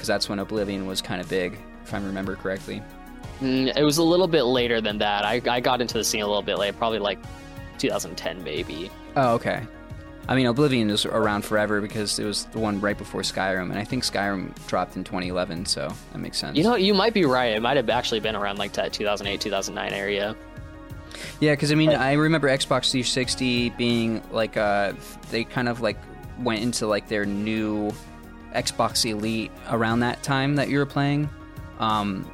because 0.05 0.09
that's 0.09 0.29
when 0.29 0.38
Oblivion 0.38 0.87
was 0.87 1.01
kind 1.01 1.19
of 1.19 1.31
big, 1.31 1.59
if 1.83 1.95
I 1.95 1.97
remember 1.97 2.37
correctly. 2.37 2.83
Mm, 3.40 3.75
it 3.75 3.83
was 3.83 3.97
a 3.97 4.03
little 4.03 4.29
bit 4.29 4.43
later 4.43 4.83
than 4.83 4.99
that. 4.99 5.25
I, 5.25 5.40
I 5.49 5.61
got 5.61 5.81
into 5.81 5.95
the 5.97 6.05
scene 6.05 6.21
a 6.21 6.27
little 6.27 6.43
bit 6.43 6.59
late, 6.59 6.77
probably 6.77 6.99
like 6.99 7.19
2010 7.79 8.45
maybe. 8.45 8.90
Oh, 9.17 9.33
okay. 9.37 9.67
I 10.29 10.35
mean, 10.37 10.45
Oblivion 10.45 10.88
was 10.88 11.07
around 11.07 11.43
forever 11.47 11.81
because 11.81 12.19
it 12.19 12.25
was 12.27 12.45
the 12.47 12.59
one 12.59 12.83
right 12.83 12.99
before 12.99 13.23
Skyrim, 13.23 13.71
and 13.71 13.79
I 13.79 13.85
think 13.85 14.03
Skyrim 14.05 14.53
dropped 14.67 14.97
in 14.97 15.05
2011, 15.05 15.64
so 15.64 15.90
that 16.12 16.19
makes 16.19 16.37
sense. 16.37 16.59
You 16.59 16.64
know, 16.64 16.77
you 16.77 16.93
might 16.93 17.14
be 17.14 17.25
right. 17.25 17.57
It 17.57 17.62
might 17.62 17.79
have 17.79 17.88
actually 17.88 18.21
been 18.21 18.37
around 18.37 18.59
like 18.59 18.75
that 18.75 18.93
2008, 18.93 19.40
2009 19.40 19.93
area. 19.99 20.37
Yeah, 21.40 21.53
because 21.53 21.73
I 21.73 21.77
mean, 21.77 21.90
But- 21.90 22.01
I 22.01 22.12
remember 22.12 22.49
Xbox 22.49 22.90
360 22.90 23.71
being 23.71 24.23
like, 24.31 24.59
uh, 24.59 24.93
they 25.31 25.45
kind 25.45 25.69
of 25.69 25.81
like 25.81 25.97
went 26.38 26.61
into 26.61 26.87
like 26.87 27.09
their 27.09 27.25
new 27.25 27.90
Xbox 28.55 29.05
Elite 29.09 29.51
around 29.71 30.01
that 30.01 30.23
time 30.23 30.57
that 30.57 30.69
you 30.69 30.79
were 30.79 30.87
playing. 30.87 31.29
Um, 31.79 32.31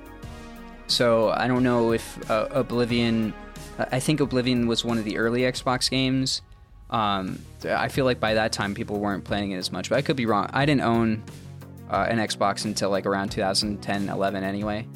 so 0.86 1.30
I 1.30 1.46
don't 1.48 1.62
know 1.62 1.92
if 1.92 2.30
uh, 2.30 2.48
Oblivion. 2.50 3.32
I 3.78 4.00
think 4.00 4.20
Oblivion 4.20 4.66
was 4.66 4.84
one 4.84 4.98
of 4.98 5.04
the 5.04 5.16
early 5.16 5.42
Xbox 5.42 5.90
games. 5.90 6.42
Um, 6.90 7.38
I 7.64 7.88
feel 7.88 8.04
like 8.04 8.18
by 8.20 8.34
that 8.34 8.52
time 8.52 8.74
people 8.74 8.98
weren't 8.98 9.24
playing 9.24 9.52
it 9.52 9.56
as 9.56 9.70
much, 9.72 9.88
but 9.88 9.96
I 9.96 10.02
could 10.02 10.16
be 10.16 10.26
wrong. 10.26 10.50
I 10.52 10.66
didn't 10.66 10.82
own 10.82 11.22
uh, 11.88 12.06
an 12.08 12.18
Xbox 12.18 12.64
until 12.64 12.90
like 12.90 13.06
around 13.06 13.30
2010, 13.30 14.08
11 14.08 14.44
anyway. 14.44 14.86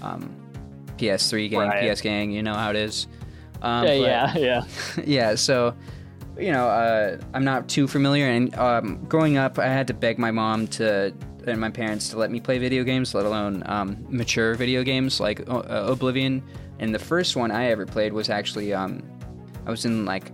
Um, 0.00 0.34
PS3 0.96 1.50
gang, 1.50 1.58
Right. 1.58 1.92
PS 1.92 2.00
gang, 2.00 2.30
you 2.30 2.42
know 2.42 2.54
how 2.54 2.70
it 2.70 2.76
is. 2.76 3.08
Um, 3.62 3.84
yeah, 3.86 3.98
but- 3.98 4.00
yeah, 4.00 4.38
yeah. 4.38 4.64
yeah, 5.04 5.34
so 5.34 5.74
you 6.40 6.52
know, 6.52 6.68
uh, 6.68 7.18
I'm 7.34 7.44
not 7.44 7.68
too 7.68 7.86
familiar. 7.86 8.26
And 8.26 8.54
um, 8.56 9.04
growing 9.04 9.36
up, 9.36 9.58
I 9.58 9.66
had 9.66 9.86
to 9.88 9.94
beg 9.94 10.18
my 10.18 10.30
mom 10.30 10.66
to 10.68 11.14
and 11.46 11.60
my 11.60 11.70
parents 11.70 12.10
to 12.10 12.18
let 12.18 12.30
me 12.30 12.40
play 12.40 12.58
video 12.58 12.84
games, 12.84 13.14
let 13.14 13.24
alone 13.24 13.62
um, 13.66 14.04
mature 14.08 14.54
video 14.54 14.82
games 14.82 15.20
like 15.20 15.48
uh, 15.48 15.62
Oblivion. 15.66 16.42
And 16.78 16.94
the 16.94 16.98
first 16.98 17.36
one 17.36 17.50
I 17.50 17.66
ever 17.66 17.86
played 17.86 18.12
was 18.12 18.28
actually 18.28 18.72
um, 18.74 19.02
I 19.66 19.70
was 19.70 19.84
in 19.84 20.04
like 20.04 20.32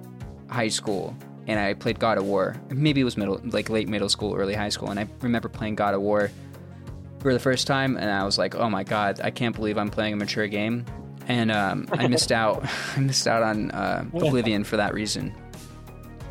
high 0.49 0.69
school 0.69 1.17
and 1.47 1.61
I 1.61 1.75
played 1.75 1.99
God 1.99 2.19
of 2.19 2.25
War. 2.25 2.57
Maybe 2.71 3.01
it 3.01 3.05
was 3.05 3.17
middle, 3.17 3.41
like 3.45 3.71
late 3.71 3.89
middle 3.89 4.09
school, 4.09 4.35
early 4.35 4.55
high 4.55 4.69
school, 4.69 4.91
and 4.91 4.99
I 4.99 5.07
remember 5.21 5.49
playing 5.49 5.77
God 5.77 5.95
of 5.95 6.01
War 6.01 6.31
for 7.21 7.33
the 7.33 7.39
first 7.39 7.67
time, 7.67 7.97
and 7.97 8.11
I 8.11 8.25
was 8.25 8.37
like, 8.37 8.57
"Oh 8.57 8.69
my 8.69 8.83
god, 8.83 9.21
I 9.23 9.31
can't 9.31 9.55
believe 9.55 9.79
I'm 9.79 9.91
playing 9.91 10.15
a 10.15 10.17
mature 10.17 10.49
game." 10.49 10.85
And 11.29 11.53
um, 11.53 11.87
I 11.93 12.09
missed 12.09 12.33
out. 12.43 12.65
I 12.97 13.01
missed 13.01 13.29
out 13.29 13.43
on 13.43 13.71
uh, 13.71 14.05
Oblivion 14.13 14.65
for 14.65 14.77
that 14.77 14.93
reason. 14.93 15.35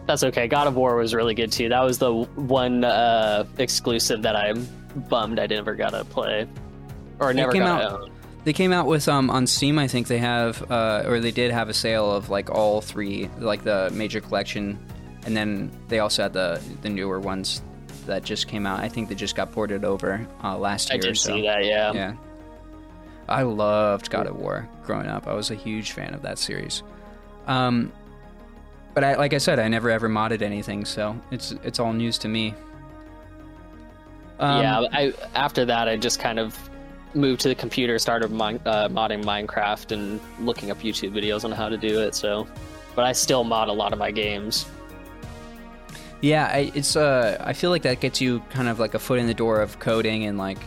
That's 0.05 0.23
okay. 0.23 0.47
God 0.47 0.67
of 0.67 0.75
War 0.75 0.95
was 0.95 1.13
really 1.13 1.33
good 1.33 1.51
too. 1.51 1.69
That 1.69 1.81
was 1.81 1.97
the 1.97 2.13
one 2.13 2.83
uh, 2.83 3.45
exclusive 3.57 4.21
that 4.21 4.35
I'm 4.35 4.67
bummed 5.09 5.39
I 5.39 5.47
never 5.47 5.75
got 5.75 5.91
to 5.91 6.05
play, 6.05 6.47
or 7.19 7.33
never 7.33 7.51
came 7.51 7.63
got 7.63 7.81
out-. 7.81 8.09
They 8.43 8.53
came 8.53 8.71
out 8.71 8.85
with 8.85 9.07
um 9.07 9.31
on 9.31 9.47
Steam. 9.47 9.79
I 9.79 9.87
think 9.87 10.07
they 10.07 10.19
have 10.19 10.69
uh, 10.71 11.03
or 11.07 11.19
they 11.19 11.31
did 11.31 11.51
have 11.51 11.69
a 11.69 11.73
sale 11.73 12.11
of 12.11 12.29
like 12.29 12.51
all 12.51 12.81
three, 12.81 13.29
like 13.39 13.63
the 13.63 13.89
major 13.93 14.21
collection, 14.21 14.77
and 15.25 15.35
then 15.35 15.71
they 15.87 15.99
also 15.99 16.23
had 16.23 16.33
the 16.33 16.61
the 16.83 16.89
newer 16.89 17.19
ones 17.19 17.63
that 18.05 18.23
just 18.23 18.47
came 18.47 18.67
out. 18.67 18.79
I 18.79 18.87
think 18.87 19.09
they 19.09 19.15
just 19.15 19.35
got 19.35 19.51
ported 19.51 19.83
over 19.83 20.27
uh, 20.43 20.57
last 20.57 20.91
I 20.91 20.95
year. 20.95 20.99
or 20.99 21.07
did 21.07 21.17
so. 21.17 21.35
see 21.35 21.41
that. 21.43 21.65
Yeah. 21.65 21.91
Yeah. 21.93 22.13
I 23.27 23.41
loved 23.41 24.11
God 24.11 24.27
of 24.27 24.35
War 24.35 24.69
growing 24.83 25.07
up. 25.07 25.25
I 25.25 25.33
was 25.33 25.49
a 25.49 25.55
huge 25.55 25.93
fan 25.93 26.13
of 26.13 26.21
that 26.21 26.37
series. 26.37 26.83
Um, 27.47 27.91
but 28.95 29.03
I, 29.03 29.15
like 29.15 29.33
I 29.33 29.37
said, 29.37 29.59
I 29.59 29.67
never 29.67 29.91
ever 29.91 30.09
modded 30.09 30.41
anything, 30.41 30.85
so 30.85 31.15
it's 31.29 31.51
it's 31.63 31.79
all 31.79 31.93
news 31.93 32.17
to 32.19 32.27
me. 32.27 32.55
Um, 34.39 34.61
yeah. 34.61 34.87
I 34.91 35.13
after 35.35 35.65
that 35.65 35.87
I 35.87 35.97
just 35.97 36.19
kind 36.19 36.39
of 36.39 36.57
moved 37.13 37.41
to 37.41 37.49
the 37.49 37.55
computer, 37.55 37.99
started 37.99 38.31
mon- 38.31 38.59
uh, 38.65 38.89
modding 38.89 39.23
Minecraft 39.23 39.91
and 39.91 40.19
looking 40.39 40.71
up 40.71 40.79
YouTube 40.79 41.11
videos 41.11 41.45
on 41.45 41.51
how 41.51 41.69
to 41.69 41.77
do 41.77 42.01
it. 42.01 42.15
So, 42.15 42.47
but 42.95 43.05
I 43.05 43.11
still 43.11 43.43
mod 43.43 43.67
a 43.67 43.73
lot 43.73 43.93
of 43.93 43.99
my 43.99 44.11
games. 44.11 44.65
Yeah, 46.21 46.49
I, 46.51 46.71
it's 46.73 46.95
uh, 46.95 47.37
I 47.41 47.53
feel 47.53 47.69
like 47.69 47.83
that 47.83 47.99
gets 47.99 48.19
you 48.21 48.39
kind 48.49 48.67
of 48.67 48.79
like 48.79 48.93
a 48.93 48.99
foot 48.99 49.19
in 49.19 49.27
the 49.27 49.33
door 49.33 49.61
of 49.61 49.77
coding 49.79 50.25
and 50.25 50.37
like, 50.37 50.57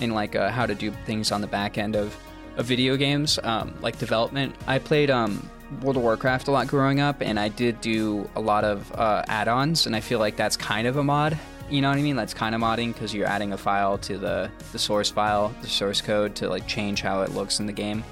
and 0.00 0.14
like 0.14 0.36
uh, 0.36 0.50
how 0.50 0.66
to 0.66 0.74
do 0.74 0.90
things 1.04 1.32
on 1.32 1.40
the 1.40 1.46
back 1.46 1.78
end 1.78 1.96
of, 1.96 2.16
of 2.56 2.66
video 2.66 2.96
games, 2.96 3.38
um, 3.42 3.74
like 3.82 3.98
development. 3.98 4.54
I 4.66 4.78
played 4.78 5.10
um, 5.10 5.50
World 5.82 5.96
of 5.96 6.02
Warcraft 6.02 6.48
a 6.48 6.50
lot 6.50 6.68
growing 6.68 7.00
up, 7.00 7.20
and 7.20 7.38
I 7.38 7.48
did 7.48 7.80
do 7.80 8.28
a 8.36 8.40
lot 8.40 8.64
of 8.64 8.92
uh, 8.92 9.24
add-ons, 9.28 9.86
and 9.86 9.96
I 9.96 10.00
feel 10.00 10.18
like 10.18 10.36
that's 10.36 10.56
kind 10.56 10.86
of 10.86 10.96
a 10.96 11.04
mod. 11.04 11.38
You 11.68 11.80
know 11.82 11.88
what 11.88 11.98
I 11.98 12.02
mean? 12.02 12.14
That's 12.14 12.34
kind 12.34 12.54
of 12.54 12.60
modding 12.60 12.92
because 12.92 13.12
you're 13.12 13.26
adding 13.26 13.52
a 13.52 13.58
file 13.58 13.98
to 13.98 14.18
the 14.18 14.50
the 14.70 14.78
source 14.78 15.10
file, 15.10 15.52
the 15.62 15.68
source 15.68 16.00
code 16.00 16.36
to 16.36 16.48
like 16.48 16.66
change 16.68 17.02
how 17.02 17.22
it 17.22 17.32
looks 17.32 17.58
in 17.58 17.66
the 17.66 17.72
game. 17.72 18.04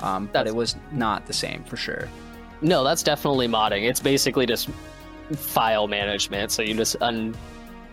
Um, 0.00 0.28
but 0.32 0.46
it 0.46 0.54
was 0.54 0.76
not 0.90 1.26
the 1.26 1.32
same 1.32 1.62
for 1.64 1.76
sure. 1.76 2.08
No, 2.60 2.82
that's 2.82 3.02
definitely 3.02 3.46
modding. 3.46 3.88
It's 3.88 4.00
basically 4.00 4.46
just 4.46 4.68
file 5.32 5.86
management. 5.86 6.50
So 6.50 6.62
you 6.62 6.74
just 6.74 6.96
un 7.00 7.36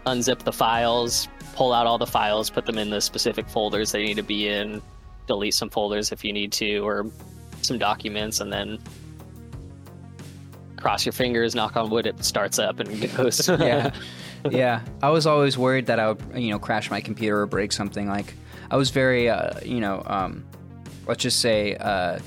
unzip 0.07 0.39
the 0.39 0.51
files, 0.51 1.27
pull 1.55 1.73
out 1.73 1.85
all 1.85 1.97
the 1.97 2.07
files, 2.07 2.49
put 2.49 2.65
them 2.65 2.77
in 2.77 2.89
the 2.89 2.99
specific 2.99 3.47
folders 3.47 3.91
they 3.91 4.03
need 4.03 4.17
to 4.17 4.23
be 4.23 4.47
in, 4.47 4.81
delete 5.27 5.53
some 5.53 5.69
folders 5.69 6.11
if 6.11 6.25
you 6.25 6.33
need 6.33 6.51
to, 6.53 6.79
or 6.79 7.05
some 7.61 7.77
documents, 7.77 8.41
and 8.41 8.51
then 8.51 8.79
cross 10.83 11.05
your 11.05 11.13
fingers, 11.13 11.55
knock 11.55 11.77
on 11.77 11.89
wood, 11.89 12.05
it 12.05 12.23
starts 12.23 12.59
up 12.59 12.79
and 12.81 12.89
goes. 13.17 13.47
yeah, 13.59 13.91
yeah. 14.51 14.81
I 15.01 15.09
was 15.09 15.25
always 15.25 15.57
worried 15.57 15.85
that 15.85 15.97
I 15.97 16.11
would, 16.11 16.21
you 16.35 16.51
know, 16.51 16.59
crash 16.59 16.91
my 16.91 16.99
computer 16.99 17.39
or 17.39 17.47
break 17.47 17.71
something. 17.71 18.07
Like 18.09 18.33
I 18.69 18.75
was 18.75 18.89
very, 18.89 19.29
uh, 19.29 19.59
you 19.63 19.79
know, 19.79 20.03
um, 20.05 20.43
let's 21.07 21.23
just 21.23 21.39
say, 21.39 21.77
uh, 21.77 22.19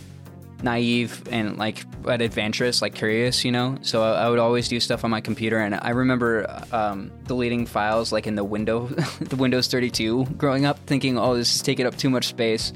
naive 0.62 1.22
and 1.30 1.58
like 1.58 1.84
but 2.02 2.22
adventurous, 2.22 2.80
like 2.80 2.94
curious, 2.94 3.44
you 3.44 3.52
know. 3.52 3.76
So 3.82 4.02
I, 4.02 4.24
I 4.24 4.30
would 4.30 4.38
always 4.38 4.68
do 4.68 4.80
stuff 4.80 5.04
on 5.04 5.10
my 5.10 5.20
computer, 5.20 5.58
and 5.58 5.74
I 5.74 5.90
remember 5.90 6.46
um, 6.72 7.12
deleting 7.26 7.66
files 7.66 8.10
like 8.10 8.26
in 8.26 8.36
the 8.36 8.44
window, 8.44 8.86
the 9.20 9.36
Windows 9.36 9.68
32, 9.68 10.24
growing 10.38 10.64
up, 10.64 10.78
thinking, 10.86 11.18
"Oh, 11.18 11.36
this 11.36 11.54
is 11.54 11.60
taking 11.60 11.84
up 11.84 11.96
too 11.98 12.08
much 12.08 12.28
space." 12.28 12.72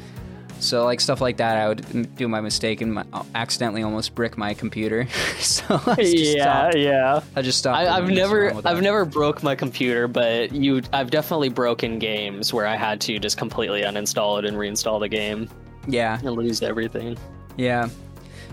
So 0.60 0.84
like 0.84 1.00
stuff 1.00 1.20
like 1.20 1.38
that, 1.38 1.56
I 1.56 1.68
would 1.68 2.16
do 2.16 2.28
my 2.28 2.40
mistake 2.40 2.80
and 2.80 2.94
my, 2.94 3.04
accidentally 3.34 3.82
almost 3.82 4.14
brick 4.14 4.36
my 4.38 4.54
computer. 4.54 5.06
so 5.38 5.80
I 5.86 5.96
yeah, 6.00 6.42
stopped. 6.42 6.76
yeah. 6.76 7.20
I 7.34 7.42
just 7.42 7.58
stopped. 7.58 7.78
I, 7.78 7.96
I've 7.96 8.10
never, 8.10 8.52
I've 8.66 8.82
never 8.82 9.04
broke 9.04 9.42
my 9.42 9.54
computer, 9.54 10.06
but 10.06 10.52
you, 10.52 10.82
I've 10.92 11.10
definitely 11.10 11.48
broken 11.48 11.98
games 11.98 12.52
where 12.52 12.66
I 12.66 12.76
had 12.76 13.00
to 13.02 13.18
just 13.18 13.36
completely 13.38 13.82
uninstall 13.82 14.38
it 14.38 14.44
and 14.44 14.56
reinstall 14.56 15.00
the 15.00 15.08
game 15.08 15.48
Yeah, 15.86 16.18
and 16.18 16.30
lose 16.32 16.62
everything. 16.62 17.16
Yeah. 17.56 17.88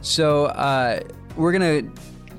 So 0.01 0.45
uh, 0.45 1.01
we're 1.35 1.51
gonna 1.51 1.83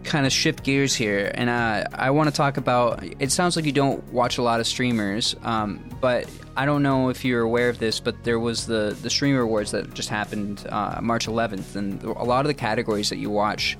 kind 0.08 0.24
of 0.24 0.32
shift 0.32 0.64
gears 0.64 0.94
here, 0.94 1.30
and 1.34 1.50
uh, 1.50 1.84
I 1.92 2.10
want 2.10 2.28
to 2.28 2.34
talk 2.34 2.56
about. 2.56 3.04
It 3.20 3.30
sounds 3.30 3.54
like 3.54 3.64
you 3.66 3.72
don't 3.72 4.02
watch 4.12 4.38
a 4.38 4.42
lot 4.42 4.58
of 4.58 4.66
streamers, 4.66 5.36
um, 5.42 5.84
but 6.00 6.28
I 6.56 6.64
don't 6.64 6.82
know 6.82 7.10
if 7.10 7.24
you're 7.24 7.42
aware 7.42 7.68
of 7.68 7.78
this, 7.78 8.00
but 8.00 8.24
there 8.24 8.40
was 8.40 8.66
the 8.66 8.96
the 9.02 9.10
streamer 9.10 9.42
awards 9.42 9.70
that 9.72 9.94
just 9.94 10.08
happened 10.08 10.66
uh, 10.70 10.98
March 11.02 11.26
11th, 11.26 11.76
and 11.76 12.02
a 12.02 12.24
lot 12.24 12.40
of 12.40 12.48
the 12.48 12.54
categories 12.54 13.10
that 13.10 13.18
you 13.18 13.30
watch 13.30 13.76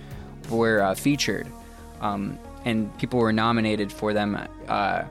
were 0.51 0.83
uh, 0.83 0.95
featured, 0.95 1.49
um, 2.01 2.39
and 2.65 2.97
people 2.99 3.19
were 3.19 3.33
nominated 3.33 3.91
for 3.91 4.13
them. 4.13 4.39
Uh, 4.69 5.05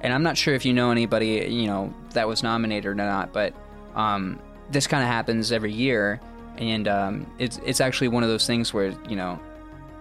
and 0.00 0.12
I'm 0.12 0.22
not 0.22 0.36
sure 0.36 0.54
if 0.54 0.64
you 0.64 0.72
know 0.72 0.90
anybody, 0.90 1.46
you 1.48 1.66
know, 1.66 1.94
that 2.10 2.26
was 2.26 2.42
nominated 2.42 2.86
or 2.86 2.94
not, 2.94 3.32
but 3.32 3.54
um, 3.94 4.40
this 4.70 4.86
kind 4.86 5.02
of 5.02 5.08
happens 5.08 5.52
every 5.52 5.72
year, 5.72 6.18
and 6.56 6.88
um, 6.88 7.30
it's 7.38 7.58
it's 7.66 7.80
actually 7.82 8.08
one 8.08 8.22
of 8.22 8.30
those 8.30 8.46
things 8.46 8.72
where 8.72 8.94
you 9.06 9.16
know 9.16 9.38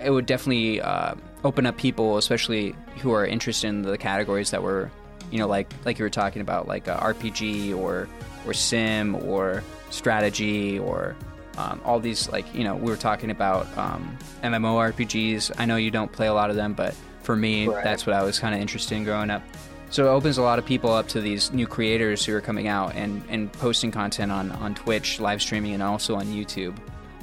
it 0.03 0.09
would 0.09 0.25
definitely 0.25 0.81
uh, 0.81 1.15
open 1.43 1.65
up 1.65 1.77
people, 1.77 2.17
especially 2.17 2.75
who 2.99 3.11
are 3.13 3.25
interested 3.25 3.67
in 3.67 3.81
the 3.81 3.97
categories 3.97 4.51
that 4.51 4.61
were, 4.63 4.91
you 5.31 5.39
know, 5.39 5.47
like 5.47 5.71
like 5.85 5.99
you 5.99 6.03
were 6.05 6.09
talking 6.09 6.41
about, 6.41 6.67
like 6.67 6.87
uh, 6.87 6.99
RPG 6.99 7.75
or 7.77 8.07
or 8.45 8.53
sim 8.53 9.15
or 9.15 9.63
strategy 9.91 10.79
or 10.79 11.15
um, 11.57 11.81
all 11.85 11.99
these 11.99 12.29
like 12.29 12.45
you 12.55 12.63
know 12.63 12.75
we 12.75 12.89
were 12.89 12.97
talking 12.97 13.29
about 13.31 13.67
um, 13.77 14.17
MMORPGs. 14.43 15.51
I 15.57 15.65
know 15.65 15.75
you 15.75 15.91
don't 15.91 16.11
play 16.11 16.27
a 16.27 16.33
lot 16.33 16.49
of 16.49 16.55
them, 16.55 16.73
but 16.73 16.95
for 17.23 17.35
me, 17.35 17.67
Right. 17.67 17.83
that's 17.83 18.05
what 18.05 18.15
I 18.15 18.23
was 18.23 18.39
kind 18.39 18.55
of 18.55 18.61
interested 18.61 18.95
in 18.95 19.03
growing 19.03 19.29
up. 19.29 19.43
So 19.89 20.05
it 20.05 20.09
opens 20.09 20.37
a 20.37 20.41
lot 20.41 20.57
of 20.57 20.65
people 20.65 20.91
up 20.91 21.09
to 21.09 21.19
these 21.21 21.51
new 21.51 21.67
creators 21.67 22.25
who 22.25 22.33
are 22.33 22.39
coming 22.41 22.67
out 22.69 22.95
and, 22.95 23.21
and 23.27 23.51
posting 23.51 23.91
content 23.91 24.31
on, 24.31 24.49
on 24.53 24.73
Twitch, 24.73 25.19
live 25.19 25.41
streaming, 25.41 25.73
and 25.73 25.83
also 25.83 26.15
on 26.15 26.27
YouTube. 26.27 26.73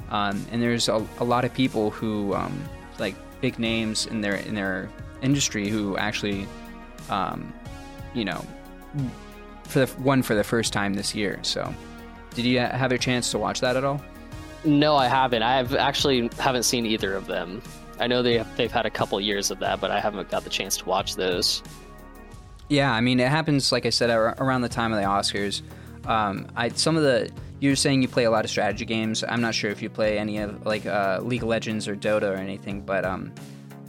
Um, 0.09 0.45
and 0.51 0.61
there's 0.61 0.89
a, 0.89 1.05
a 1.19 1.23
lot 1.23 1.45
of 1.45 1.53
people 1.53 1.91
who 1.91 2.33
um, 2.33 2.67
like 2.97 3.15
big 3.41 3.59
names 3.59 4.05
in 4.07 4.21
their 4.21 4.35
in 4.35 4.55
their 4.55 4.89
industry 5.21 5.69
who 5.69 5.97
actually, 5.97 6.47
um, 7.09 7.53
you 8.13 8.25
know, 8.25 8.43
for 9.63 9.85
the 9.85 9.87
one 10.01 10.21
for 10.21 10.35
the 10.35 10.43
first 10.43 10.73
time 10.73 10.93
this 10.93 11.13
year. 11.13 11.39
So, 11.43 11.73
did 12.33 12.45
you 12.45 12.59
have 12.59 12.91
a 12.91 12.97
chance 12.97 13.31
to 13.31 13.37
watch 13.37 13.61
that 13.61 13.75
at 13.75 13.83
all? 13.83 14.01
No, 14.65 14.95
I 14.95 15.07
haven't. 15.07 15.43
I 15.43 15.57
have 15.57 15.73
actually 15.75 16.29
haven't 16.39 16.63
seen 16.63 16.85
either 16.85 17.15
of 17.15 17.27
them. 17.27 17.61
I 17.99 18.07
know 18.07 18.21
they 18.21 18.43
they've 18.55 18.71
had 18.71 18.85
a 18.85 18.89
couple 18.89 19.19
years 19.21 19.51
of 19.51 19.59
that, 19.59 19.79
but 19.79 19.91
I 19.91 19.99
haven't 19.99 20.29
got 20.29 20.43
the 20.43 20.49
chance 20.49 20.77
to 20.77 20.85
watch 20.85 21.15
those. 21.15 21.61
Yeah, 22.67 22.91
I 22.91 23.01
mean, 23.01 23.19
it 23.19 23.29
happens 23.29 23.71
like 23.71 23.85
I 23.85 23.89
said 23.89 24.09
ar- 24.09 24.35
around 24.37 24.61
the 24.61 24.69
time 24.69 24.93
of 24.93 24.99
the 24.99 25.05
Oscars. 25.05 25.61
Um, 26.05 26.47
I 26.55 26.69
some 26.69 26.97
of 26.97 27.03
the 27.03 27.31
you're 27.59 27.75
saying 27.75 28.01
you 28.01 28.07
play 28.07 28.23
a 28.23 28.31
lot 28.31 28.45
of 28.45 28.51
strategy 28.51 28.85
games. 28.85 29.23
I'm 29.27 29.41
not 29.41 29.53
sure 29.53 29.69
if 29.71 29.81
you 29.81 29.89
play 29.89 30.17
any 30.17 30.37
of 30.39 30.65
like 30.65 30.85
uh, 30.85 31.19
League 31.21 31.43
of 31.43 31.49
Legends 31.49 31.87
or 31.87 31.95
Dota 31.95 32.31
or 32.31 32.35
anything, 32.35 32.81
but 32.81 33.05
um, 33.05 33.33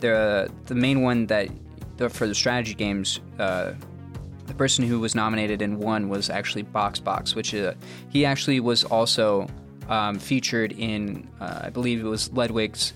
the 0.00 0.50
the 0.66 0.74
main 0.74 1.02
one 1.02 1.26
that 1.26 1.48
the, 1.96 2.08
for 2.08 2.26
the 2.26 2.34
strategy 2.34 2.74
games, 2.74 3.20
uh, 3.38 3.72
the 4.46 4.54
person 4.54 4.84
who 4.84 4.98
was 4.98 5.14
nominated 5.14 5.62
and 5.62 5.78
won 5.78 6.08
was 6.08 6.30
actually 6.30 6.64
BoxBox, 6.64 7.34
which 7.34 7.54
uh, 7.54 7.74
he 8.08 8.24
actually 8.24 8.58
was 8.60 8.84
also 8.84 9.46
um, 9.88 10.18
featured 10.18 10.72
in 10.72 11.28
uh, 11.40 11.60
I 11.64 11.70
believe 11.70 12.00
it 12.00 12.08
was 12.08 12.32
Ludwig's 12.32 12.92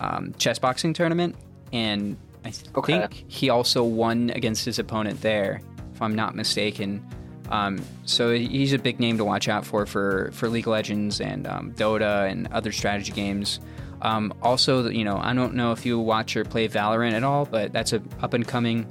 um, 0.00 0.34
chess 0.38 0.58
boxing 0.58 0.92
tournament, 0.92 1.34
and 1.72 2.16
I 2.44 2.50
th- 2.50 2.66
Okay. 2.76 2.98
think 3.00 3.24
he 3.28 3.50
also 3.50 3.82
won 3.84 4.30
against 4.30 4.64
his 4.64 4.78
opponent 4.78 5.20
there, 5.20 5.60
if 5.94 6.02
I'm 6.02 6.14
not 6.14 6.34
mistaken. 6.34 7.04
Um, 7.48 7.82
so 8.04 8.32
he's 8.32 8.72
a 8.72 8.78
big 8.78 9.00
name 9.00 9.18
to 9.18 9.24
watch 9.24 9.48
out 9.48 9.66
for 9.66 9.84
for, 9.86 10.30
for 10.32 10.48
League 10.48 10.66
of 10.66 10.72
Legends 10.72 11.20
and 11.20 11.46
um, 11.46 11.72
Dota 11.72 12.30
and 12.30 12.46
other 12.52 12.72
strategy 12.72 13.12
games. 13.12 13.60
Um, 14.00 14.34
also, 14.42 14.88
you 14.88 15.04
know, 15.04 15.16
I 15.16 15.32
don't 15.32 15.54
know 15.54 15.72
if 15.72 15.86
you 15.86 15.98
watch 15.98 16.36
or 16.36 16.44
play 16.44 16.68
Valorant 16.68 17.12
at 17.12 17.22
all, 17.22 17.44
but 17.44 17.72
that's 17.72 17.92
a 17.92 18.02
up 18.20 18.34
and 18.34 18.46
coming 18.46 18.86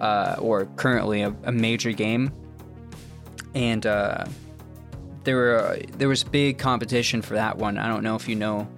uh, 0.00 0.36
or 0.40 0.66
currently 0.76 1.22
a, 1.22 1.34
a 1.44 1.52
major 1.52 1.92
game. 1.92 2.32
And 3.54 3.84
uh, 3.86 4.24
there 5.24 5.36
were 5.36 5.78
there 5.96 6.08
was 6.08 6.24
big 6.24 6.58
competition 6.58 7.22
for 7.22 7.34
that 7.34 7.58
one. 7.58 7.78
I 7.78 7.88
don't 7.88 8.02
know 8.02 8.16
if 8.16 8.28
you 8.28 8.34
know 8.34 8.68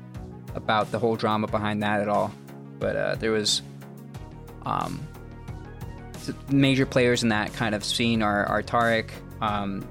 about 0.55 0.91
the 0.91 0.99
whole 0.99 1.17
drama 1.17 1.47
behind 1.47 1.83
that 1.83 2.01
at 2.01 2.09
all, 2.09 2.33
but 2.79 2.97
uh, 2.97 3.15
there 3.17 3.33
was 3.33 3.63
um, 4.67 5.07
the 6.27 6.55
major 6.55 6.87
players 6.87 7.23
in 7.23 7.29
that 7.31 7.53
kind 7.53 7.75
of 7.75 7.85
scene 7.85 8.23
are, 8.23 8.45
are 8.47 8.63
Tarik, 8.63 9.13
um, 9.41 9.87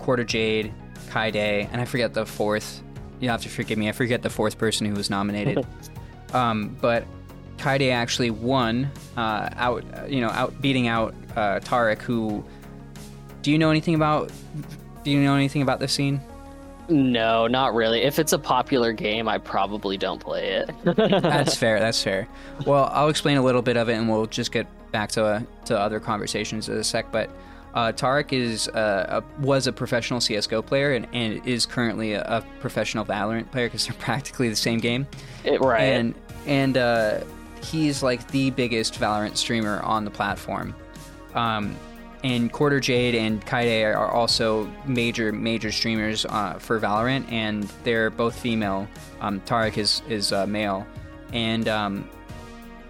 Quarter 0.00 0.24
Jade, 0.24 0.74
Kyedae, 1.08 1.68
and 1.72 1.80
I 1.80 1.84
forget 1.84 2.14
the 2.14 2.26
fourth. 2.26 2.82
You 3.20 3.28
have 3.28 3.42
to 3.42 3.48
forgive 3.48 3.78
me. 3.78 3.88
I 3.88 3.92
forget 3.92 4.22
the 4.22 4.30
fourth 4.30 4.58
person 4.58 4.86
who 4.86 4.94
was 4.94 5.10
nominated. 5.10 5.66
um, 6.32 6.76
but 6.80 7.04
Kyedae 7.58 7.92
actually 7.92 8.30
won, 8.30 8.90
uh, 9.16 9.50
out 9.56 9.84
you 10.10 10.20
know, 10.20 10.30
out 10.30 10.60
beating 10.62 10.88
out 10.88 11.14
uh, 11.36 11.60
Tarik. 11.60 12.00
Who 12.02 12.44
do 13.42 13.50
you 13.50 13.58
know 13.58 13.70
anything 13.70 13.94
about? 13.94 14.30
Do 15.04 15.10
you 15.10 15.22
know 15.22 15.34
anything 15.34 15.62
about 15.62 15.80
this 15.80 15.92
scene? 15.92 16.20
No, 16.88 17.46
not 17.46 17.74
really. 17.74 18.02
If 18.02 18.18
it's 18.18 18.32
a 18.32 18.38
popular 18.38 18.92
game, 18.92 19.28
I 19.28 19.38
probably 19.38 19.96
don't 19.96 20.18
play 20.18 20.48
it. 20.48 20.70
That's 21.22 21.54
fair. 21.54 21.78
That's 21.78 22.02
fair. 22.02 22.26
Well, 22.66 22.90
I'll 22.92 23.08
explain 23.08 23.36
a 23.36 23.42
little 23.42 23.62
bit 23.62 23.76
of 23.76 23.88
it, 23.88 23.94
and 23.94 24.08
we'll 24.08 24.26
just 24.26 24.50
get 24.50 24.66
back 24.90 25.10
to 25.12 25.46
to 25.66 25.78
other 25.78 26.00
conversations 26.00 26.68
in 26.68 26.76
a 26.76 26.84
sec. 26.84 27.10
But 27.12 27.30
uh, 27.74 27.92
Tarik 27.92 28.32
is 28.32 28.68
uh, 28.68 29.22
a, 29.22 29.42
was 29.42 29.66
a 29.66 29.72
professional 29.72 30.20
CS:GO 30.20 30.62
player, 30.62 30.92
and, 30.92 31.06
and 31.12 31.46
is 31.46 31.66
currently 31.66 32.14
a, 32.14 32.22
a 32.22 32.44
professional 32.60 33.04
Valorant 33.04 33.50
player 33.50 33.66
because 33.66 33.86
they're 33.86 33.96
practically 33.98 34.48
the 34.48 34.56
same 34.56 34.78
game. 34.78 35.06
It- 35.44 35.60
right. 35.60 35.82
And 35.82 36.14
and 36.46 36.76
uh, 36.76 37.20
he's 37.62 38.02
like 38.02 38.26
the 38.28 38.50
biggest 38.50 38.94
Valorant 38.94 39.36
streamer 39.36 39.80
on 39.80 40.04
the 40.04 40.10
platform. 40.10 40.74
Um, 41.34 41.76
and 42.22 42.52
Quarter 42.52 42.80
Jade 42.80 43.14
and 43.14 43.44
Kyedae 43.46 43.96
are 43.96 44.10
also 44.10 44.70
major 44.84 45.32
major 45.32 45.72
streamers 45.72 46.26
uh, 46.26 46.54
for 46.54 46.78
Valorant, 46.78 47.30
and 47.32 47.64
they're 47.84 48.10
both 48.10 48.38
female. 48.38 48.88
Um, 49.20 49.40
Tarik 49.42 49.78
is 49.78 50.02
is 50.08 50.32
uh, 50.32 50.46
male, 50.46 50.86
and 51.32 51.68
um, 51.68 52.08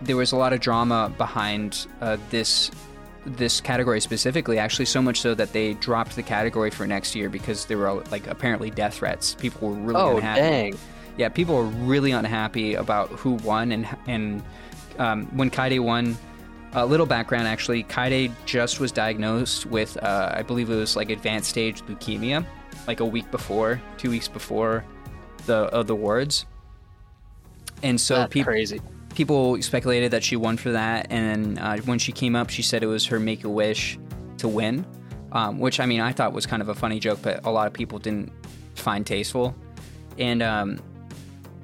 there 0.02 0.16
was 0.16 0.32
a 0.32 0.36
lot 0.36 0.52
of 0.52 0.60
drama 0.60 1.12
behind 1.16 1.86
uh, 2.00 2.16
this 2.30 2.70
this 3.26 3.60
category 3.60 4.00
specifically. 4.00 4.58
Actually, 4.58 4.86
so 4.86 5.02
much 5.02 5.20
so 5.20 5.34
that 5.34 5.52
they 5.52 5.74
dropped 5.74 6.16
the 6.16 6.22
category 6.22 6.70
for 6.70 6.86
next 6.86 7.14
year 7.14 7.28
because 7.28 7.66
there 7.66 7.78
were 7.78 8.02
like 8.10 8.26
apparently 8.26 8.70
death 8.70 8.94
threats. 8.94 9.34
People 9.34 9.70
were 9.70 9.74
really 9.74 10.00
oh, 10.00 10.16
unhappy 10.16 10.40
dang. 10.40 10.78
yeah, 11.16 11.28
people 11.28 11.56
were 11.56 11.64
really 11.64 12.12
unhappy 12.12 12.74
about 12.74 13.08
who 13.10 13.32
won, 13.32 13.72
and 13.72 13.86
and 14.06 14.42
um, 14.98 15.26
when 15.36 15.50
Kyedae 15.50 15.80
won, 15.80 16.16
a 16.72 16.84
little 16.86 17.06
background 17.06 17.46
actually, 17.48 17.84
Kyedae 17.84 18.32
just 18.46 18.80
was 18.80 18.92
diagnosed 18.92 19.66
with, 19.66 19.96
uh, 20.02 20.32
I 20.34 20.42
believe 20.42 20.70
it 20.70 20.76
was 20.76 20.96
like 20.96 21.10
advanced 21.10 21.50
stage 21.50 21.82
leukemia, 21.82 22.44
like 22.86 23.00
a 23.00 23.06
week 23.06 23.30
before, 23.30 23.80
two 23.98 24.10
weeks 24.10 24.28
before 24.28 24.84
the 25.46 25.54
of 25.54 25.86
the 25.86 25.94
awards, 25.94 26.46
and 27.82 28.00
so 28.00 28.16
That's 28.16 28.32
people 28.32 28.52
crazy. 28.52 28.80
People 29.14 29.60
speculated 29.62 30.12
that 30.12 30.22
she 30.24 30.36
won 30.36 30.56
for 30.56 30.72
that, 30.72 31.08
and 31.10 31.58
uh, 31.58 31.76
when 31.78 31.98
she 31.98 32.12
came 32.12 32.36
up, 32.36 32.50
she 32.50 32.62
said 32.62 32.82
it 32.82 32.86
was 32.86 33.06
her 33.06 33.20
make 33.20 33.44
a 33.44 33.48
wish 33.48 33.98
to 34.38 34.48
win, 34.48 34.86
um, 35.32 35.58
which 35.58 35.80
I 35.80 35.86
mean 35.86 36.00
I 36.00 36.12
thought 36.12 36.32
was 36.32 36.46
kind 36.46 36.62
of 36.62 36.68
a 36.68 36.74
funny 36.74 36.98
joke, 37.00 37.20
but 37.22 37.44
a 37.44 37.50
lot 37.50 37.66
of 37.66 37.72
people 37.72 37.98
didn't 37.98 38.32
find 38.74 39.06
tasteful, 39.06 39.54
and 40.18 40.42
um, 40.42 40.80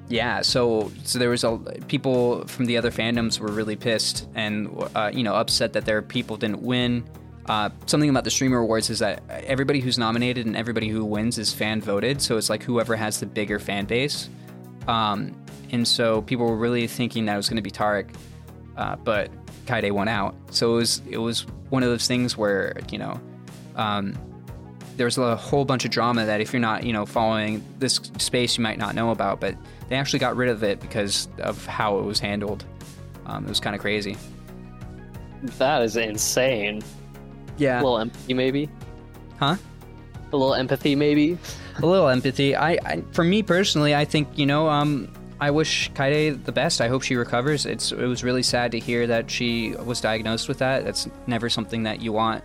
Yeah, 0.09 0.41
so 0.41 0.89
so 1.03 1.19
there 1.19 1.29
was 1.29 1.43
a 1.43 1.57
people 1.87 2.45
from 2.47 2.65
the 2.65 2.77
other 2.77 2.91
fandoms 2.91 3.39
were 3.39 3.51
really 3.51 3.75
pissed 3.75 4.27
and 4.35 4.69
uh, 4.95 5.11
you 5.13 5.23
know 5.23 5.35
upset 5.35 5.73
that 5.73 5.85
their 5.85 6.01
people 6.01 6.37
didn't 6.37 6.61
win. 6.61 7.03
Uh, 7.47 7.69
something 7.85 8.09
about 8.09 8.23
the 8.23 8.29
streamer 8.29 8.57
awards 8.57 8.89
is 8.89 8.99
that 8.99 9.23
everybody 9.29 9.79
who's 9.79 9.97
nominated 9.97 10.45
and 10.45 10.55
everybody 10.55 10.89
who 10.89 11.03
wins 11.03 11.37
is 11.37 11.53
fan 11.53 11.81
voted, 11.81 12.21
so 12.21 12.37
it's 12.37 12.49
like 12.49 12.63
whoever 12.63 12.95
has 12.95 13.19
the 13.19 13.25
bigger 13.25 13.59
fan 13.59 13.85
base. 13.85 14.29
Um, 14.87 15.33
and 15.71 15.87
so 15.87 16.21
people 16.21 16.45
were 16.45 16.55
really 16.55 16.87
thinking 16.87 17.25
that 17.25 17.33
it 17.33 17.37
was 17.37 17.49
going 17.49 17.57
to 17.57 17.61
be 17.61 17.71
Tarik, 17.71 18.09
uh, 18.77 18.95
but 18.97 19.29
Kyedae 19.65 19.91
won 19.91 20.07
out. 20.07 20.35
So 20.51 20.73
it 20.73 20.75
was 20.75 21.01
it 21.09 21.17
was 21.17 21.45
one 21.69 21.83
of 21.83 21.89
those 21.89 22.07
things 22.07 22.37
where 22.37 22.77
you 22.91 22.97
know 22.97 23.19
um, 23.75 24.17
there 24.95 25.05
was 25.05 25.17
a 25.17 25.35
whole 25.35 25.65
bunch 25.65 25.85
of 25.85 25.91
drama 25.91 26.25
that 26.25 26.41
if 26.41 26.53
you're 26.53 26.59
not 26.59 26.83
you 26.83 26.93
know 26.93 27.05
following 27.05 27.63
this 27.79 27.95
space 28.17 28.57
you 28.57 28.63
might 28.63 28.77
not 28.77 28.95
know 28.95 29.11
about, 29.11 29.39
but 29.39 29.55
they 29.89 29.95
actually 29.95 30.19
got 30.19 30.35
rid 30.35 30.49
of 30.49 30.63
it 30.63 30.79
because 30.79 31.27
of 31.39 31.65
how 31.65 31.99
it 31.99 32.05
was 32.05 32.19
handled. 32.19 32.65
Um, 33.25 33.45
it 33.45 33.49
was 33.49 33.59
kind 33.59 33.75
of 33.75 33.81
crazy. 33.81 34.17
That 35.57 35.81
is 35.81 35.97
insane. 35.97 36.81
Yeah. 37.57 37.77
A 37.77 37.83
little 37.83 37.99
empathy, 37.99 38.33
maybe. 38.33 38.69
Huh? 39.39 39.55
A 40.31 40.37
little 40.37 40.55
empathy, 40.55 40.95
maybe. 40.95 41.37
a 41.81 41.85
little 41.85 42.07
empathy. 42.07 42.55
I, 42.55 42.71
I, 42.85 43.03
for 43.11 43.23
me 43.23 43.43
personally, 43.43 43.95
I 43.95 44.05
think 44.05 44.27
you 44.37 44.45
know, 44.45 44.69
um, 44.69 45.11
I 45.39 45.51
wish 45.51 45.91
Kyedae 45.91 46.43
the 46.43 46.51
best. 46.51 46.81
I 46.81 46.87
hope 46.87 47.03
she 47.03 47.15
recovers. 47.15 47.65
It's 47.65 47.91
it 47.91 48.05
was 48.07 48.23
really 48.23 48.43
sad 48.43 48.71
to 48.71 48.79
hear 48.79 49.05
that 49.07 49.29
she 49.29 49.75
was 49.75 50.01
diagnosed 50.01 50.47
with 50.47 50.57
that. 50.59 50.83
That's 50.83 51.07
never 51.27 51.49
something 51.49 51.83
that 51.83 52.01
you 52.01 52.11
want 52.11 52.43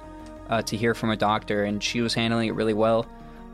uh, 0.51 0.61
to 0.63 0.77
hear 0.77 0.95
from 0.95 1.11
a 1.11 1.17
doctor, 1.17 1.65
and 1.65 1.83
she 1.83 2.03
was 2.03 2.13
handling 2.13 2.49
it 2.49 2.55
really 2.55 2.75
well. 2.75 3.07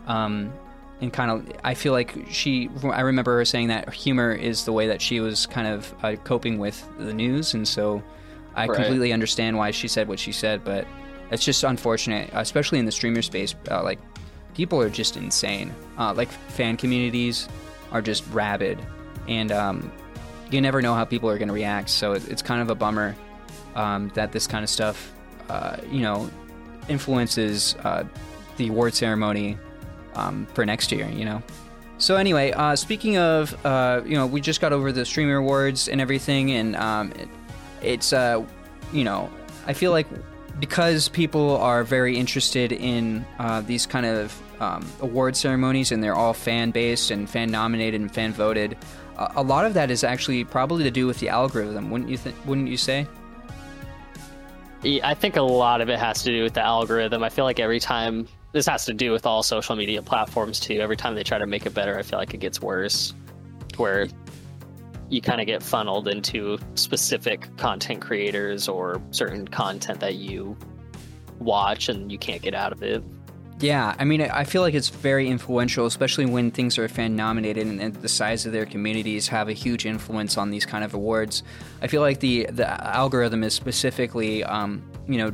Um, 0.09 0.53
and 1.01 1.13
kind 1.13 1.31
of, 1.31 1.47
I 1.63 1.75
feel 1.75 1.93
like 1.93 2.17
she. 2.31 2.69
I 2.83 3.03
remember 3.03 3.37
her 3.37 3.45
saying 3.45 3.69
that 3.69 3.93
humor 3.95 4.33
is 4.33 4.65
the 4.65 4.73
way 4.73 4.89
that 4.89 5.01
she 5.01 5.21
was 5.21 5.47
kind 5.47 5.69
of 5.69 5.95
uh, 6.03 6.17
coping 6.25 6.59
with 6.59 6.85
the 6.99 7.15
news, 7.15 7.55
and 7.55 7.67
so 7.67 8.03
I 8.57 8.67
Right. 8.67 8.75
completely 8.75 9.13
understand 9.13 9.57
why 9.57 9.71
she 9.71 9.87
said 9.87 10.09
what 10.09 10.19
she 10.19 10.33
said. 10.33 10.65
But 10.65 10.85
it's 11.31 11.45
just 11.45 11.63
unfortunate, 11.63 12.31
especially 12.33 12.81
in 12.81 12.87
the 12.87 12.91
streamer 12.93 13.23
space. 13.23 13.55
Uh, 13.71 13.85
like 13.85 14.01
people 14.55 14.81
are 14.81 14.91
just 14.91 15.17
insane. 15.17 15.73
Uh, 15.97 16.13
like 16.15 16.29
fan 16.33 16.77
communities 16.77 17.49
are 17.93 18.03
just 18.03 18.25
rabid, 18.33 18.79
and 19.29 19.53
um, 19.53 19.93
you 20.51 20.61
never 20.61 20.83
know 20.83 20.95
how 20.95 21.05
people 21.05 21.31
are 21.31 21.39
going 21.39 21.49
to 21.49 21.55
react. 21.55 21.91
So 21.91 22.13
it, 22.13 22.29
it's 22.29 22.43
kind 22.43 22.61
of 22.61 22.71
a 22.71 22.75
bummer 22.75 23.15
um, 23.75 24.11
that 24.15 24.33
this 24.33 24.47
kind 24.47 24.65
of 24.65 24.71
stuff, 24.71 25.13
uh, 25.49 25.77
you 25.91 26.01
know, 26.01 26.29
influences 26.89 27.77
uh, 27.85 28.05
the 28.57 28.69
award 28.69 28.95
ceremony 28.95 29.57
um, 30.15 30.47
for 30.55 30.65
next 30.67 30.91
year. 30.91 31.09
You 31.09 31.25
know. 31.25 31.43
So 31.99 32.15
anyway, 32.15 32.53
uh, 32.53 32.77
speaking 32.77 33.17
of, 33.19 33.55
uh, 33.67 34.03
you 34.07 34.15
know, 34.15 34.27
we 34.27 34.41
just 34.41 34.61
got 34.61 34.73
over 34.73 34.93
the 34.93 35.05
streamer 35.05 35.37
awards 35.37 35.89
and 35.89 36.01
everything, 36.01 36.53
and 36.53 36.77
um, 36.77 37.13
it, 37.13 37.29
it's, 37.83 38.13
uh, 38.13 38.45
you 38.93 39.03
know, 39.03 39.31
I 39.67 39.73
feel 39.73 39.91
like 39.91 40.07
because 40.61 41.09
people 41.09 41.57
are 41.59 41.85
very 41.85 42.17
interested 42.17 42.73
in 42.73 43.25
uh, 43.39 43.61
these 43.63 43.87
kind 43.87 44.07
of 44.07 44.41
um, 44.61 44.87
award 45.01 45.37
ceremonies 45.37 45.93
and 45.93 46.03
they're 46.03 46.17
all 46.17 46.35
fan 46.35 46.71
based 46.71 47.11
and 47.11 47.29
fan 47.31 47.51
nominated 47.51 48.01
and 48.01 48.13
fan 48.13 48.33
voted, 48.33 48.77
a 49.19 49.43
lot 49.43 49.65
of 49.65 49.75
that 49.75 49.91
is 49.91 50.05
actually 50.05 50.45
probably 50.45 50.85
to 50.85 50.91
do 50.91 51.07
with 51.07 51.19
the 51.19 51.29
algorithm, 51.29 51.91
wouldn't 51.91 52.11
you? 52.11 52.17
Th- 52.17 52.35
wouldn't 52.47 52.69
you 52.69 52.77
say? 52.77 53.07
Yeah, 54.83 55.09
I 55.09 55.15
think 55.15 55.37
a 55.37 55.43
lot 55.43 55.81
of 55.81 55.89
it 55.89 55.99
has 55.99 56.23
to 56.23 56.31
do 56.31 56.43
with 56.45 56.55
the 56.55 56.63
algorithm. 56.63 57.23
I 57.25 57.29
feel 57.29 57.45
like 57.45 57.59
every 57.59 57.81
time 57.81 58.29
this 58.53 58.67
has 58.67 58.85
to 58.87 58.95
do 58.95 59.11
with 59.11 59.27
all 59.27 59.43
social 59.43 59.77
media 59.77 60.03
platforms 60.03 60.61
too. 60.61 60.81
Every 60.81 60.97
time 60.97 61.15
they 61.15 61.25
try 61.25 61.39
to 61.39 61.47
make 61.47 61.67
it 61.67 61.75
better, 61.75 61.99
I 61.99 62.03
feel 62.03 62.19
like 62.19 62.33
it 62.33 62.39
gets 62.39 62.63
worse. 62.63 63.15
Where 63.77 64.09
you 65.09 65.21
kind 65.21 65.41
of 65.41 65.47
get 65.47 65.63
funneled 65.63 66.09
into 66.09 66.59
specific 66.75 67.57
content 67.57 68.01
creators 68.01 68.69
or 68.69 69.03
certain 69.11 69.49
content 69.49 70.01
that 70.01 70.17
you 70.17 70.57
watch 71.39 71.89
and 71.89 72.13
you 72.13 72.19
can't 72.19 72.43
get 72.43 72.55
out 72.55 72.73
of 72.73 72.83
it. 72.83 73.03
Yeah, 73.61 73.97
I 73.99 74.05
mean, 74.05 74.23
I 74.23 74.45
feel 74.45 74.63
like 74.63 74.75
it's 74.75 74.89
very 74.89 75.29
influential, 75.29 75.85
especially 75.87 76.27
when 76.27 76.53
things 76.53 76.79
are 76.79 76.87
fan 76.89 77.17
nominated 77.17 77.67
and, 77.67 77.81
and 77.81 77.95
the 77.97 78.09
size 78.09 78.47
of 78.47 78.53
their 78.53 78.67
communities 78.67 79.27
have 79.29 79.49
a 79.49 79.53
huge 79.53 79.85
influence 79.85 80.37
on 80.37 80.51
these 80.51 80.65
kind 80.65 80.85
of 80.85 80.95
awards. 80.95 81.43
I 81.83 81.89
feel 81.89 82.01
like 82.01 82.21
the 82.21 82.47
the 82.53 82.69
algorithm 82.87 83.43
is 83.43 83.55
specifically, 83.55 84.45
um, 84.45 84.89
you 85.09 85.19
know, 85.19 85.33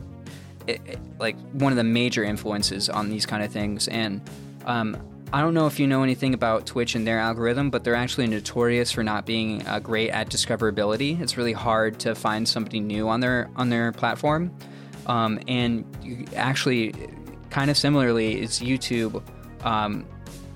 it, 0.66 0.80
it- 0.86 0.98
like 1.18 1.36
one 1.52 1.70
of 1.72 1.76
the 1.76 1.84
major 1.84 2.24
influences 2.24 2.88
on 2.88 3.10
these 3.10 3.26
kind 3.26 3.42
of 3.42 3.52
things. 3.52 3.88
And 3.88 4.22
um, 4.64 4.96
I 5.32 5.40
don't 5.42 5.52
know 5.52 5.66
if 5.66 5.78
you 5.78 5.86
know 5.86 6.02
anything 6.02 6.32
about 6.32 6.64
Twitch 6.64 6.94
and 6.94 7.06
their 7.06 7.18
algorithm, 7.18 7.68
but 7.70 7.84
they're 7.84 7.94
actually 7.94 8.26
notorious 8.26 8.90
for 8.90 9.02
not 9.02 9.26
being 9.26 9.66
uh, 9.66 9.80
great 9.80 10.10
at 10.10 10.30
discoverability. 10.30 11.20
It's 11.20 11.36
really 11.36 11.52
hard 11.52 11.98
to 12.00 12.14
find 12.14 12.48
somebody 12.48 12.80
new 12.80 13.06
on 13.08 13.20
their 13.20 13.50
on 13.56 13.68
their 13.68 13.92
platform. 13.92 14.50
Um, 15.06 15.40
and 15.46 15.84
actually, 16.34 16.94
kind 17.54 17.70
of 17.70 17.76
similarly, 17.76 18.42
is 18.42 18.58
YouTube 18.58 19.22
um, 19.64 20.04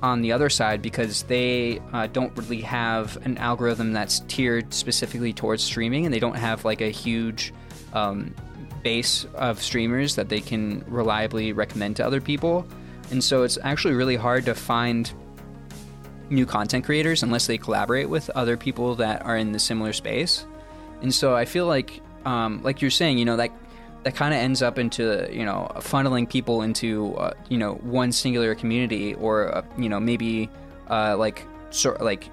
on 0.02 0.20
the 0.20 0.32
other 0.32 0.50
side 0.50 0.82
because 0.82 1.22
they 1.22 1.80
uh, 1.92 2.08
don't 2.08 2.37
really 2.37 2.61
have 2.61 3.16
an 3.24 3.38
algorithm 3.38 3.92
that's 3.92 4.18
tiered 4.26 4.74
specifically 4.74 5.32
towards 5.32 5.62
streaming, 5.62 6.04
and 6.04 6.12
they 6.12 6.18
don't 6.18 6.34
have 6.34 6.64
like 6.64 6.80
a 6.80 6.90
huge 6.90 7.54
um, 7.92 8.34
base 8.82 9.26
of 9.37 9.62
streamers 9.62 10.16
that 10.16 10.28
they 10.28 10.40
can 10.40 10.84
reliably 10.88 11.52
recommend 11.52 11.94
to 11.94 12.04
other 12.04 12.20
people. 12.20 12.66
And 13.12 13.22
so 13.22 13.44
it's 13.44 13.58
actually 13.62 13.94
really 13.94 14.16
hard 14.16 14.44
to 14.46 14.54
find 14.56 15.08
new 16.30 16.46
content 16.46 16.84
creators 16.84 17.22
unless 17.22 17.46
they 17.46 17.58
collaborate 17.58 18.08
with 18.08 18.28
other 18.30 18.56
people 18.56 18.96
that 18.96 19.24
are 19.24 19.37
in 19.37 19.52
the 19.52 19.61
similar 19.61 19.92
space. 19.92 20.44
And 21.00 21.14
so 21.14 21.37
I 21.37 21.44
feel 21.44 21.66
like, 21.66 22.00
um, 22.24 22.61
like 22.64 22.82
you're 22.82 22.90
saying, 22.90 23.18
you 23.18 23.24
know, 23.24 23.37
that 23.37 23.52
that 24.09 24.16
kind 24.16 24.33
of 24.33 24.40
ends 24.40 24.62
up 24.62 24.79
into 24.79 25.29
you 25.31 25.44
know 25.44 25.71
funneling 25.81 26.27
people 26.27 26.62
into 26.62 27.14
uh, 27.16 27.35
you 27.51 27.59
know 27.59 27.75
one 27.75 28.11
singular 28.11 28.55
community 28.55 29.12
or 29.16 29.55
uh, 29.55 29.62
you 29.77 29.90
know 29.90 30.01
maybe 30.01 30.49
uh, 30.88 31.14
like 31.14 31.44
sort 31.68 32.01
like 32.01 32.31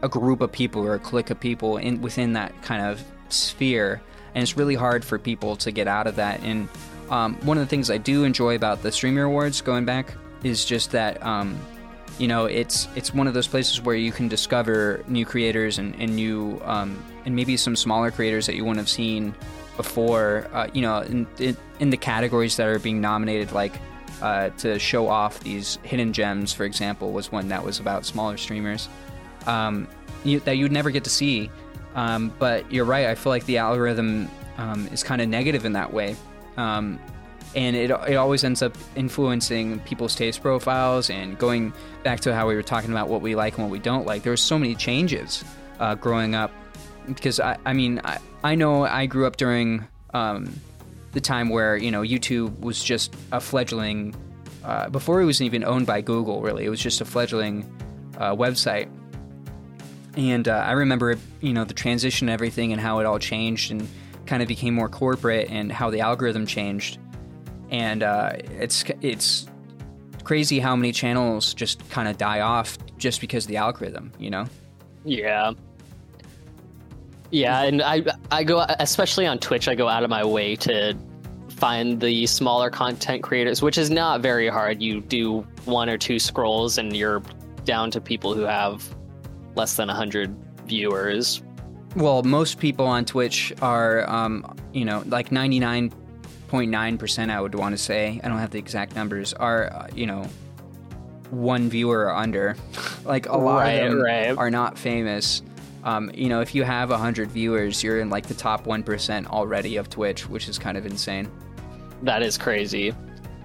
a 0.00 0.08
group 0.08 0.40
of 0.40 0.50
people 0.50 0.82
or 0.82 0.94
a 0.94 0.98
clique 0.98 1.28
of 1.28 1.38
people 1.38 1.76
in 1.76 2.00
within 2.00 2.32
that 2.32 2.50
kind 2.62 2.82
of 2.82 3.04
sphere, 3.28 4.00
and 4.34 4.40
it's 4.40 4.56
really 4.56 4.74
hard 4.74 5.04
for 5.04 5.18
people 5.18 5.54
to 5.54 5.70
get 5.70 5.86
out 5.86 6.06
of 6.06 6.16
that. 6.16 6.40
And 6.42 6.66
um, 7.10 7.34
one 7.42 7.58
of 7.58 7.62
the 7.62 7.68
things 7.68 7.90
I 7.90 7.98
do 7.98 8.24
enjoy 8.24 8.54
about 8.56 8.82
the 8.82 8.90
Streamer 8.90 9.24
Awards, 9.24 9.60
going 9.60 9.84
back, 9.84 10.14
is 10.42 10.64
just 10.64 10.92
that 10.92 11.22
um, 11.22 11.60
you 12.18 12.26
know 12.26 12.46
it's 12.46 12.88
it's 12.96 13.12
one 13.12 13.26
of 13.26 13.34
those 13.34 13.48
places 13.48 13.82
where 13.82 13.96
you 13.96 14.12
can 14.12 14.28
discover 14.28 15.04
new 15.08 15.26
creators 15.26 15.76
and, 15.76 15.94
and 15.96 16.16
new 16.16 16.58
um, 16.64 17.04
and 17.26 17.36
maybe 17.36 17.58
some 17.58 17.76
smaller 17.76 18.10
creators 18.10 18.46
that 18.46 18.54
you 18.54 18.64
wouldn't 18.64 18.78
have 18.78 18.88
seen 18.88 19.34
before. 19.76 20.48
Uh, 20.52 20.68
you 20.72 20.82
know, 20.82 21.00
in, 21.00 21.26
in 21.38 21.56
in 21.80 21.90
the 21.90 21.96
categories 21.96 22.56
that 22.56 22.66
are 22.68 22.78
being 22.78 23.00
nominated, 23.00 23.52
like. 23.52 23.74
Uh, 24.20 24.50
to 24.50 24.78
show 24.78 25.08
off 25.08 25.40
these 25.40 25.80
hidden 25.82 26.12
gems, 26.12 26.52
for 26.52 26.62
example, 26.62 27.10
was 27.10 27.32
one 27.32 27.48
that 27.48 27.64
was 27.64 27.80
about 27.80 28.06
smaller 28.06 28.36
streamers 28.36 28.88
um, 29.46 29.88
you, 30.22 30.40
that 30.40 30.56
you'd 30.56 30.70
never 30.70 30.90
get 30.90 31.02
to 31.04 31.10
see. 31.10 31.50
Um, 31.94 32.32
but 32.38 32.70
you're 32.72 32.84
right. 32.84 33.06
I 33.06 33.14
feel 33.14 33.30
like 33.30 33.44
the 33.46 33.58
algorithm 33.58 34.30
um, 34.58 34.86
is 34.88 35.02
kind 35.02 35.20
of 35.20 35.28
negative 35.28 35.64
in 35.64 35.72
that 35.72 35.92
way, 35.92 36.16
um, 36.56 37.00
and 37.54 37.76
it 37.76 37.90
it 37.90 38.14
always 38.14 38.44
ends 38.44 38.62
up 38.62 38.76
influencing 38.96 39.80
people's 39.80 40.14
taste 40.14 40.40
profiles. 40.40 41.10
And 41.10 41.36
going 41.38 41.72
back 42.02 42.20
to 42.20 42.34
how 42.34 42.48
we 42.48 42.54
were 42.54 42.62
talking 42.62 42.90
about 42.90 43.08
what 43.08 43.20
we 43.20 43.34
like 43.34 43.54
and 43.54 43.64
what 43.64 43.72
we 43.72 43.78
don't 43.78 44.06
like, 44.06 44.22
there 44.22 44.32
were 44.32 44.36
so 44.36 44.58
many 44.58 44.74
changes 44.74 45.44
uh, 45.80 45.94
growing 45.96 46.34
up. 46.34 46.52
Because 47.08 47.40
I, 47.40 47.58
I 47.66 47.72
mean, 47.72 48.00
I, 48.04 48.18
I 48.42 48.54
know 48.54 48.84
I 48.84 49.06
grew 49.06 49.26
up 49.26 49.36
during 49.36 49.86
um, 50.14 50.60
the 51.12 51.20
time 51.20 51.48
where 51.48 51.76
you 51.76 51.90
know 51.90 52.02
YouTube 52.02 52.58
was 52.60 52.82
just 52.82 53.14
a 53.32 53.40
fledgling. 53.40 54.14
Uh, 54.64 54.88
before 54.88 55.20
it 55.20 55.24
was 55.24 55.42
even 55.42 55.64
owned 55.64 55.86
by 55.86 56.00
Google, 56.00 56.40
really, 56.40 56.64
it 56.64 56.70
was 56.70 56.80
just 56.80 57.00
a 57.00 57.04
fledgling 57.04 57.68
uh, 58.18 58.34
website 58.34 58.88
and 60.16 60.46
uh, 60.46 60.52
I 60.52 60.72
remember, 60.72 61.16
you 61.40 61.52
know, 61.52 61.64
the 61.64 61.74
transition 61.74 62.28
and 62.28 62.34
everything 62.34 62.72
and 62.72 62.80
how 62.80 62.98
it 62.98 63.06
all 63.06 63.18
changed 63.18 63.70
and 63.70 63.88
kind 64.26 64.42
of 64.42 64.48
became 64.48 64.74
more 64.74 64.88
corporate 64.88 65.50
and 65.50 65.72
how 65.72 65.90
the 65.90 66.00
algorithm 66.00 66.46
changed. 66.46 66.98
And 67.70 68.02
uh, 68.02 68.32
it's 68.60 68.84
it's 69.00 69.46
crazy 70.24 70.60
how 70.60 70.76
many 70.76 70.92
channels 70.92 71.54
just 71.54 71.88
kind 71.90 72.08
of 72.08 72.18
die 72.18 72.40
off 72.40 72.76
just 72.98 73.20
because 73.20 73.44
of 73.44 73.48
the 73.48 73.56
algorithm, 73.56 74.12
you 74.18 74.30
know? 74.30 74.44
Yeah. 75.04 75.52
Yeah, 77.32 77.62
and 77.62 77.82
I 77.82 78.04
I 78.30 78.44
go 78.44 78.64
especially 78.78 79.26
on 79.26 79.38
Twitch. 79.38 79.66
I 79.66 79.74
go 79.74 79.88
out 79.88 80.04
of 80.04 80.10
my 80.10 80.24
way 80.24 80.54
to 80.56 80.94
find 81.48 82.00
the 82.00 82.26
smaller 82.26 82.70
content 82.70 83.22
creators, 83.22 83.62
which 83.62 83.78
is 83.78 83.90
not 83.90 84.20
very 84.20 84.48
hard. 84.48 84.82
You 84.82 85.00
do 85.00 85.40
one 85.64 85.88
or 85.88 85.96
two 85.98 86.18
scrolls, 86.18 86.78
and 86.78 86.94
you're 86.94 87.22
down 87.64 87.90
to 87.92 88.00
people 88.00 88.34
who 88.34 88.42
have 88.42 88.84
less 89.54 89.76
than 89.76 89.88
hundred 89.88 90.34
viewers. 90.66 91.42
Well, 91.96 92.22
most 92.22 92.58
people 92.58 92.86
on 92.86 93.04
Twitch 93.04 93.52
are, 93.60 94.08
um, 94.10 94.56
you 94.72 94.84
know, 94.84 95.02
like 95.06 95.28
99.9%, 95.30 97.30
I 97.30 97.40
would 97.40 97.54
want 97.54 97.76
to 97.76 97.82
say. 97.82 98.20
I 98.24 98.28
don't 98.28 98.38
have 98.38 98.50
the 98.50 98.58
exact 98.58 98.96
numbers, 98.96 99.32
are, 99.34 99.70
uh, 99.72 99.86
you 99.94 100.06
know, 100.06 100.26
one 101.30 101.68
viewer 101.68 102.06
or 102.06 102.14
under. 102.14 102.56
like 103.04 103.28
a 103.28 103.36
lot 103.36 103.58
Right, 103.58 103.72
of 103.74 103.92
them 103.92 104.00
right. 104.02 104.36
are 104.36 104.50
not 104.50 104.76
famous. 104.78 105.42
Um, 105.84 106.10
you 106.14 106.28
know, 106.28 106.40
if 106.40 106.54
you 106.54 106.62
have 106.62 106.90
hundred 106.90 107.30
viewers, 107.30 107.82
you're 107.82 108.00
in 108.00 108.08
like 108.08 108.26
the 108.26 108.34
top 108.34 108.66
one 108.66 108.82
percent 108.82 109.26
already 109.28 109.76
of 109.76 109.90
Twitch, 109.90 110.28
which 110.28 110.48
is 110.48 110.58
kind 110.58 110.76
of 110.78 110.86
insane. 110.86 111.30
That 112.02 112.22
is 112.22 112.38
crazy. 112.38 112.94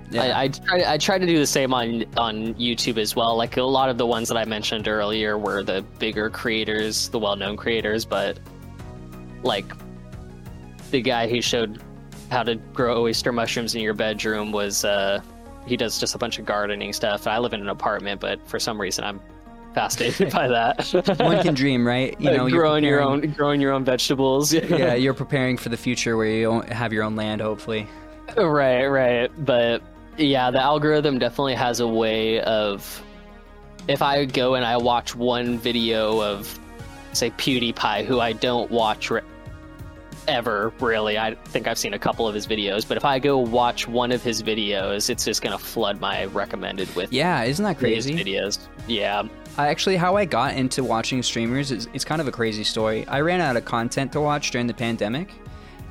Yeah. 0.10 0.22
I, 0.22 0.44
I 0.44 0.48
try 0.48 0.94
I 0.94 0.98
try 0.98 1.18
to 1.18 1.26
do 1.26 1.38
the 1.38 1.48
same 1.48 1.74
on 1.74 2.06
on 2.16 2.54
YouTube 2.56 2.98
as 2.98 3.16
well. 3.16 3.36
Like 3.36 3.58
a 3.58 3.64
lot 3.64 3.90
of 3.90 3.98
the 3.98 4.06
ones 4.06 4.30
that 4.30 4.38
I 4.38 4.46
mentioned 4.46 4.88
earlier 4.88 5.38
were 5.38 5.64
the 5.64 5.84
bigger 6.00 6.30
creators, 6.30 7.10
the 7.10 7.20
well-known 7.20 7.58
creators, 7.58 8.06
but 8.06 8.40
like 9.44 9.66
the 10.92 11.02
guy 11.02 11.28
who 11.28 11.42
showed 11.42 11.82
how 12.32 12.44
to 12.44 12.56
grow 12.56 13.04
oyster 13.04 13.32
mushrooms 13.32 13.76
in 13.76 13.82
your 13.82 13.94
bedroom 13.94 14.52
was 14.52 14.86
uh 14.86 15.22
he 15.66 15.76
does 15.76 16.00
just 16.00 16.16
a 16.16 16.18
bunch 16.18 16.40
of 16.40 16.46
gardening 16.46 16.94
stuff. 16.94 17.28
I 17.28 17.38
live 17.40 17.54
in 17.54 17.62
an 17.62 17.70
apartment, 17.70 18.22
but 18.22 18.48
for 18.48 18.60
some 18.60 18.80
reason 18.80 19.04
I'm 19.04 19.20
fascinated 19.78 20.32
by 20.34 20.48
that. 20.48 20.88
One 21.20 21.42
can 21.44 21.54
dream, 21.54 21.86
right? 21.86 22.20
You 22.20 22.32
know, 22.36 22.46
you're 22.48 22.60
growing 22.60 22.84
your 22.84 23.02
own 23.02 23.22
growing 23.34 23.62
your 23.62 23.72
own 23.72 23.84
vegetables. 23.86 24.52
yeah, 24.54 24.96
you're 24.96 25.14
preparing 25.14 25.58
for 25.58 25.70
the 25.70 25.78
future 25.78 26.18
where 26.18 26.28
you 26.28 26.62
have 26.62 26.92
your 26.92 27.04
own 27.04 27.16
land, 27.16 27.42
hopefully. 27.42 27.88
Right, 28.36 28.88
right. 28.88 29.32
But 29.46 29.82
yeah, 30.18 30.50
the 30.52 30.62
algorithm 30.62 31.20
definitely 31.20 31.56
has 31.56 31.80
a 31.80 31.88
way 31.88 32.42
of. 32.42 33.04
If 33.88 34.02
I 34.02 34.26
go 34.26 34.56
and 34.56 34.66
I 34.66 34.76
watch 34.76 35.16
one 35.16 35.58
video 35.60 36.22
of, 36.22 36.60
say, 37.14 37.30
PewDiePie, 37.32 38.04
who 38.06 38.20
I 38.20 38.34
don't 38.34 38.70
watch 38.70 39.10
re- 39.10 39.22
ever 40.28 40.74
really, 40.82 41.18
I 41.18 41.36
think 41.36 41.68
I've 41.68 41.78
seen 41.78 41.94
a 41.94 42.00
couple 42.00 42.28
of 42.28 42.36
his 42.36 42.46
videos, 42.46 42.86
but 42.86 42.98
if 42.98 43.06
I 43.06 43.18
go 43.18 43.38
watch 43.38 43.88
one 43.88 44.12
of 44.12 44.22
his 44.22 44.44
videos, 44.44 45.10
it's 45.10 45.24
just 45.24 45.42
going 45.42 45.58
to 45.58 45.64
flood 45.64 46.02
my 46.02 46.26
recommended 46.26 46.94
with 46.98 47.14
Yeah, 47.14 47.44
isn't 47.44 47.64
that 47.64 47.78
crazy? 47.78 48.14
videos. 48.14 48.60
Yeah. 48.88 49.24
I 49.58 49.70
actually, 49.70 49.96
how 49.96 50.16
I 50.16 50.26
got 50.26 50.56
into 50.56 50.84
watching 50.84 51.24
streamers 51.24 51.72
is 51.72 51.88
it's 51.94 52.06
kind 52.06 52.22
of 52.22 52.28
a 52.28 52.32
crazy 52.32 52.64
story. 52.64 53.08
I 53.08 53.22
ran 53.22 53.42
out 53.42 53.58
of 53.58 53.66
content 53.66 54.12
to 54.12 54.22
watch 54.22 54.52
during 54.52 54.68
the 54.68 54.74
pandemic, 54.74 55.32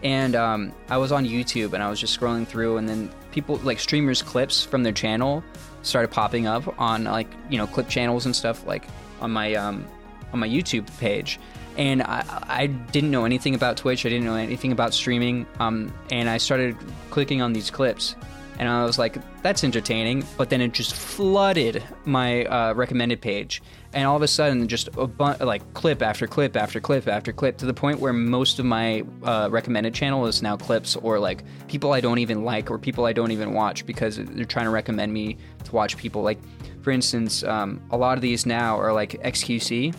and 0.04 0.36
um, 0.36 0.72
I 0.88 0.98
was 0.98 1.10
on 1.10 1.26
YouTube 1.26 1.72
and 1.72 1.82
I 1.82 1.90
was 1.90 1.98
just 1.98 2.18
scrolling 2.18 2.46
through, 2.46 2.76
and 2.76 2.88
then 2.88 3.10
people 3.32 3.56
like 3.58 3.80
streamers 3.80 4.22
clips 4.22 4.62
from 4.64 4.84
their 4.84 4.92
channel 4.92 5.42
started 5.82 6.12
popping 6.12 6.46
up 6.46 6.78
on 6.80 7.04
like 7.04 7.28
you 7.50 7.58
know 7.58 7.66
clip 7.66 7.88
channels 7.88 8.24
and 8.24 8.34
stuff 8.34 8.66
like 8.66 8.84
on 9.20 9.32
my 9.32 9.54
um, 9.54 9.84
on 10.32 10.38
my 10.38 10.48
YouTube 10.48 10.86
page. 10.98 11.40
And 11.76 12.02
I, 12.02 12.24
I 12.46 12.66
didn't 12.68 13.10
know 13.10 13.24
anything 13.24 13.54
about 13.54 13.76
Twitch. 13.76 14.06
I 14.06 14.08
didn't 14.08 14.24
know 14.24 14.36
anything 14.36 14.72
about 14.72 14.94
streaming. 14.94 15.44
Um, 15.60 15.92
and 16.10 16.28
I 16.28 16.38
started 16.38 16.74
clicking 17.10 17.42
on 17.42 17.52
these 17.52 17.70
clips, 17.70 18.16
and 18.58 18.68
I 18.68 18.84
was 18.84 18.98
like, 18.98 19.18
"That's 19.42 19.64
entertaining." 19.64 20.24
But 20.36 20.50
then 20.50 20.60
it 20.60 20.72
just 20.72 20.94
flooded 20.94 21.82
my 22.04 22.44
uh, 22.44 22.74
recommended 22.74 23.20
page, 23.20 23.62
and 23.92 24.06
all 24.06 24.16
of 24.16 24.22
a 24.22 24.28
sudden, 24.28 24.66
just 24.68 24.88
a 24.96 25.06
bu- 25.06 25.44
like 25.44 25.74
clip 25.74 26.02
after 26.02 26.26
clip 26.26 26.56
after 26.56 26.80
clip 26.80 27.08
after 27.08 27.32
clip, 27.32 27.56
to 27.58 27.66
the 27.66 27.74
point 27.74 28.00
where 28.00 28.12
most 28.12 28.58
of 28.58 28.64
my 28.64 29.04
uh, 29.22 29.48
recommended 29.50 29.94
channel 29.94 30.26
is 30.26 30.42
now 30.42 30.56
clips 30.56 30.96
or 30.96 31.18
like 31.18 31.44
people 31.68 31.92
I 31.92 32.00
don't 32.00 32.18
even 32.18 32.44
like 32.44 32.70
or 32.70 32.78
people 32.78 33.04
I 33.04 33.12
don't 33.12 33.30
even 33.30 33.52
watch 33.52 33.86
because 33.86 34.16
they're 34.16 34.44
trying 34.44 34.66
to 34.66 34.70
recommend 34.70 35.12
me 35.12 35.36
to 35.64 35.72
watch 35.72 35.96
people. 35.96 36.22
Like, 36.22 36.38
for 36.82 36.90
instance, 36.90 37.42
um, 37.44 37.80
a 37.90 37.96
lot 37.96 38.18
of 38.18 38.22
these 38.22 38.46
now 38.46 38.78
are 38.78 38.92
like 38.92 39.12
XQC. 39.22 39.94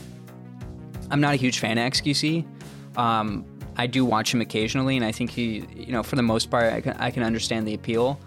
I'm 1.10 1.22
not 1.22 1.34
a 1.34 1.38
huge 1.38 1.60
fan 1.60 1.78
of 1.78 1.92
XQC. 1.92 2.46
Um, 2.98 3.46
I 3.78 3.88
do 3.88 4.04
watch 4.04 4.34
him 4.34 4.42
occasionally, 4.42 4.98
and 4.98 5.06
I 5.06 5.12
think 5.12 5.30
he, 5.30 5.66
you 5.76 5.92
know, 5.92 6.04
for 6.04 6.16
the 6.16 6.24
most 6.24 6.50
part, 6.50 6.74
I 6.74 6.82
can, 6.82 6.94
I 6.98 7.12
can 7.12 7.24
understand 7.24 7.68
the 7.68 7.76
appeal. 7.76 8.20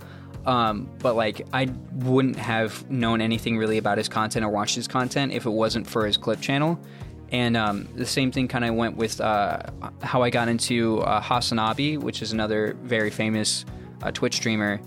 Um, 0.46 0.90
but 0.98 1.16
like, 1.16 1.46
I 1.52 1.68
wouldn't 1.94 2.36
have 2.36 2.88
known 2.90 3.20
anything 3.20 3.58
really 3.58 3.78
about 3.78 3.98
his 3.98 4.08
content 4.08 4.44
or 4.44 4.48
watched 4.48 4.74
his 4.74 4.88
content 4.88 5.32
if 5.32 5.46
it 5.46 5.50
wasn't 5.50 5.86
for 5.86 6.06
his 6.06 6.16
clip 6.16 6.40
channel. 6.40 6.78
And 7.32 7.56
um, 7.56 7.88
the 7.94 8.06
same 8.06 8.32
thing 8.32 8.48
kind 8.48 8.64
of 8.64 8.74
went 8.74 8.96
with 8.96 9.20
uh, 9.20 9.62
how 10.02 10.22
I 10.22 10.30
got 10.30 10.48
into 10.48 11.00
uh, 11.00 11.20
Hasanabi, 11.20 11.98
which 11.98 12.22
is 12.22 12.32
another 12.32 12.76
very 12.82 13.10
famous 13.10 13.64
uh, 14.02 14.10
Twitch 14.10 14.34
streamer. 14.34 14.80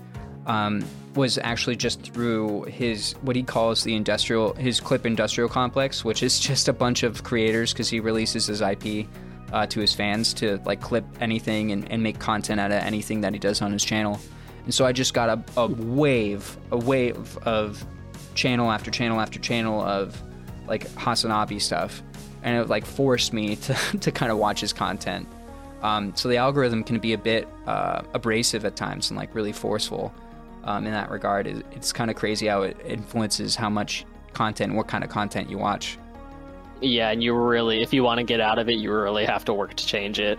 Um, 0.46 0.84
was 1.14 1.38
actually 1.38 1.76
just 1.76 2.12
through 2.12 2.64
his 2.64 3.12
what 3.22 3.36
he 3.36 3.42
calls 3.42 3.84
the 3.84 3.94
industrial 3.94 4.52
his 4.54 4.80
clip 4.80 5.06
industrial 5.06 5.48
complex, 5.48 6.04
which 6.04 6.22
is 6.22 6.38
just 6.48 6.68
a 6.68 6.72
bunch 6.72 7.02
of 7.02 7.22
creators 7.22 7.72
because 7.72 7.88
he 7.88 8.00
releases 8.00 8.46
his 8.46 8.60
IP 8.60 9.06
uh, 9.52 9.66
to 9.66 9.80
his 9.80 9.94
fans 9.94 10.34
to 10.34 10.60
like 10.64 10.80
clip 10.80 11.04
anything 11.20 11.72
and, 11.72 11.90
and 11.90 12.02
make 12.02 12.18
content 12.18 12.60
out 12.60 12.72
of 12.72 12.82
anything 12.82 13.20
that 13.20 13.32
he 13.32 13.38
does 13.38 13.62
on 13.62 13.72
his 13.72 13.84
channel. 13.84 14.18
And 14.64 14.74
so 14.74 14.84
I 14.86 14.92
just 14.92 15.14
got 15.14 15.28
a, 15.28 15.60
a 15.60 15.66
wave, 15.66 16.56
a 16.70 16.78
wave 16.78 17.38
of 17.38 17.84
channel 18.34 18.70
after 18.70 18.90
channel 18.90 19.20
after 19.20 19.38
channel 19.38 19.80
of 19.80 20.20
like 20.66 20.88
Hasanabi 20.90 21.60
stuff, 21.60 22.02
and 22.42 22.56
it 22.56 22.68
like 22.68 22.84
forced 22.84 23.32
me 23.32 23.56
to 23.66 23.74
to 23.98 24.10
kind 24.10 24.32
of 24.32 24.38
watch 24.38 24.60
his 24.60 24.72
content. 24.72 25.28
Um, 25.82 26.16
so 26.16 26.30
the 26.30 26.38
algorithm 26.38 26.82
can 26.82 26.98
be 26.98 27.12
a 27.12 27.18
bit 27.18 27.46
uh, 27.66 28.02
abrasive 28.14 28.64
at 28.64 28.74
times 28.74 29.10
and 29.10 29.18
like 29.18 29.34
really 29.34 29.52
forceful 29.52 30.14
um, 30.64 30.86
in 30.86 30.92
that 30.92 31.10
regard. 31.10 31.46
It, 31.46 31.64
it's 31.72 31.92
kind 31.92 32.10
of 32.10 32.16
crazy 32.16 32.46
how 32.46 32.62
it 32.62 32.76
influences 32.86 33.54
how 33.54 33.68
much 33.68 34.06
content, 34.32 34.74
what 34.74 34.88
kind 34.88 35.04
of 35.04 35.10
content 35.10 35.50
you 35.50 35.58
watch. 35.58 35.98
Yeah, 36.80 37.10
and 37.10 37.22
you 37.22 37.34
really, 37.34 37.82
if 37.82 37.92
you 37.92 38.02
want 38.02 38.18
to 38.18 38.24
get 38.24 38.40
out 38.40 38.58
of 38.58 38.68
it, 38.68 38.74
you 38.74 38.92
really 38.92 39.26
have 39.26 39.44
to 39.44 39.54
work 39.54 39.74
to 39.74 39.86
change 39.86 40.18
it. 40.18 40.38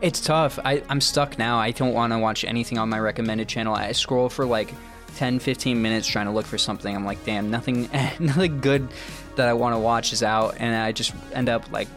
It's 0.00 0.20
tough. 0.20 0.58
I, 0.64 0.82
I'm 0.88 1.00
stuck 1.00 1.38
now. 1.38 1.58
I 1.58 1.72
don't 1.72 1.92
want 1.92 2.12
to 2.12 2.18
watch 2.18 2.44
anything 2.44 2.78
on 2.78 2.88
my 2.88 3.00
recommended 3.00 3.48
channel. 3.48 3.74
I 3.74 3.90
scroll 3.92 4.28
for 4.28 4.46
like 4.46 4.72
10, 5.16 5.40
15 5.40 5.80
minutes 5.82 6.06
trying 6.06 6.26
to 6.26 6.32
look 6.32 6.46
for 6.46 6.58
something. 6.58 6.94
I'm 6.94 7.04
like, 7.04 7.24
damn, 7.24 7.50
nothing, 7.50 7.88
nothing 8.20 8.60
good 8.60 8.88
that 9.36 9.48
I 9.48 9.54
want 9.54 9.74
to 9.74 9.78
watch 9.78 10.12
is 10.12 10.22
out, 10.22 10.56
and 10.58 10.74
I 10.74 10.92
just 10.92 11.12
end 11.32 11.48
up 11.48 11.70
like 11.72 11.88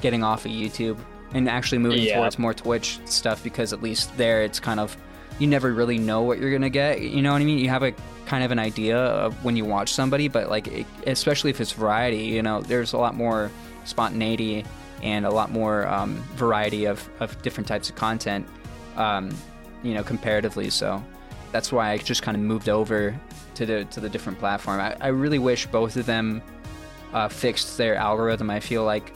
getting 0.00 0.24
off 0.24 0.44
of 0.44 0.50
YouTube 0.50 0.98
and 1.32 1.48
actually 1.48 1.78
moving 1.78 2.02
Yeah. 2.02 2.16
towards 2.18 2.38
more 2.38 2.54
Twitch 2.54 2.98
stuff 3.04 3.42
because 3.44 3.72
at 3.72 3.82
least 3.82 4.16
there 4.16 4.42
it's 4.42 4.60
kind 4.60 4.78
of 4.78 4.96
you 5.40 5.46
never 5.48 5.72
really 5.72 5.98
know 5.98 6.22
what 6.22 6.38
you're 6.38 6.52
gonna 6.52 6.70
get. 6.70 7.00
You 7.00 7.22
know 7.22 7.32
what 7.32 7.42
I 7.42 7.44
mean? 7.44 7.58
You 7.58 7.68
have 7.68 7.82
a 7.82 7.92
kind 8.26 8.44
of 8.44 8.50
an 8.52 8.58
idea 8.58 8.96
of 8.96 9.44
when 9.44 9.56
you 9.56 9.64
watch 9.64 9.92
somebody, 9.92 10.28
but 10.28 10.48
like 10.48 10.66
it, 10.68 10.86
especially 11.06 11.50
if 11.50 11.60
it's 11.60 11.72
variety, 11.72 12.18
you 12.26 12.42
know, 12.42 12.60
there's 12.62 12.92
a 12.92 12.98
lot 12.98 13.14
more 13.16 13.50
spontaneity 13.84 14.64
and 15.04 15.26
a 15.26 15.30
lot 15.30 15.52
more 15.52 15.86
um, 15.86 16.16
variety 16.34 16.86
of, 16.86 17.08
of 17.20 17.40
different 17.42 17.68
types 17.68 17.90
of 17.90 17.94
content, 17.94 18.46
um, 18.96 19.30
you 19.82 19.94
know, 19.94 20.02
comparatively. 20.02 20.70
So 20.70 21.04
that's 21.52 21.70
why 21.70 21.90
I 21.90 21.98
just 21.98 22.22
kind 22.22 22.36
of 22.36 22.42
moved 22.42 22.68
over 22.68 23.14
to 23.54 23.66
the 23.66 23.84
to 23.84 24.00
the 24.00 24.08
different 24.08 24.40
platform. 24.40 24.80
I, 24.80 24.96
I 25.00 25.08
really 25.08 25.38
wish 25.38 25.66
both 25.66 25.96
of 25.96 26.06
them 26.06 26.42
uh, 27.12 27.28
fixed 27.28 27.76
their 27.78 27.94
algorithm. 27.94 28.50
I 28.50 28.60
feel 28.60 28.84
like 28.84 29.12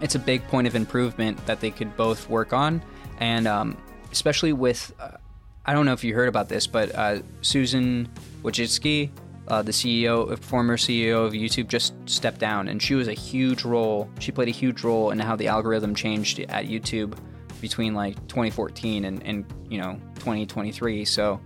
it's 0.00 0.14
a 0.14 0.18
big 0.18 0.46
point 0.48 0.66
of 0.66 0.76
improvement 0.76 1.44
that 1.46 1.60
they 1.60 1.70
could 1.70 1.96
both 1.96 2.28
work 2.28 2.52
on, 2.52 2.82
and 3.18 3.48
um, 3.48 3.76
especially 4.12 4.52
with 4.52 4.92
uh, 5.00 5.16
I 5.64 5.72
don't 5.72 5.86
know 5.86 5.94
if 5.94 6.04
you 6.04 6.14
heard 6.14 6.28
about 6.28 6.50
this, 6.50 6.66
but 6.66 6.94
uh, 6.94 7.20
Susan 7.40 8.08
Wojcicki, 8.42 9.08
uh, 9.48 9.62
the 9.62 9.72
CEO, 9.72 10.38
former 10.38 10.76
CEO 10.76 11.26
of 11.26 11.32
YouTube, 11.32 11.68
just 11.68 11.94
stepped 12.08 12.38
down, 12.38 12.68
and 12.68 12.82
she 12.82 12.94
was 12.94 13.08
a 13.08 13.12
huge 13.12 13.64
role. 13.64 14.08
She 14.18 14.32
played 14.32 14.48
a 14.48 14.52
huge 14.52 14.82
role 14.82 15.10
in 15.10 15.18
how 15.18 15.36
the 15.36 15.48
algorithm 15.48 15.94
changed 15.94 16.40
at 16.40 16.66
YouTube 16.66 17.16
between 17.60 17.94
like 17.94 18.14
2014 18.28 19.04
and, 19.04 19.22
and 19.22 19.44
you 19.68 19.78
know 19.78 20.00
2023. 20.16 21.04
So 21.04 21.40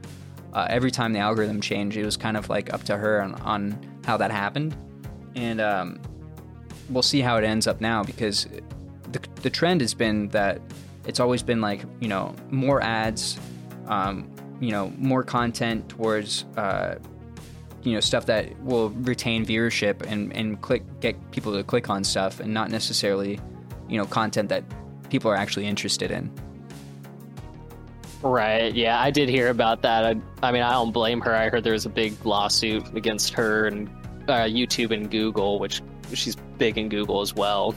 uh, 0.53 0.67
every 0.71 0.91
time 0.91 1.13
the 1.13 1.19
algorithm 1.19 1.61
changed, 1.61 1.97
it 1.97 2.05
was 2.05 2.17
kind 2.17 2.37
of 2.37 2.49
like 2.49 2.73
up 2.73 2.85
to 2.85 2.97
her 2.97 3.21
on, 3.23 3.35
on 3.43 4.01
how 4.05 4.17
that 4.17 4.31
happened, 4.31 4.77
and 5.35 5.61
um, 5.61 6.01
we'll 6.89 7.03
see 7.03 7.21
how 7.21 7.37
it 7.37 7.45
ends 7.45 7.67
up 7.67 7.81
now 7.81 8.03
because 8.03 8.47
the, 9.13 9.21
the 9.43 9.51
trend 9.51 9.81
has 9.81 9.95
been 9.95 10.29
that 10.29 10.61
it's 11.07 11.21
always 11.21 11.43
been 11.43 11.61
like 11.61 11.83
you 12.01 12.09
know 12.09 12.35
more 12.51 12.81
ads 12.81 13.39
um, 13.87 14.31
you 14.61 14.71
know 14.71 14.93
more 14.99 15.23
content 15.23 15.89
towards 15.89 16.45
uh, 16.57 16.97
you 17.89 17.95
know 17.95 18.01
stuff 18.01 18.27
that 18.27 18.59
will 18.63 18.91
retain 18.91 19.45
viewership 19.45 20.03
and 20.03 20.33
and 20.35 20.61
click 20.61 20.83
get 21.01 21.17
people 21.31 21.53
to 21.53 21.63
click 21.65 21.89
on 21.91 22.05
stuff 22.05 22.41
and 22.41 22.53
not 22.53 22.71
necessarily 22.71 23.41
you 23.89 23.97
know 23.97 24.05
content 24.07 24.49
that 24.49 24.65
people 25.09 25.31
are 25.31 25.37
actually 25.37 25.67
interested 25.67 26.11
in 26.11 26.31
Right. 28.21 28.75
Yeah, 28.75 29.01
I 29.01 29.13
did 29.13 29.29
hear 29.29 29.49
about 29.49 29.83
that. 29.83 30.05
I, 30.05 30.21
I 30.43 30.51
mean, 30.51 30.63
I 30.63 30.73
don't 30.73 30.91
blame 30.91 31.21
her. 31.21 31.35
I 31.35 31.49
heard 31.49 31.63
there 31.63 31.75
was 31.75 31.87
a 31.87 31.89
big 31.89 32.27
lawsuit 32.27 32.85
against 32.97 33.33
her 33.35 33.67
and 33.67 33.89
uh, 34.29 34.43
YouTube 34.43 34.91
and 34.91 35.09
Google, 35.09 35.61
which 35.61 35.83
she's 36.13 36.35
big 36.59 36.79
in 36.79 36.89
Google 36.89 37.21
as 37.21 37.35
well. 37.35 37.75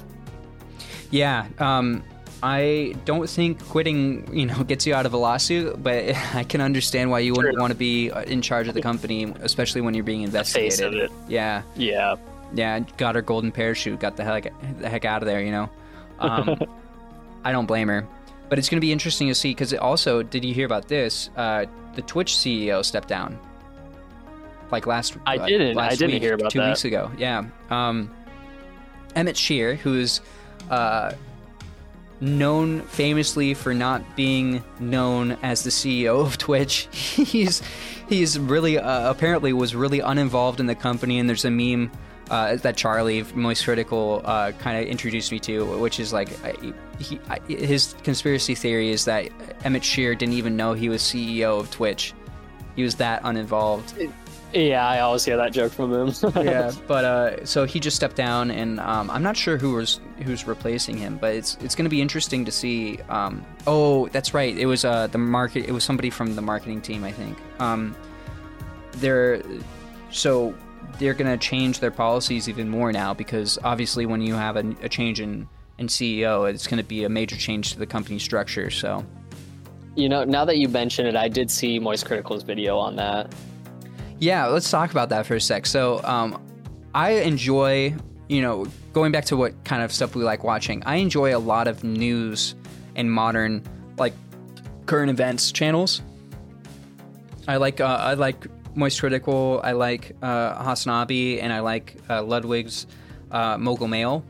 yeah 1.11 1.47
um, 1.59 2.03
I 2.43 2.95
don't 3.05 3.29
think 3.29 3.63
quitting, 3.67 4.27
you 4.35 4.45
know, 4.47 4.63
gets 4.67 4.87
you 4.87 4.93
out 4.95 5.05
of 5.05 5.13
a 5.13 5.17
lawsuit, 5.17 5.81
but 5.83 6.15
I 6.33 6.43
can 6.43 6.61
understand 6.61 7.11
why 7.11 7.19
you 7.19 7.33
wouldn't 7.33 7.53
True. 7.53 7.61
want 7.61 7.71
to 7.71 7.77
be 7.77 8.09
uh, 8.11 8.21
in 8.23 8.41
charge 8.41 8.67
of 8.67 8.73
the 8.73 8.81
company, 8.81 9.33
especially 9.41 9.81
when 9.81 9.93
you're 9.93 10.03
being 10.03 10.23
investigated. 10.23 10.71
face 10.71 10.79
investigated. 10.79 11.11
of 11.11 11.25
it. 11.27 11.31
Yeah, 11.31 11.61
Yeah. 11.75 12.15
yeah, 12.53 12.79
got 12.97 13.15
her 13.15 13.21
golden 13.21 13.51
parachute, 13.51 13.99
got 13.99 14.17
the 14.17 14.23
heck 14.23 14.51
the 14.79 14.89
heck 14.89 15.05
out 15.05 15.21
of 15.21 15.27
there, 15.27 15.41
you 15.41 15.51
know. 15.51 15.69
Um, 16.19 16.59
I 17.43 17.51
don't 17.51 17.65
blame 17.65 17.87
her, 17.87 18.07
but 18.49 18.57
it's 18.59 18.69
going 18.69 18.77
to 18.77 18.85
be 18.85 18.91
interesting 18.91 19.27
to 19.27 19.35
see 19.35 19.51
because 19.51 19.73
also, 19.73 20.21
did 20.23 20.43
you 20.43 20.53
hear 20.53 20.65
about 20.65 20.87
this? 20.87 21.29
Uh, 21.35 21.65
the 21.95 22.01
Twitch 22.03 22.33
CEO 22.33 22.83
stepped 22.85 23.07
down. 23.07 23.37
like 24.71 24.87
last. 24.87 25.17
I 25.25 25.37
uh, 25.37 25.45
didn't. 25.45 25.75
Last 25.75 25.93
I 25.93 25.95
didn't 25.95 26.13
week, 26.13 26.21
hear 26.23 26.33
about 26.33 26.51
two 26.51 26.59
that. 26.59 26.69
weeks 26.69 26.85
ago. 26.85 27.11
Yeah. 27.17 27.45
Um, 27.69 28.09
Emmett 29.15 29.35
Shear, 29.37 29.75
who's 29.75 30.21
uh, 30.69 31.13
known 32.21 32.81
famously 32.81 33.53
for 33.53 33.73
not 33.73 34.15
being 34.15 34.63
known 34.79 35.31
as 35.43 35.63
the 35.63 35.69
CEO 35.71 36.25
of 36.25 36.37
Twitch. 36.37 36.87
he's 36.91 37.61
he's 38.07 38.39
really 38.39 38.77
uh, 38.77 39.09
apparently 39.09 39.51
was 39.51 39.75
really 39.75 39.99
uninvolved 39.99 40.59
in 40.59 40.67
the 40.67 40.75
company, 40.75 41.19
and 41.19 41.27
there's 41.27 41.45
a 41.45 41.51
meme. 41.51 41.91
Uh, 42.29 42.55
that 42.55 42.77
Charlie 42.77 43.23
Moist 43.35 43.65
Critical 43.65 44.21
uh, 44.23 44.53
kind 44.53 44.81
of 44.81 44.85
introduced 44.89 45.33
me 45.33 45.39
to, 45.39 45.65
which 45.79 45.99
is 45.99 46.13
like 46.13 46.29
he, 46.97 47.19
his 47.49 47.93
conspiracy 48.03 48.55
theory 48.55 48.89
is 48.89 49.03
that 49.03 49.27
Emmett 49.65 49.83
Shear 49.83 50.15
didn't 50.15 50.35
even 50.35 50.55
know 50.55 50.71
he 50.71 50.87
was 50.87 51.01
CEO 51.01 51.59
of 51.59 51.69
Twitch. 51.71 52.13
He 52.77 52.83
was 52.83 52.95
that 52.95 53.19
uninvolved. 53.25 53.93
Yeah, 54.53 54.85
I 54.85 54.99
always 54.99 55.23
hear 55.23 55.37
that 55.37 55.53
joke 55.53 55.71
from 55.71 55.93
him. 55.93 56.13
yeah, 56.45 56.71
but 56.87 57.05
uh, 57.05 57.45
so 57.45 57.65
he 57.65 57.79
just 57.79 57.95
stepped 57.95 58.15
down, 58.15 58.51
and 58.51 58.79
um, 58.79 59.09
I'm 59.09 59.23
not 59.23 59.37
sure 59.37 59.57
who 59.57 59.73
was 59.73 60.01
who's 60.23 60.45
replacing 60.45 60.97
him. 60.97 61.17
But 61.17 61.35
it's 61.35 61.57
it's 61.61 61.75
going 61.75 61.85
to 61.85 61.89
be 61.89 62.01
interesting 62.01 62.45
to 62.45 62.51
see. 62.51 62.99
Um, 63.09 63.45
oh, 63.65 64.07
that's 64.09 64.33
right. 64.33 64.55
It 64.55 64.65
was 64.65 64.83
uh, 64.83 65.07
the 65.07 65.17
market. 65.17 65.65
It 65.65 65.71
was 65.71 65.83
somebody 65.83 66.09
from 66.09 66.35
the 66.35 66.41
marketing 66.41 66.81
team, 66.81 67.03
I 67.03 67.11
think. 67.11 67.37
Um, 67.59 67.95
they're 68.93 69.41
so 70.09 70.53
they're 70.99 71.13
going 71.13 71.31
to 71.31 71.37
change 71.37 71.79
their 71.79 71.91
policies 71.91 72.49
even 72.49 72.67
more 72.69 72.91
now 72.91 73.13
because 73.13 73.57
obviously 73.63 74.05
when 74.05 74.21
you 74.21 74.33
have 74.33 74.57
a, 74.57 74.75
a 74.81 74.89
change 74.89 75.21
in 75.21 75.47
in 75.77 75.87
CEO, 75.87 76.51
it's 76.51 76.67
going 76.67 76.77
to 76.77 76.87
be 76.87 77.05
a 77.05 77.09
major 77.09 77.37
change 77.37 77.71
to 77.73 77.79
the 77.79 77.87
company 77.87 78.19
structure. 78.19 78.69
So 78.69 79.05
you 79.95 80.09
know, 80.09 80.23
now 80.23 80.45
that 80.45 80.57
you 80.57 80.67
mention 80.69 81.05
it, 81.05 81.15
I 81.15 81.27
did 81.27 81.51
see 81.51 81.79
Moist 81.79 82.05
Critical's 82.05 82.43
video 82.43 82.77
on 82.77 82.95
that. 82.97 83.33
Yeah, 84.21 84.45
let's 84.45 84.69
talk 84.69 84.91
about 84.91 85.09
that 85.09 85.25
for 85.25 85.33
a 85.33 85.41
sec. 85.41 85.65
So, 85.65 85.99
um, 86.03 86.39
I 86.93 87.13
enjoy, 87.13 87.95
you 88.29 88.43
know, 88.43 88.67
going 88.93 89.11
back 89.11 89.25
to 89.25 89.35
what 89.35 89.63
kind 89.65 89.81
of 89.81 89.91
stuff 89.91 90.15
we 90.15 90.23
like 90.23 90.43
watching. 90.43 90.83
I 90.85 90.97
enjoy 90.97 91.35
a 91.35 91.39
lot 91.39 91.67
of 91.67 91.83
news 91.83 92.53
and 92.95 93.11
modern, 93.11 93.63
like, 93.97 94.13
current 94.85 95.09
events 95.09 95.51
channels. 95.51 96.03
I 97.47 97.57
like, 97.57 97.81
uh, 97.81 97.85
I 97.99 98.13
like 98.13 98.45
Moist 98.75 98.99
Critical. 98.99 99.59
I 99.63 99.71
like 99.71 100.15
uh, 100.21 100.63
Hasanabi, 100.63 101.41
and 101.41 101.51
I 101.51 101.61
like 101.61 101.95
uh, 102.07 102.21
Ludwig's 102.21 102.85
uh, 103.31 103.57
Mogul 103.57 103.87
Mail. 103.87 104.23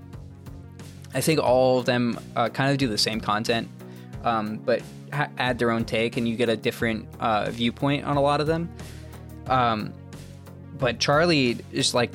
I 1.13 1.19
think 1.19 1.41
all 1.41 1.79
of 1.79 1.85
them 1.85 2.17
uh, 2.37 2.47
kind 2.47 2.71
of 2.71 2.77
do 2.77 2.87
the 2.87 2.97
same 2.97 3.19
content, 3.19 3.67
um, 4.23 4.55
but 4.55 4.81
ha- 5.11 5.27
add 5.37 5.59
their 5.59 5.69
own 5.69 5.83
take, 5.83 6.15
and 6.15 6.29
you 6.29 6.37
get 6.37 6.47
a 6.47 6.55
different 6.55 7.09
uh, 7.19 7.49
viewpoint 7.51 8.05
on 8.05 8.15
a 8.15 8.21
lot 8.21 8.39
of 8.39 8.47
them. 8.47 8.69
Um, 9.47 9.93
but 10.77 10.99
Charlie 10.99 11.57
is 11.71 11.93
like 11.93 12.11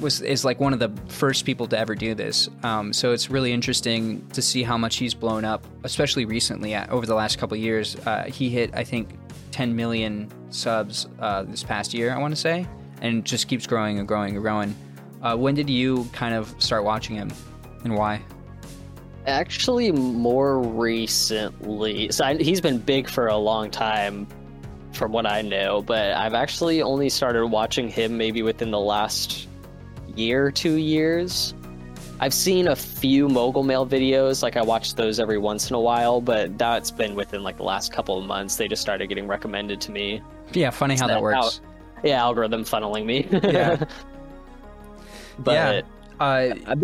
was 0.00 0.20
is 0.20 0.44
like 0.44 0.60
one 0.60 0.72
of 0.72 0.78
the 0.78 0.90
first 1.08 1.44
people 1.44 1.66
to 1.68 1.78
ever 1.78 1.94
do 1.94 2.14
this. 2.14 2.48
Um, 2.62 2.92
so 2.92 3.12
it's 3.12 3.30
really 3.30 3.52
interesting 3.52 4.26
to 4.28 4.42
see 4.42 4.62
how 4.62 4.78
much 4.78 4.96
he's 4.96 5.14
blown 5.14 5.44
up, 5.44 5.66
especially 5.84 6.24
recently 6.24 6.74
uh, 6.74 6.86
over 6.88 7.06
the 7.06 7.14
last 7.14 7.38
couple 7.38 7.56
years. 7.56 7.96
Uh, 8.06 8.24
he 8.24 8.48
hit 8.48 8.70
I 8.74 8.84
think 8.84 9.10
10 9.50 9.74
million 9.74 10.30
subs 10.50 11.08
uh, 11.20 11.42
this 11.42 11.62
past 11.62 11.94
year, 11.94 12.14
I 12.14 12.18
want 12.18 12.32
to 12.32 12.40
say, 12.40 12.66
and 13.00 13.24
just 13.24 13.48
keeps 13.48 13.66
growing 13.66 13.98
and 13.98 14.06
growing 14.06 14.34
and 14.34 14.42
growing. 14.42 14.74
Uh, 15.22 15.36
when 15.36 15.54
did 15.54 15.68
you 15.68 16.08
kind 16.12 16.34
of 16.34 16.54
start 16.62 16.84
watching 16.84 17.16
him, 17.16 17.30
and 17.84 17.96
why? 17.96 18.22
Actually, 19.26 19.90
more 19.92 20.60
recently. 20.60 22.10
So 22.12 22.24
I, 22.24 22.36
he's 22.36 22.60
been 22.60 22.78
big 22.78 23.08
for 23.08 23.26
a 23.26 23.36
long 23.36 23.70
time, 23.70 24.28
from 24.98 25.12
what 25.12 25.24
I 25.26 25.40
know. 25.40 25.80
But 25.80 26.12
I've 26.14 26.34
actually 26.34 26.82
only 26.82 27.08
started 27.08 27.46
watching 27.46 27.88
him 27.88 28.18
maybe 28.18 28.42
within 28.42 28.70
the 28.70 28.80
last 28.80 29.48
year, 30.14 30.50
two 30.50 30.74
years. 30.74 31.54
I've 32.20 32.34
seen 32.34 32.66
a 32.66 32.74
few 32.74 33.28
mogul 33.28 33.62
mail 33.62 33.86
videos, 33.86 34.42
like 34.42 34.56
I 34.56 34.62
watch 34.62 34.96
those 34.96 35.20
every 35.20 35.38
once 35.38 35.70
in 35.70 35.76
a 35.76 35.80
while, 35.80 36.20
but 36.20 36.58
that's 36.58 36.90
been 36.90 37.14
within 37.14 37.44
like 37.44 37.56
the 37.56 37.62
last 37.62 37.92
couple 37.92 38.18
of 38.18 38.24
months. 38.26 38.56
They 38.56 38.66
just 38.66 38.82
started 38.82 39.06
getting 39.08 39.28
recommended 39.28 39.80
to 39.82 39.92
me. 39.92 40.20
Yeah, 40.52 40.70
funny 40.70 40.96
how 40.96 41.06
that 41.06 41.14
that 41.14 41.22
works. 41.22 41.60
Yeah, 42.02 42.20
algorithm 42.20 42.64
funneling 42.64 43.06
me. 43.06 43.26
Yeah. 43.30 43.76
but 45.38 45.52
Yeah. 45.52 45.80
Uh, 46.18 46.54
I- 46.66 46.74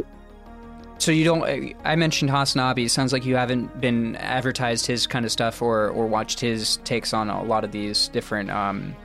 so 1.05 1.13
you 1.13 1.23
don't? 1.23 1.75
I 1.85 1.97
mentioned 1.97 2.31
Hasanabi. 2.31 2.87
It 2.87 2.89
sounds 2.89 3.13
like 3.13 3.27
you 3.27 3.37
haven't 3.37 3.79
been 3.79 4.17
advertised 4.17 4.87
his 4.87 5.07
kind 5.07 5.27
of 5.27 5.31
stuff 5.31 5.61
or 5.61 5.91
or 5.91 6.07
watched 6.07 6.41
his 6.41 6.79
takes 6.79 7.13
on 7.13 7.29
a 7.29 7.43
lot 7.43 7.63
of 7.63 7.73
these 7.73 8.09
different, 8.09 8.51
um, 8.51 8.97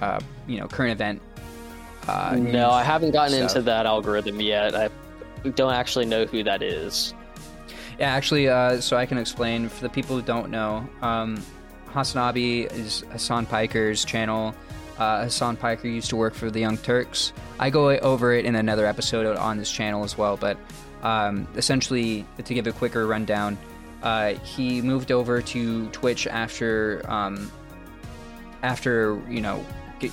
uh, 0.00 0.20
you 0.46 0.58
know, 0.58 0.66
current 0.66 0.92
event. 0.92 1.20
Uh, 2.08 2.36
no, 2.38 2.70
I 2.70 2.82
haven't 2.82 3.10
gotten 3.10 3.34
stuff. 3.34 3.50
into 3.50 3.62
that 3.62 3.84
algorithm 3.84 4.40
yet. 4.40 4.74
I 4.74 4.88
don't 5.50 5.74
actually 5.74 6.06
know 6.06 6.24
who 6.24 6.42
that 6.44 6.62
is. 6.62 7.12
Yeah, 7.98 8.08
actually, 8.08 8.48
uh, 8.48 8.80
so 8.80 8.96
I 8.96 9.04
can 9.04 9.18
explain 9.18 9.68
for 9.68 9.82
the 9.82 9.90
people 9.90 10.16
who 10.16 10.22
don't 10.22 10.50
know. 10.50 10.88
Um, 11.02 11.44
Hasanabi 11.88 12.72
is 12.72 13.04
Hassan 13.10 13.44
Piker's 13.44 14.02
channel. 14.02 14.54
Uh, 14.96 15.24
Hassan 15.24 15.58
Piker 15.58 15.88
used 15.88 16.08
to 16.08 16.16
work 16.16 16.32
for 16.32 16.50
the 16.50 16.60
Young 16.60 16.78
Turks. 16.78 17.34
I 17.58 17.68
go 17.68 17.90
over 17.90 18.32
it 18.32 18.46
in 18.46 18.54
another 18.54 18.86
episode 18.86 19.36
on 19.36 19.58
this 19.58 19.70
channel 19.70 20.04
as 20.04 20.16
well, 20.16 20.38
but 20.38 20.56
um, 21.02 21.46
essentially, 21.56 22.24
to 22.42 22.54
give 22.54 22.66
a 22.66 22.72
quicker 22.72 23.06
rundown, 23.06 23.58
uh, 24.02 24.34
he 24.34 24.80
moved 24.80 25.12
over 25.12 25.42
to 25.42 25.88
Twitch 25.88 26.26
after 26.26 27.02
um, 27.10 27.50
after 28.62 29.20
you 29.28 29.40
know 29.40 29.64
get, 29.98 30.12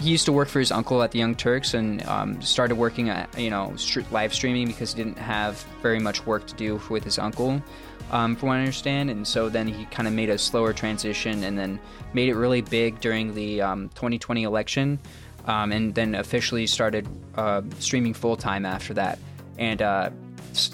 he 0.00 0.10
used 0.10 0.26
to 0.26 0.32
work 0.32 0.48
for 0.48 0.60
his 0.60 0.70
uncle 0.70 1.02
at 1.02 1.10
the 1.10 1.18
Young 1.18 1.34
Turks 1.34 1.74
and 1.74 2.04
um, 2.06 2.40
started 2.40 2.76
working 2.76 3.08
at 3.10 3.36
you 3.38 3.50
know 3.50 3.72
str- 3.76 4.00
live 4.10 4.32
streaming 4.32 4.66
because 4.66 4.94
he 4.94 5.02
didn't 5.02 5.18
have 5.18 5.64
very 5.82 5.98
much 5.98 6.24
work 6.26 6.46
to 6.46 6.54
do 6.54 6.80
with 6.88 7.04
his 7.04 7.18
uncle, 7.18 7.62
um, 8.10 8.36
from 8.36 8.48
what 8.48 8.56
I 8.56 8.60
understand. 8.60 9.10
And 9.10 9.26
so 9.26 9.48
then 9.48 9.66
he 9.66 9.84
kind 9.86 10.06
of 10.06 10.14
made 10.14 10.30
a 10.30 10.38
slower 10.38 10.72
transition 10.72 11.44
and 11.44 11.58
then 11.58 11.80
made 12.12 12.28
it 12.28 12.34
really 12.34 12.60
big 12.60 13.00
during 13.00 13.34
the 13.34 13.60
um, 13.60 13.88
2020 13.90 14.44
election, 14.44 14.98
um, 15.46 15.72
and 15.72 15.94
then 15.94 16.14
officially 16.14 16.66
started 16.66 17.06
uh, 17.34 17.62
streaming 17.78 18.14
full 18.14 18.36
time 18.36 18.64
after 18.64 18.94
that. 18.94 19.18
And 19.58 19.82
uh, 19.82 20.10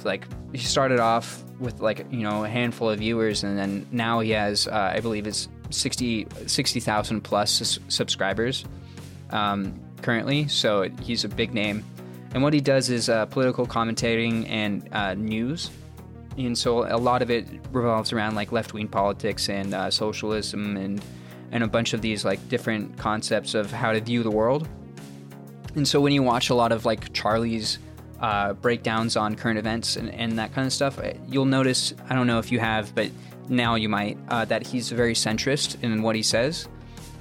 like 0.05 0.27
he 0.53 0.59
started 0.59 1.01
off 1.01 1.43
with 1.59 1.81
like 1.81 2.07
you 2.11 2.21
know 2.21 2.45
a 2.45 2.49
handful 2.49 2.91
of 2.91 2.99
viewers, 2.99 3.45
and 3.45 3.59
then 3.59 3.87
now 3.91 4.21
he 4.21 4.31
has 4.31 4.69
uh, 4.69 4.93
I 4.95 5.01
believe 5.01 5.27
it's 5.27 5.49
60 5.71 6.27
60,000 6.47 7.21
plus 7.23 7.61
s- 7.61 7.79
subscribers 7.89 8.65
um, 9.31 9.81
currently, 10.03 10.49
so 10.49 10.89
he's 11.03 11.25
a 11.25 11.29
big 11.29 11.55
name. 11.55 11.85
And 12.35 12.43
what 12.43 12.53
he 12.53 12.61
does 12.61 12.91
is 12.91 13.09
uh, 13.09 13.27
political 13.27 13.67
commentating 13.67 14.49
and 14.51 14.89
uh, 14.93 15.15
news. 15.15 15.71
And 16.37 16.59
so 16.59 16.85
a 16.93 16.99
lot 16.99 17.23
of 17.23 17.31
it 17.31 17.47
revolves 17.71 18.13
around 18.13 18.35
like 18.35 18.51
left 18.51 18.75
wing 18.75 18.89
politics 18.89 19.49
and 19.49 19.73
uh, 19.73 19.91
socialism 19.91 20.77
and 20.77 21.03
and 21.53 21.63
a 21.63 21.69
bunch 21.69 21.93
of 21.93 22.03
these 22.03 22.25
like 22.25 22.49
different 22.49 22.99
concepts 22.99 23.55
of 23.55 23.71
how 23.71 23.93
to 23.93 24.01
view 24.01 24.25
the 24.25 24.31
world. 24.31 24.69
And 25.77 25.87
so 25.87 26.01
when 26.01 26.13
you 26.13 26.23
watch 26.23 26.51
a 26.51 26.55
lot 26.55 26.73
of 26.73 26.85
like 26.85 27.13
Charlie's 27.13 27.79
uh, 28.25 28.55
breakdowns 28.55 29.19
on 29.19 29.35
current 29.35 29.59
events 29.59 29.97
and, 29.97 30.09
and 30.15 30.39
that 30.39 30.51
kind 30.55 30.67
of 30.67 30.73
stuff, 30.73 30.99
you'll 31.29 31.45
notice, 31.45 31.93
I 32.09 32.15
don't 32.15 32.27
know 32.27 32.39
if 32.39 32.51
you 32.51 32.59
have, 32.59 32.95
but 32.95 33.11
now 33.51 33.75
you 33.75 33.91
might, 33.91 34.17
uh, 34.29 34.47
that 34.47 34.67
he's 34.67 34.89
very 34.91 35.13
centrist 35.13 35.77
in 35.83 36.01
what 36.01 36.17
he 36.17 36.23
says. 36.23 36.67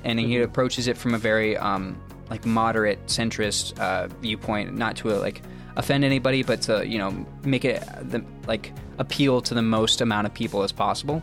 And 0.05 0.17
he 0.17 0.37
approaches 0.39 0.87
it 0.87 0.97
from 0.97 1.13
a 1.13 1.17
very 1.17 1.57
um, 1.57 2.01
like 2.29 2.45
moderate 2.45 3.05
centrist 3.07 3.77
uh, 3.79 4.07
viewpoint, 4.21 4.77
not 4.77 4.95
to 4.97 5.09
like 5.09 5.41
offend 5.75 6.05
anybody, 6.05 6.41
but 6.41 6.61
to 6.63 6.87
you 6.87 6.99
know 6.99 7.25
make 7.43 7.65
it 7.65 7.83
the, 8.09 8.23
like 8.47 8.71
appeal 8.97 9.41
to 9.41 9.53
the 9.53 9.61
most 9.61 9.99
amount 9.99 10.25
of 10.27 10.33
people 10.33 10.63
as 10.63 10.71
possible 10.71 11.21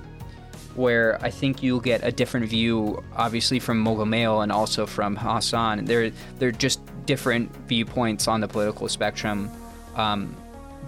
where 0.77 1.19
I 1.23 1.31
think 1.31 1.63
you'll 1.63 1.81
get 1.81 2.01
a 2.05 2.13
different 2.13 2.47
view, 2.47 3.03
obviously 3.17 3.59
from 3.59 3.79
Mogul 3.81 4.07
Mail 4.07 4.43
and 4.43 4.53
also 4.53 4.87
from 4.87 5.17
Hassan. 5.17 5.85
They're 5.87 6.13
they're 6.39 6.53
just 6.53 6.81
different 7.07 7.55
viewpoints 7.67 8.29
on 8.29 8.41
the 8.41 8.49
political 8.49 8.89
spectrum 8.89 9.51
um, 9.97 10.37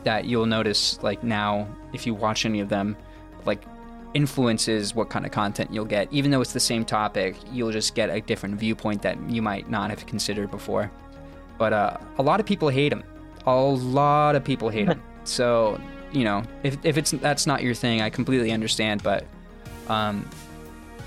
that 0.04 0.24
you'll 0.24 0.46
notice 0.46 1.02
like 1.02 1.22
now 1.22 1.68
if 1.92 2.06
you 2.06 2.14
watch 2.14 2.46
any 2.46 2.60
of 2.60 2.68
them, 2.68 2.96
like 3.44 3.62
influences 4.14 4.94
what 4.94 5.08
kind 5.08 5.24
of 5.24 5.32
content 5.32 5.72
you'll 5.72 5.84
get. 5.84 6.08
Even 6.12 6.30
though 6.30 6.40
it's 6.40 6.52
the 6.52 6.60
same 6.60 6.84
topic, 6.84 7.36
you'll 7.50 7.72
just 7.72 7.94
get 7.94 8.10
a 8.10 8.20
different 8.20 8.56
viewpoint 8.56 9.02
that 9.02 9.18
you 9.28 9.42
might 9.42 9.70
not 9.70 9.90
have 9.90 10.04
considered 10.06 10.50
before. 10.50 10.90
But 11.58 11.72
uh, 11.72 11.96
a 12.18 12.22
lot 12.22 12.40
of 12.40 12.46
people 12.46 12.68
hate 12.68 12.92
him. 12.92 13.04
A 13.46 13.54
lot 13.54 14.36
of 14.36 14.44
people 14.44 14.68
hate 14.68 14.88
him. 14.88 15.02
so 15.24 15.80
you 16.12 16.24
know, 16.24 16.42
if 16.62 16.78
if 16.84 16.96
it's 16.96 17.12
that's 17.12 17.46
not 17.46 17.62
your 17.62 17.74
thing, 17.74 18.00
I 18.00 18.10
completely 18.10 18.52
understand. 18.52 19.02
But 19.02 19.24
um, 19.88 20.28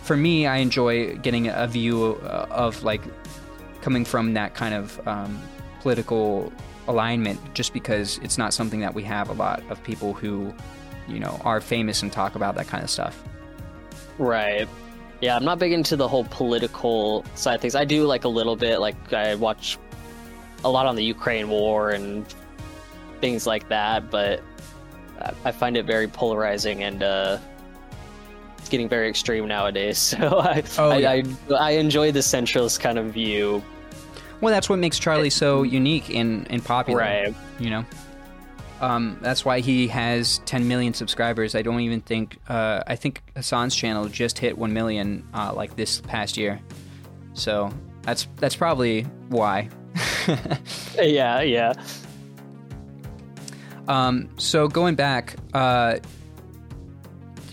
for 0.03 0.17
me, 0.17 0.47
I 0.47 0.57
enjoy 0.57 1.15
getting 1.17 1.47
a 1.47 1.67
view 1.67 2.15
uh, 2.23 2.47
of 2.49 2.83
like 2.83 3.01
coming 3.81 4.03
from 4.03 4.33
that 4.33 4.55
kind 4.55 4.73
of 4.73 5.07
um, 5.07 5.39
political 5.81 6.51
alignment, 6.88 7.39
just 7.53 7.73
because 7.73 8.19
it's 8.23 8.38
not 8.38 8.53
something 8.53 8.79
that 8.81 8.93
we 8.93 9.03
have 9.03 9.29
a 9.29 9.33
lot 9.33 9.63
of 9.69 9.81
people 9.83 10.13
who, 10.13 10.53
you 11.07 11.19
know, 11.19 11.39
are 11.43 11.61
famous 11.61 12.01
and 12.03 12.11
talk 12.11 12.36
about 12.36 12.55
that 12.55 12.67
kind 12.67 12.83
of 12.83 12.89
stuff. 12.89 13.21
Right. 14.17 14.67
Yeah, 15.21 15.36
I'm 15.36 15.45
not 15.45 15.59
big 15.59 15.71
into 15.71 15.95
the 15.95 16.07
whole 16.07 16.25
political 16.25 17.25
side 17.36 17.55
of 17.55 17.61
things. 17.61 17.75
I 17.75 17.86
do 17.86 18.05
like 18.05 18.25
a 18.25 18.29
little 18.29 18.55
bit. 18.55 18.79
Like 18.79 19.13
I 19.13 19.36
watch 19.36 19.77
a 20.63 20.69
lot 20.69 20.86
on 20.86 20.95
the 20.95 21.03
Ukraine 21.03 21.49
war 21.49 21.91
and 21.91 22.25
things 23.21 23.47
like 23.47 23.69
that, 23.69 24.09
but 24.11 24.41
I 25.43 25.51
find 25.51 25.77
it 25.77 25.86
very 25.86 26.07
polarizing 26.07 26.83
and 26.83 27.01
uh, 27.01 27.38
it's 28.57 28.69
getting 28.69 28.89
very 28.89 29.09
extreme 29.09 29.47
nowadays. 29.47 29.97
So 30.19 30.39
I, 30.39 30.63
Oh, 30.77 30.89
I, 30.91 30.97
yeah. 30.97 31.23
I 31.51 31.53
I 31.53 31.71
enjoy 31.71 32.11
the 32.11 32.19
centralist 32.19 32.79
kind 32.79 32.97
of 32.97 33.05
view. 33.13 33.63
Well, 34.45 34.53
that's 34.53 34.69
what 34.69 34.77
makes 34.77 34.99
Charlie 34.99 35.31
so 35.31 35.63
unique 35.63 36.11
and, 36.11 36.45
and 36.51 36.63
popular. 36.63 36.99
Right. 36.99 37.33
You 37.57 37.71
know? 37.71 37.85
Um, 38.79 39.17
that's 39.19 39.43
why 39.43 39.59
he 39.59 39.87
has 39.87 40.37
10 40.45 40.67
million 40.67 40.93
subscribers. 40.93 41.55
I 41.55 41.63
don't 41.63 41.79
even 41.79 41.99
think, 41.99 42.37
uh, 42.47 42.83
I 42.85 42.95
think 42.95 43.23
Hassan's 43.35 43.75
channel 43.75 44.07
just 44.07 44.37
hit 44.37 44.55
1 44.55 44.71
million, 44.71 45.27
uh, 45.33 45.51
like 45.55 45.75
this 45.75 45.99
past 45.99 46.37
year. 46.37 46.61
So 47.33 47.73
that's, 48.03 48.27
that's 48.35 48.55
probably 48.55 49.07
why. 49.29 49.69
Yeah, 51.01 51.41
yeah. 51.41 51.73
Um, 53.87 54.29
so 54.37 54.67
going 54.67 54.93
back, 54.93 55.37
uh, 55.55 55.97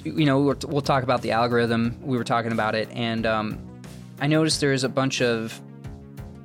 you 0.04 0.26
know, 0.26 0.40
we'll, 0.40 0.58
we'll 0.68 0.82
talk 0.82 1.04
about 1.04 1.22
the 1.22 1.30
algorithm. 1.30 1.96
We 2.02 2.18
were 2.18 2.24
talking 2.24 2.52
about 2.52 2.74
it, 2.74 2.90
and 2.90 3.24
um, 3.24 3.80
I 4.20 4.26
noticed 4.26 4.60
there's 4.60 4.84
a 4.84 4.90
bunch 4.90 5.22
of, 5.22 5.58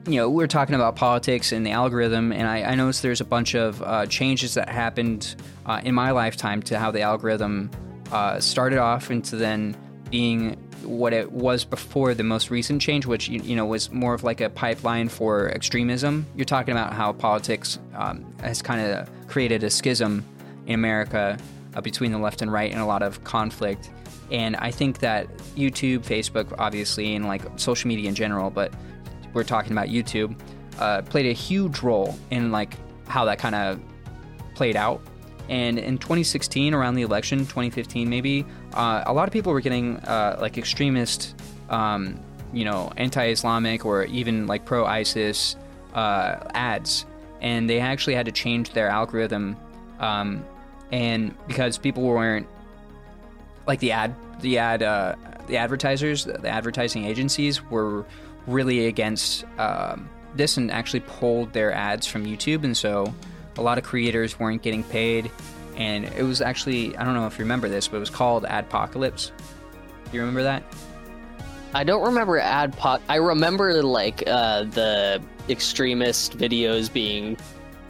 you 0.07 0.15
know, 0.15 0.29
we 0.29 0.41
are 0.43 0.47
talking 0.47 0.73
about 0.73 0.95
politics 0.95 1.51
and 1.51 1.65
the 1.65 1.71
algorithm, 1.71 2.31
and 2.31 2.47
I, 2.47 2.63
I 2.63 2.75
noticed 2.75 3.01
there's 3.01 3.19
a 3.19 3.25
bunch 3.25 3.55
of 3.55 3.81
uh, 3.81 4.05
changes 4.05 4.53
that 4.53 4.69
happened 4.69 5.35
uh, 5.65 5.81
in 5.83 5.93
my 5.93 6.11
lifetime 6.11 6.61
to 6.63 6.79
how 6.79 6.91
the 6.91 7.01
algorithm 7.01 7.69
uh, 8.11 8.39
started 8.39 8.79
off 8.79 9.11
into 9.11 9.35
then 9.35 9.75
being 10.09 10.53
what 10.83 11.11
it 11.11 11.29
was 11.31 11.65
before 11.65 12.13
the 12.13 12.23
most 12.23 12.49
recent 12.49 12.81
change, 12.81 13.05
which 13.05 13.27
you, 13.27 13.41
you 13.41 13.55
know 13.55 13.65
was 13.65 13.91
more 13.91 14.13
of 14.13 14.23
like 14.23 14.39
a 14.39 14.49
pipeline 14.49 15.09
for 15.09 15.49
extremism. 15.49 16.25
You're 16.35 16.45
talking 16.45 16.71
about 16.71 16.93
how 16.93 17.11
politics 17.11 17.77
um, 17.93 18.33
has 18.41 18.61
kind 18.61 18.79
of 18.79 19.09
created 19.27 19.63
a 19.63 19.69
schism 19.69 20.23
in 20.67 20.75
America 20.75 21.37
uh, 21.75 21.81
between 21.81 22.13
the 22.13 22.17
left 22.17 22.41
and 22.41 22.51
right, 22.51 22.71
and 22.71 22.79
a 22.79 22.85
lot 22.85 23.03
of 23.03 23.23
conflict. 23.25 23.89
And 24.31 24.55
I 24.57 24.71
think 24.71 24.99
that 24.99 25.27
YouTube, 25.55 25.99
Facebook, 25.99 26.53
obviously, 26.57 27.15
and 27.15 27.25
like 27.25 27.43
social 27.57 27.87
media 27.89 28.07
in 28.07 28.15
general, 28.15 28.49
but 28.49 28.73
we're 29.33 29.43
talking 29.43 29.71
about 29.71 29.87
YouTube, 29.87 30.39
uh, 30.79 31.01
played 31.03 31.25
a 31.25 31.33
huge 31.33 31.79
role 31.81 32.17
in 32.31 32.51
like 32.51 32.75
how 33.07 33.25
that 33.25 33.39
kind 33.39 33.55
of 33.55 33.79
played 34.55 34.75
out. 34.75 35.01
And 35.49 35.79
in 35.79 35.97
2016, 35.97 36.73
around 36.73 36.95
the 36.95 37.03
election, 37.03 37.39
2015 37.39 38.09
maybe, 38.09 38.45
uh, 38.73 39.03
a 39.05 39.13
lot 39.13 39.27
of 39.27 39.33
people 39.33 39.53
were 39.53 39.61
getting 39.61 39.97
uh, 39.99 40.37
like 40.41 40.57
extremist, 40.57 41.35
um, 41.69 42.19
you 42.51 42.65
know, 42.65 42.91
anti-Islamic 42.97 43.85
or 43.85 44.05
even 44.05 44.47
like 44.47 44.65
pro-ISIS 44.65 45.55
uh, 45.93 46.37
ads, 46.53 47.05
and 47.41 47.69
they 47.69 47.79
actually 47.79 48.15
had 48.15 48.25
to 48.25 48.31
change 48.31 48.71
their 48.71 48.89
algorithm, 48.89 49.55
um, 49.99 50.45
and 50.91 51.35
because 51.47 51.77
people 51.77 52.03
weren't 52.03 52.47
like 53.65 53.79
the 53.79 53.91
ad, 53.91 54.15
the 54.41 54.57
ad, 54.57 54.83
uh, 54.83 55.15
the 55.47 55.57
advertisers, 55.57 56.25
the 56.25 56.49
advertising 56.49 57.05
agencies 57.05 57.63
were 57.63 58.05
really 58.47 58.87
against 58.87 59.45
um, 59.59 60.09
this 60.35 60.57
and 60.57 60.71
actually 60.71 61.01
pulled 61.01 61.53
their 61.53 61.71
ads 61.73 62.07
from 62.07 62.25
YouTube, 62.25 62.63
and 62.63 62.75
so 62.75 63.13
a 63.57 63.61
lot 63.61 63.77
of 63.77 63.83
creators 63.83 64.39
weren't 64.39 64.61
getting 64.61 64.83
paid, 64.83 65.29
and 65.75 66.05
it 66.05 66.23
was 66.23 66.41
actually 66.41 66.95
I 66.97 67.03
don't 67.03 67.13
know 67.13 67.27
if 67.27 67.37
you 67.37 67.45
remember 67.45 67.69
this, 67.69 67.87
but 67.87 67.97
it 67.97 67.99
was 67.99 68.09
called 68.09 68.43
Adpocalypse. 68.43 69.31
Do 70.05 70.11
you 70.13 70.21
remember 70.21 70.43
that? 70.43 70.63
I 71.73 71.83
don't 71.83 72.03
remember 72.03 72.39
adpoc. 72.39 73.01
I 73.09 73.17
remember 73.17 73.83
like 73.83 74.23
uh, 74.25 74.63
the 74.63 75.21
extremist 75.49 76.37
videos 76.37 76.91
being 76.91 77.37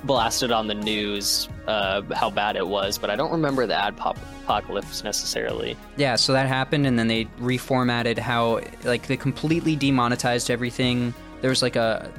blasted 0.03 0.51
on 0.51 0.67
the 0.67 0.75
news, 0.75 1.49
uh, 1.67 2.01
how 2.13 2.29
bad 2.29 2.55
it 2.55 2.67
was, 2.67 2.97
but 2.97 3.09
I 3.09 3.15
don't 3.15 3.31
remember 3.31 3.65
the 3.65 3.75
ad 3.75 3.97
pop- 3.97 4.17
apocalypse 4.43 5.03
necessarily. 5.03 5.75
Yeah, 5.97 6.15
so 6.15 6.33
that 6.33 6.47
happened, 6.47 6.85
and 6.87 6.97
then 6.97 7.07
they 7.07 7.25
reformatted 7.39 8.17
how 8.17 8.61
like 8.83 9.07
they 9.07 9.17
completely 9.17 9.75
demonetized 9.75 10.49
everything. 10.49 11.13
There 11.41 11.49
was 11.49 11.61
like 11.61 11.75
a 11.75 12.11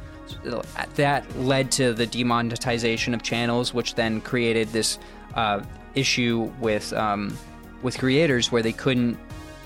that 0.97 1.39
led 1.39 1.71
to 1.73 1.95
the 1.95 2.07
demonetization 2.07 3.15
of 3.15 3.23
channels, 3.23 3.73
which 3.73 3.95
then 3.95 4.21
created 4.21 4.69
this 4.69 4.99
uh, 5.35 5.63
issue 5.95 6.53
with 6.61 6.93
um, 6.93 7.37
with 7.83 7.99
creators 7.99 8.53
where 8.53 8.63
they 8.63 8.73
couldn't, 8.73 9.19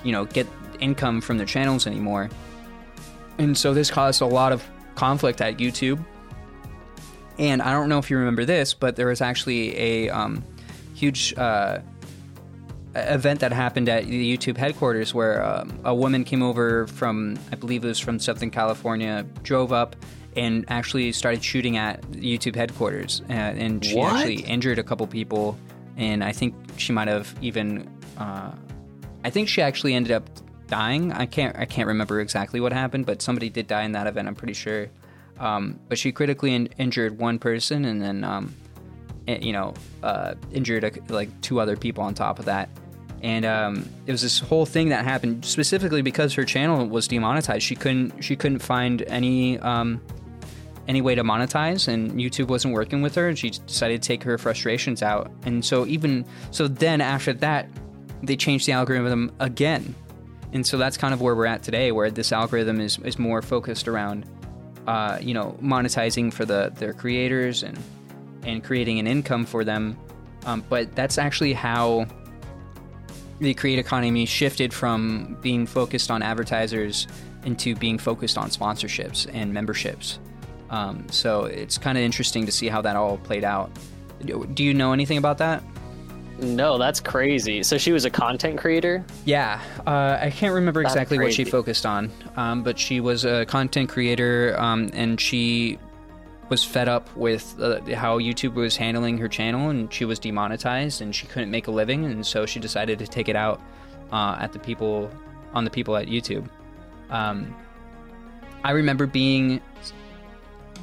you 0.04 0.12
know, 0.12 0.24
get 0.26 0.46
income 0.80 1.20
from 1.20 1.36
their 1.38 1.46
channels 1.46 1.86
anymore. 1.86 2.30
And 3.38 3.56
so 3.56 3.74
this 3.74 3.90
caused 3.90 4.20
a 4.20 4.26
lot 4.26 4.52
of 4.52 4.62
conflict 4.94 5.40
at 5.40 5.56
YouTube. 5.56 6.04
And 7.38 7.62
I 7.62 7.72
don't 7.72 7.88
know 7.88 7.98
if 7.98 8.10
you 8.10 8.18
remember 8.18 8.44
this, 8.44 8.74
but 8.74 8.96
there 8.96 9.06
was 9.06 9.20
actually 9.20 9.76
a 9.78 10.10
um, 10.10 10.44
huge 10.94 11.34
uh, 11.36 11.80
event 12.94 13.40
that 13.40 13.52
happened 13.52 13.88
at 13.88 14.06
the 14.06 14.36
YouTube 14.36 14.56
headquarters 14.56 15.14
where 15.14 15.44
um, 15.44 15.78
a 15.84 15.94
woman 15.94 16.24
came 16.24 16.42
over 16.42 16.86
from, 16.86 17.38
I 17.50 17.56
believe 17.56 17.84
it 17.84 17.88
was 17.88 17.98
from 17.98 18.18
Southern 18.18 18.50
California, 18.50 19.24
drove 19.42 19.72
up 19.72 19.96
and 20.36 20.64
actually 20.68 21.12
started 21.12 21.42
shooting 21.44 21.76
at 21.76 22.00
YouTube 22.12 22.54
headquarters. 22.54 23.22
Uh, 23.28 23.32
and 23.32 23.84
she 23.84 23.96
What? 23.96 24.14
actually 24.14 24.42
injured 24.42 24.78
a 24.78 24.82
couple 24.82 25.06
people. 25.06 25.58
And 25.96 26.24
I 26.24 26.32
think 26.32 26.54
she 26.76 26.92
might 26.92 27.08
have 27.08 27.34
even, 27.42 27.88
uh, 28.18 28.52
I 29.24 29.30
think 29.30 29.48
she 29.48 29.60
actually 29.62 29.94
ended 29.94 30.12
up 30.12 30.28
dying. 30.68 31.12
I 31.12 31.26
can't, 31.26 31.56
I 31.56 31.66
can't 31.66 31.86
remember 31.88 32.20
exactly 32.20 32.60
what 32.60 32.72
happened, 32.72 33.04
but 33.04 33.20
somebody 33.20 33.50
did 33.50 33.66
die 33.66 33.82
in 33.82 33.92
that 33.92 34.06
event. 34.06 34.28
I'm 34.28 34.34
pretty 34.34 34.54
sure. 34.54 34.88
Um, 35.42 35.80
but 35.88 35.98
she 35.98 36.12
critically 36.12 36.54
in- 36.54 36.68
injured 36.78 37.18
one 37.18 37.38
person, 37.40 37.84
and 37.84 38.00
then 38.00 38.22
um, 38.22 38.54
eh, 39.26 39.38
you 39.42 39.52
know 39.52 39.74
uh, 40.02 40.34
injured 40.52 40.84
a, 40.84 41.12
like 41.12 41.28
two 41.40 41.60
other 41.60 41.76
people 41.76 42.04
on 42.04 42.14
top 42.14 42.38
of 42.38 42.44
that. 42.44 42.70
And 43.22 43.44
um, 43.44 43.88
it 44.06 44.12
was 44.12 44.22
this 44.22 44.38
whole 44.38 44.66
thing 44.66 44.88
that 44.88 45.04
happened 45.04 45.44
specifically 45.44 46.02
because 46.02 46.34
her 46.34 46.44
channel 46.44 46.86
was 46.86 47.08
demonetized. 47.08 47.62
She 47.62 47.74
couldn't 47.74 48.22
she 48.22 48.36
couldn't 48.36 48.60
find 48.60 49.02
any 49.02 49.58
um, 49.58 50.00
any 50.86 51.00
way 51.00 51.16
to 51.16 51.24
monetize, 51.24 51.88
and 51.88 52.12
YouTube 52.12 52.46
wasn't 52.46 52.74
working 52.74 53.02
with 53.02 53.16
her, 53.16 53.28
and 53.28 53.36
she 53.36 53.50
decided 53.50 54.00
to 54.00 54.06
take 54.06 54.22
her 54.22 54.38
frustrations 54.38 55.02
out. 55.02 55.30
And 55.44 55.64
so 55.64 55.86
even 55.86 56.24
so, 56.52 56.68
then 56.68 57.00
after 57.00 57.32
that, 57.34 57.68
they 58.22 58.36
changed 58.36 58.66
the 58.66 58.72
algorithm 58.72 59.32
again. 59.40 59.94
And 60.52 60.66
so 60.66 60.76
that's 60.76 60.96
kind 60.96 61.14
of 61.14 61.20
where 61.20 61.34
we're 61.34 61.46
at 61.46 61.62
today, 61.62 61.92
where 61.92 62.10
this 62.10 62.30
algorithm 62.30 62.80
is, 62.80 62.98
is 62.98 63.18
more 63.18 63.40
focused 63.40 63.88
around, 63.88 64.26
uh, 64.86 65.18
you 65.20 65.34
know, 65.34 65.56
monetizing 65.62 66.32
for 66.32 66.44
the 66.44 66.72
their 66.76 66.92
creators 66.92 67.62
and 67.62 67.78
and 68.44 68.64
creating 68.64 68.98
an 68.98 69.06
income 69.06 69.44
for 69.44 69.64
them. 69.64 69.96
Um, 70.44 70.64
but 70.68 70.94
that's 70.96 71.18
actually 71.18 71.52
how 71.52 72.06
the 73.38 73.54
create 73.54 73.78
economy 73.78 74.26
shifted 74.26 74.72
from 74.72 75.36
being 75.40 75.66
focused 75.66 76.10
on 76.10 76.22
advertisers 76.22 77.06
into 77.44 77.74
being 77.74 77.98
focused 77.98 78.38
on 78.38 78.50
sponsorships 78.50 79.28
and 79.32 79.52
memberships. 79.52 80.18
Um, 80.70 81.06
so 81.10 81.44
it's 81.44 81.76
kind 81.76 81.98
of 81.98 82.04
interesting 82.04 82.46
to 82.46 82.52
see 82.52 82.68
how 82.68 82.80
that 82.82 82.96
all 82.96 83.18
played 83.18 83.44
out. 83.44 83.70
Do 84.24 84.64
you 84.64 84.72
know 84.72 84.92
anything 84.92 85.18
about 85.18 85.38
that? 85.38 85.62
No, 86.38 86.78
that's 86.78 87.00
crazy. 87.00 87.62
So 87.62 87.78
she 87.78 87.92
was 87.92 88.04
a 88.04 88.10
content 88.10 88.58
creator. 88.58 89.04
Yeah, 89.24 89.60
uh, 89.86 90.18
I 90.20 90.30
can't 90.30 90.54
remember 90.54 90.82
That's 90.82 90.94
exactly 90.94 91.18
what 91.18 91.32
she 91.32 91.44
focused 91.44 91.86
on, 91.86 92.10
um, 92.36 92.62
but 92.62 92.78
she 92.78 93.00
was 93.00 93.24
a 93.24 93.46
content 93.46 93.88
creator, 93.88 94.56
um, 94.58 94.90
and 94.92 95.20
she 95.20 95.78
was 96.48 96.64
fed 96.64 96.88
up 96.88 97.14
with 97.16 97.56
uh, 97.60 97.80
how 97.94 98.18
YouTube 98.18 98.54
was 98.54 98.76
handling 98.76 99.18
her 99.18 99.28
channel, 99.28 99.70
and 99.70 99.92
she 99.92 100.04
was 100.04 100.18
demonetized, 100.18 101.00
and 101.00 101.14
she 101.14 101.26
couldn't 101.26 101.50
make 101.50 101.66
a 101.66 101.70
living, 101.70 102.04
and 102.04 102.26
so 102.26 102.44
she 102.44 102.60
decided 102.60 102.98
to 102.98 103.06
take 103.06 103.28
it 103.28 103.36
out 103.36 103.60
uh, 104.12 104.36
at 104.40 104.52
the 104.52 104.58
people 104.58 105.10
on 105.54 105.64
the 105.64 105.70
people 105.70 105.96
at 105.96 106.08
YouTube. 106.08 106.48
Um, 107.10 107.54
I 108.64 108.72
remember 108.72 109.06
being 109.06 109.60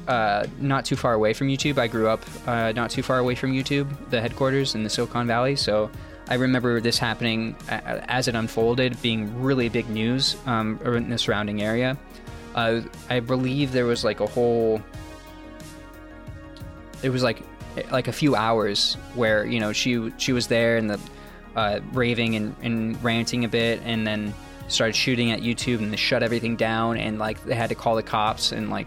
uh, 0.08 0.46
not 0.58 0.84
too 0.84 0.96
far 0.96 1.14
away 1.14 1.32
from 1.32 1.48
YouTube. 1.48 1.78
I 1.78 1.86
grew 1.86 2.08
up 2.08 2.24
uh, 2.46 2.72
not 2.72 2.90
too 2.90 3.02
far 3.02 3.18
away 3.18 3.34
from 3.34 3.52
YouTube, 3.52 3.88
the 4.10 4.20
headquarters 4.20 4.74
in 4.74 4.82
the 4.82 4.90
Silicon 4.90 5.26
Valley. 5.26 5.56
So 5.56 5.90
I 6.28 6.34
remember 6.34 6.80
this 6.80 6.98
happening 6.98 7.56
as 7.68 8.28
it 8.28 8.34
unfolded, 8.34 9.00
being 9.02 9.42
really 9.42 9.68
big 9.68 9.88
news 9.88 10.36
um, 10.46 10.78
in 10.84 11.10
the 11.10 11.18
surrounding 11.18 11.62
area. 11.62 11.98
Uh, 12.54 12.82
I 13.08 13.20
believe 13.20 13.72
there 13.72 13.86
was 13.86 14.04
like 14.04 14.20
a 14.20 14.26
whole. 14.26 14.82
It 17.02 17.10
was 17.10 17.22
like 17.22 17.42
like 17.90 18.08
a 18.08 18.12
few 18.12 18.34
hours 18.34 18.94
where 19.14 19.46
you 19.46 19.60
know 19.60 19.72
she 19.72 20.12
she 20.18 20.32
was 20.32 20.46
there 20.48 20.76
and 20.76 20.90
the 20.90 21.00
uh, 21.56 21.80
raving 21.92 22.36
and, 22.36 22.54
and 22.62 23.02
ranting 23.02 23.44
a 23.44 23.48
bit, 23.48 23.80
and 23.84 24.06
then 24.06 24.34
started 24.68 24.94
shooting 24.94 25.32
at 25.32 25.40
YouTube 25.40 25.78
and 25.78 25.92
they 25.92 25.96
shut 25.96 26.22
everything 26.22 26.54
down 26.54 26.96
and 26.96 27.18
like 27.18 27.42
they 27.44 27.54
had 27.54 27.68
to 27.68 27.74
call 27.74 27.96
the 27.96 28.02
cops 28.02 28.52
and 28.52 28.70
like 28.70 28.86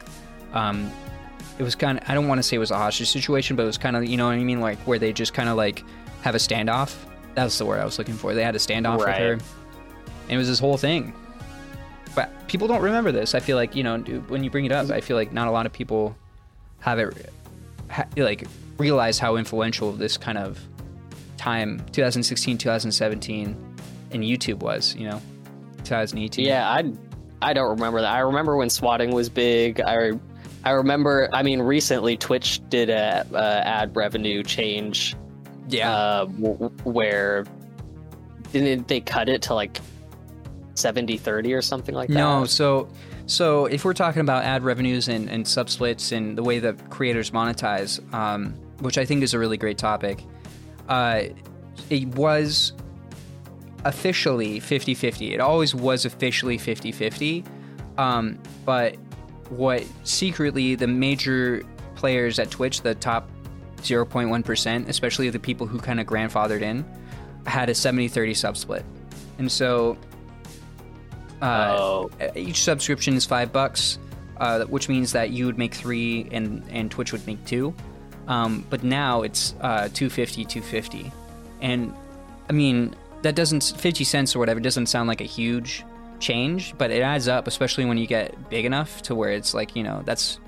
um, 0.53 0.89
it 1.63 1.65
was 1.65 1.75
kind 1.75 1.97
of 1.97 2.09
I 2.09 2.13
don't 2.13 2.27
want 2.27 2.39
to 2.39 2.43
say 2.43 2.57
it 2.57 2.59
was 2.59 2.71
a 2.71 2.77
hostage 2.77 3.09
situation, 3.09 3.55
but 3.55 3.63
it 3.63 3.67
was 3.67 3.77
kind 3.77 3.95
of 3.95 4.03
you 4.05 4.17
know 4.17 4.25
what 4.25 4.33
I 4.33 4.43
mean, 4.43 4.59
like 4.59 4.77
where 4.79 4.99
they 4.99 5.13
just 5.13 5.33
kind 5.33 5.47
of 5.47 5.55
like 5.55 5.83
have 6.21 6.35
a 6.35 6.37
standoff. 6.37 6.93
That's 7.35 7.57
the 7.57 7.65
word 7.65 7.79
I 7.79 7.85
was 7.85 7.97
looking 7.97 8.15
for. 8.15 8.33
They 8.33 8.43
had 8.43 8.55
a 8.55 8.59
standoff 8.59 8.99
Right. 8.99 9.07
with 9.07 9.17
her, 9.17 9.31
and 10.23 10.31
it 10.31 10.37
was 10.37 10.47
this 10.49 10.59
whole 10.59 10.77
thing. 10.77 11.13
but 12.15 12.29
people 12.47 12.67
don't 12.67 12.81
remember 12.81 13.11
this. 13.13 13.33
I 13.33 13.39
feel 13.39 13.55
like 13.57 13.75
you 13.75 13.83
know 13.83 13.97
when 14.27 14.43
you 14.43 14.49
bring 14.49 14.65
it 14.65 14.71
up, 14.73 14.89
I 14.91 14.99
feel 15.01 15.15
like 15.17 15.31
not 15.31 15.47
a 15.47 15.51
lot 15.51 15.65
of 15.65 15.71
people 15.73 16.15
have 16.81 16.99
it 16.99 17.31
ha, 17.89 18.03
like 18.17 18.43
realize 18.77 19.17
how 19.19 19.37
influential 19.37 19.93
this 19.93 20.17
kind 20.17 20.37
of 20.37 20.59
time 21.37 21.79
2016 21.93 22.57
2017 22.57 23.55
in 24.11 24.21
YouTube 24.21 24.59
was. 24.59 24.95
You 24.95 25.07
know, 25.09 25.21
2018. 25.85 26.45
Yeah, 26.45 26.69
I 26.69 26.91
I 27.41 27.53
don't 27.53 27.69
remember 27.69 28.01
that. 28.01 28.11
I 28.13 28.19
remember 28.19 28.55
when 28.57 28.69
swatting 28.69 29.11
was 29.11 29.29
big. 29.29 29.79
I 29.81 30.11
I 30.63 30.71
remember. 30.71 31.29
I 31.33 31.43
mean, 31.43 31.61
recently 31.61 32.17
Twitch 32.17 32.61
did 32.69 32.89
a, 32.89 33.25
a 33.33 33.67
ad 33.67 33.95
revenue 33.95 34.43
change. 34.43 35.15
Yeah. 35.67 35.93
Uh, 35.93 36.25
w- 36.25 36.69
where 36.83 37.45
didn't 38.51 38.87
they 38.87 39.01
cut 39.01 39.29
it 39.29 39.41
to 39.43 39.53
like 39.53 39.79
70 40.75 41.17
30 41.17 41.53
or 41.53 41.61
something 41.61 41.95
like 41.95 42.09
that? 42.09 42.15
No, 42.15 42.45
so 42.45 42.87
so 43.25 43.65
if 43.65 43.85
we're 43.85 43.93
talking 43.93 44.21
about 44.21 44.43
ad 44.43 44.63
revenues 44.63 45.07
and, 45.07 45.29
and 45.29 45.47
sub 45.47 45.69
splits 45.69 46.11
and 46.11 46.37
the 46.37 46.43
way 46.43 46.59
that 46.59 46.89
creators 46.89 47.31
monetize, 47.31 48.01
um, 48.13 48.53
which 48.79 48.97
I 48.97 49.05
think 49.05 49.23
is 49.23 49.33
a 49.33 49.39
really 49.39 49.57
great 49.57 49.77
topic, 49.77 50.23
uh, 50.89 51.23
it 51.89 52.07
was 52.15 52.73
officially 53.85 54.59
50 54.59 54.93
50. 54.93 55.33
It 55.33 55.39
always 55.39 55.73
was 55.75 56.05
officially 56.05 56.57
50 56.57 56.91
50. 56.91 57.43
Um, 57.97 58.39
but 58.65 58.95
what 59.49 59.83
secretly 60.03 60.75
the 60.75 60.87
major 60.87 61.63
players 61.95 62.39
at 62.39 62.51
Twitch, 62.51 62.81
the 62.81 62.95
top 62.95 63.29
0.1%, 63.77 64.87
especially 64.87 65.29
the 65.29 65.39
people 65.39 65.67
who 65.67 65.79
kind 65.79 65.99
of 65.99 66.07
grandfathered 66.07 66.61
in, 66.61 66.85
had 67.45 67.69
a 67.69 67.75
70 67.75 68.07
30 68.07 68.33
sub 68.33 68.57
split. 68.57 68.85
And 69.37 69.51
so 69.51 69.97
uh, 71.41 71.75
Oh. 71.77 72.09
each 72.35 72.63
subscription 72.63 73.15
is 73.15 73.25
five 73.25 73.51
bucks, 73.51 73.99
uh, 74.37 74.63
which 74.65 74.87
means 74.89 75.11
that 75.11 75.31
you 75.31 75.45
would 75.45 75.57
make 75.57 75.73
three 75.73 76.27
and, 76.31 76.63
and 76.69 76.89
Twitch 76.89 77.11
would 77.11 77.25
make 77.27 77.43
two. 77.45 77.73
Um, 78.27 78.65
but 78.69 78.83
now 78.83 79.23
it's 79.23 79.53
uh, 79.59 79.89
250, 79.93 80.45
250. 80.45 81.11
And 81.61 81.93
I 82.49 82.53
mean, 82.53 82.95
that 83.21 83.35
doesn't, 83.35 83.73
50 83.77 84.03
cents 84.05 84.35
or 84.35 84.39
whatever 84.39 84.59
doesn't 84.61 84.85
sound 84.87 85.07
like 85.09 85.19
a 85.21 85.25
huge 85.25 85.83
change, 86.23 86.73
but 86.77 86.89
it 86.89 87.01
adds 87.01 87.27
up, 87.27 87.47
especially 87.47 87.85
when 87.85 87.97
you 87.97 88.07
get 88.07 88.49
big 88.49 88.65
enough 88.65 89.01
to 89.03 89.13
where 89.13 89.31
it's 89.31 89.53
like, 89.53 89.75
you 89.75 89.83
know, 89.83 90.01
that's 90.05 90.39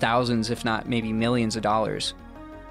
thousands, 0.00 0.50
if 0.50 0.64
not 0.64 0.88
maybe 0.88 1.12
millions 1.12 1.54
of 1.54 1.62
dollars. 1.62 2.14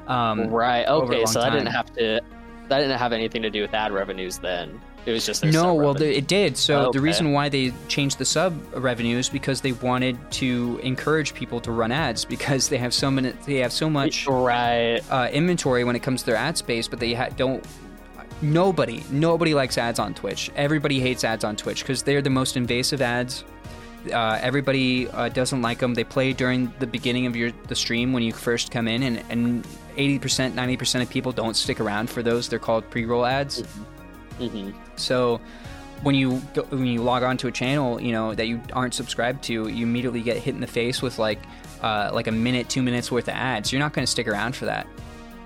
Um, 0.08 0.50
Right. 0.50 0.88
Okay. 0.88 1.26
So 1.26 1.40
that 1.40 1.52
didn't 1.52 1.68
have 1.68 1.94
to. 1.94 2.22
That 2.68 2.80
didn't 2.80 3.00
have 3.00 3.14
anything 3.14 3.42
to 3.44 3.50
do 3.50 3.62
with 3.62 3.74
ad 3.74 3.92
revenues 3.92 4.38
then. 4.40 4.80
It 5.06 5.14
was 5.14 5.26
just 5.26 5.44
No, 5.44 5.74
well, 5.74 5.94
the, 5.94 6.18
it 6.18 6.28
did. 6.28 6.58
So 6.58 6.88
Okay. 6.88 6.98
the 6.98 7.02
reason 7.02 7.32
why 7.32 7.50
they 7.50 7.74
changed 7.88 8.18
the 8.18 8.26
sub 8.26 8.54
revenue 8.76 9.18
is 9.18 9.30
because 9.30 9.62
they 9.62 9.72
wanted 9.72 10.18
to 10.34 10.80
encourage 10.84 11.34
people 11.34 11.62
to 11.62 11.72
run 11.72 11.92
ads 11.92 12.26
because 12.26 12.70
they 12.70 12.78
have 12.78 12.94
so 12.94 13.10
many, 13.10 13.32
they 13.46 13.56
have 13.56 13.72
so 13.72 13.90
much 13.90 14.28
right. 14.28 15.02
uh, 15.10 15.30
inventory 15.32 15.84
when 15.84 15.96
it 15.96 16.04
comes 16.04 16.22
to 16.22 16.26
their 16.28 16.36
ad 16.36 16.58
space, 16.58 16.88
but 16.88 17.00
they 17.00 17.14
ha- 17.14 17.30
don't. 17.36 17.66
Nobody, 18.42 19.04
nobody 19.12 19.54
likes 19.54 19.78
ads 19.78 20.00
on 20.00 20.14
Twitch. 20.14 20.50
Everybody 20.56 21.00
hates 21.00 21.24
ads 21.24 21.44
on 21.44 21.56
Twitch 21.56 21.82
because 21.82 22.04
they're 22.04 22.22
the 22.22 22.30
most 22.30 22.56
invasive 22.56 23.02
ads. 23.02 23.44
Uh, 24.14 24.40
everybody 24.42 25.10
uh, 25.10 25.28
doesn't 25.28 25.62
like 25.62 25.80
them. 25.80 25.94
They 25.94 26.06
play 26.06 26.32
during 26.32 26.72
the 26.80 26.88
beginning 26.88 27.26
of 27.26 27.36
your 27.36 27.52
the 27.68 27.76
stream 27.76 28.14
when 28.14 28.24
you 28.24 28.32
first 28.32 28.72
come 28.72 28.88
in, 28.88 29.04
and 29.04 29.24
and 29.30 29.68
eighty 29.98 30.18
percent, 30.18 30.56
ninety 30.56 30.78
percent 30.78 31.04
of 31.04 31.10
people 31.10 31.34
don't 31.34 31.54
stick 31.56 31.82
around 31.82 32.10
for 32.10 32.24
those. 32.24 32.48
They're 32.48 32.60
called 32.60 32.90
pre-roll 32.90 33.26
ads. 33.26 33.62
hmm 34.38 34.72
So 34.96 35.42
when 36.02 36.16
you 36.16 36.42
go, 36.54 36.64
when 36.70 36.86
you 36.86 37.04
log 37.04 37.24
on 37.24 37.36
to 37.38 37.48
a 37.48 37.52
channel, 37.52 38.02
you 38.02 38.14
know 38.14 38.34
that 38.34 38.48
you 38.48 38.62
aren't 38.72 38.94
subscribed 38.94 39.44
to, 39.44 39.68
you 39.68 39.86
immediately 39.86 40.22
get 40.22 40.38
hit 40.38 40.56
in 40.56 40.62
the 40.62 40.68
face 40.68 41.02
with 41.02 41.20
like 41.20 41.40
uh, 41.82 42.10
like 42.14 42.28
a 42.28 42.32
minute, 42.32 42.70
two 42.70 42.82
minutes 42.82 43.12
worth 43.12 43.28
of 43.28 43.34
ads. 43.34 43.74
You're 43.74 43.82
not 43.82 43.92
going 43.92 44.06
to 44.06 44.12
stick 44.12 44.30
around 44.30 44.56
for 44.56 44.64
that. 44.64 44.88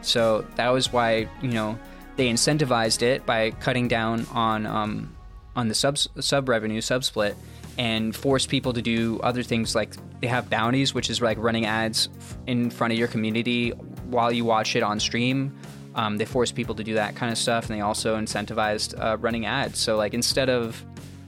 So 0.03 0.45
that 0.57 0.69
was 0.69 0.93
why 0.93 1.27
you 1.41 1.49
know 1.49 1.79
they 2.15 2.29
incentivized 2.29 3.01
it 3.01 3.25
by 3.25 3.51
cutting 3.51 3.87
down 3.87 4.25
on 4.31 4.65
um, 4.65 5.15
on 5.55 5.67
the 5.67 5.75
sub 5.75 5.97
sub 5.97 6.49
revenue 6.49 6.81
sub 6.81 7.03
split 7.03 7.35
and 7.77 8.15
force 8.15 8.45
people 8.45 8.73
to 8.73 8.81
do 8.81 9.19
other 9.23 9.41
things 9.41 9.73
like 9.73 9.95
they 10.21 10.27
have 10.27 10.49
bounties, 10.49 10.93
which 10.93 11.09
is 11.09 11.21
like 11.21 11.37
running 11.39 11.65
ads 11.65 12.09
in 12.45 12.69
front 12.69 12.93
of 12.93 12.99
your 12.99 13.07
community 13.07 13.71
while 14.05 14.31
you 14.31 14.45
watch 14.45 14.75
it 14.75 14.83
on 14.83 14.99
stream. 14.99 15.57
Um, 15.95 16.17
they 16.17 16.25
force 16.25 16.51
people 16.51 16.75
to 16.75 16.83
do 16.83 16.95
that 16.95 17.15
kind 17.15 17.31
of 17.31 17.37
stuff, 17.37 17.69
and 17.69 17.77
they 17.77 17.81
also 17.81 18.17
incentivized 18.17 18.99
uh, 18.99 19.17
running 19.17 19.45
ads. 19.45 19.79
So 19.79 19.95
like 19.95 20.13
instead 20.13 20.49
of, 20.49 20.83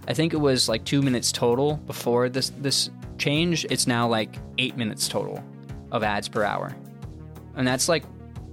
I 0.08 0.14
think 0.14 0.34
it 0.34 0.38
was 0.38 0.70
like 0.70 0.86
two 0.86 1.02
minutes 1.02 1.32
total 1.32 1.78
before 1.88 2.30
this 2.30 2.52
this 2.58 2.90
change, 3.18 3.66
it's 3.70 3.88
now 3.88 4.08
like 4.08 4.36
eight 4.58 4.76
minutes 4.78 5.08
total 5.08 5.44
of 5.92 6.04
ads 6.04 6.28
per 6.28 6.44
hour, 6.44 6.76
and 7.56 7.68
that's 7.68 7.90
like 7.90 8.04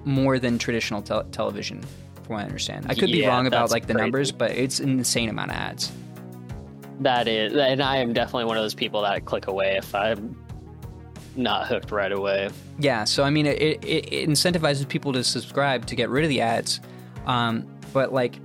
more 0.05 0.39
than 0.39 0.59
traditional 0.59 1.03
tel- 1.03 1.25
television, 1.25 1.83
what 2.33 2.41
I 2.41 2.45
understand. 2.45 2.87
I 2.89 2.95
could 2.95 3.11
be 3.11 3.27
wrong 3.27 3.47
about 3.47 3.71
like 3.71 3.87
the 3.87 3.95
crazy. 3.95 4.03
numbers, 4.03 4.33
but 4.33 4.51
it's 4.53 4.81
an 4.81 4.91
insane 4.91 5.29
amount 5.29 5.51
of 5.51 5.57
ads. 5.57 5.93
That 7.01 7.27
is, 7.27 7.55
and 7.55 7.83
I 7.83 7.97
am 7.97 8.13
definitely 8.13 8.45
one 8.45 8.57
of 8.57 8.63
those 8.63 8.75
people 8.75 9.03
that 9.03 9.25
click 9.25 9.47
away 9.47 9.77
if 9.77 9.95
I'm 9.95 10.37
not 11.37 11.67
hooked 11.67 11.91
right 11.91 12.13
away. 12.13 12.51
Yeah, 12.79 13.05
so 13.05 13.25
I 13.25 13.31
mean, 13.31 13.47
it, 13.47 13.61
it, 13.61 14.13
it 14.13 14.29
incentivizes 14.29 14.89
people 14.89 15.13
to 15.15 15.25
subscribe 15.25 15.87
to 15.87 15.97
get 15.97 16.11
rid 16.11 16.25
of 16.25 16.29
the 16.29 16.41
ads, 16.41 16.81
um, 17.27 17.67
but 17.93 18.13
like, 18.13 18.39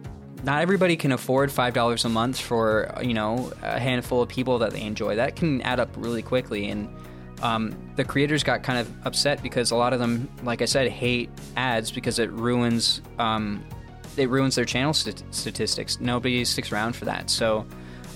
not 0.44 0.62
everybody 0.62 0.96
can 0.96 1.12
afford 1.12 1.52
five 1.52 1.74
dollars 1.74 2.06
a 2.06 2.10
month 2.10 2.40
for 2.40 2.94
you 3.02 3.14
know 3.14 3.52
a 3.62 3.80
handful 3.80 4.22
of 4.22 4.30
people 4.30 4.60
that 4.60 4.72
they 4.72 4.82
enjoy. 4.82 5.16
That 5.16 5.36
can 5.36 5.62
add 5.62 5.80
up 5.80 5.90
really 5.98 6.22
quickly, 6.22 6.70
and 6.70 6.90
um, 7.42 7.76
the 7.96 8.04
creators 8.04 8.44
got 8.44 8.64
kind 8.64 8.80
of 8.80 8.92
upset 9.06 9.42
because 9.44 9.72
a 9.72 9.76
lot 9.76 9.94
of 9.94 10.00
them, 10.00 10.30
like 10.44 10.62
I 10.62 10.66
said, 10.66 10.90
hate 10.90 11.30
ads 11.56 11.92
because 11.92 12.20
it 12.20 12.32
ruins 12.32 13.02
um, 13.20 13.64
it 14.16 14.30
ruins 14.30 14.56
their 14.56 14.66
channel 14.66 14.94
st- 14.94 15.24
statistics. 15.32 16.00
Nobody 16.00 16.46
sticks 16.46 16.72
around 16.72 16.96
for 16.96 17.06
that. 17.06 17.30
So 17.30 17.66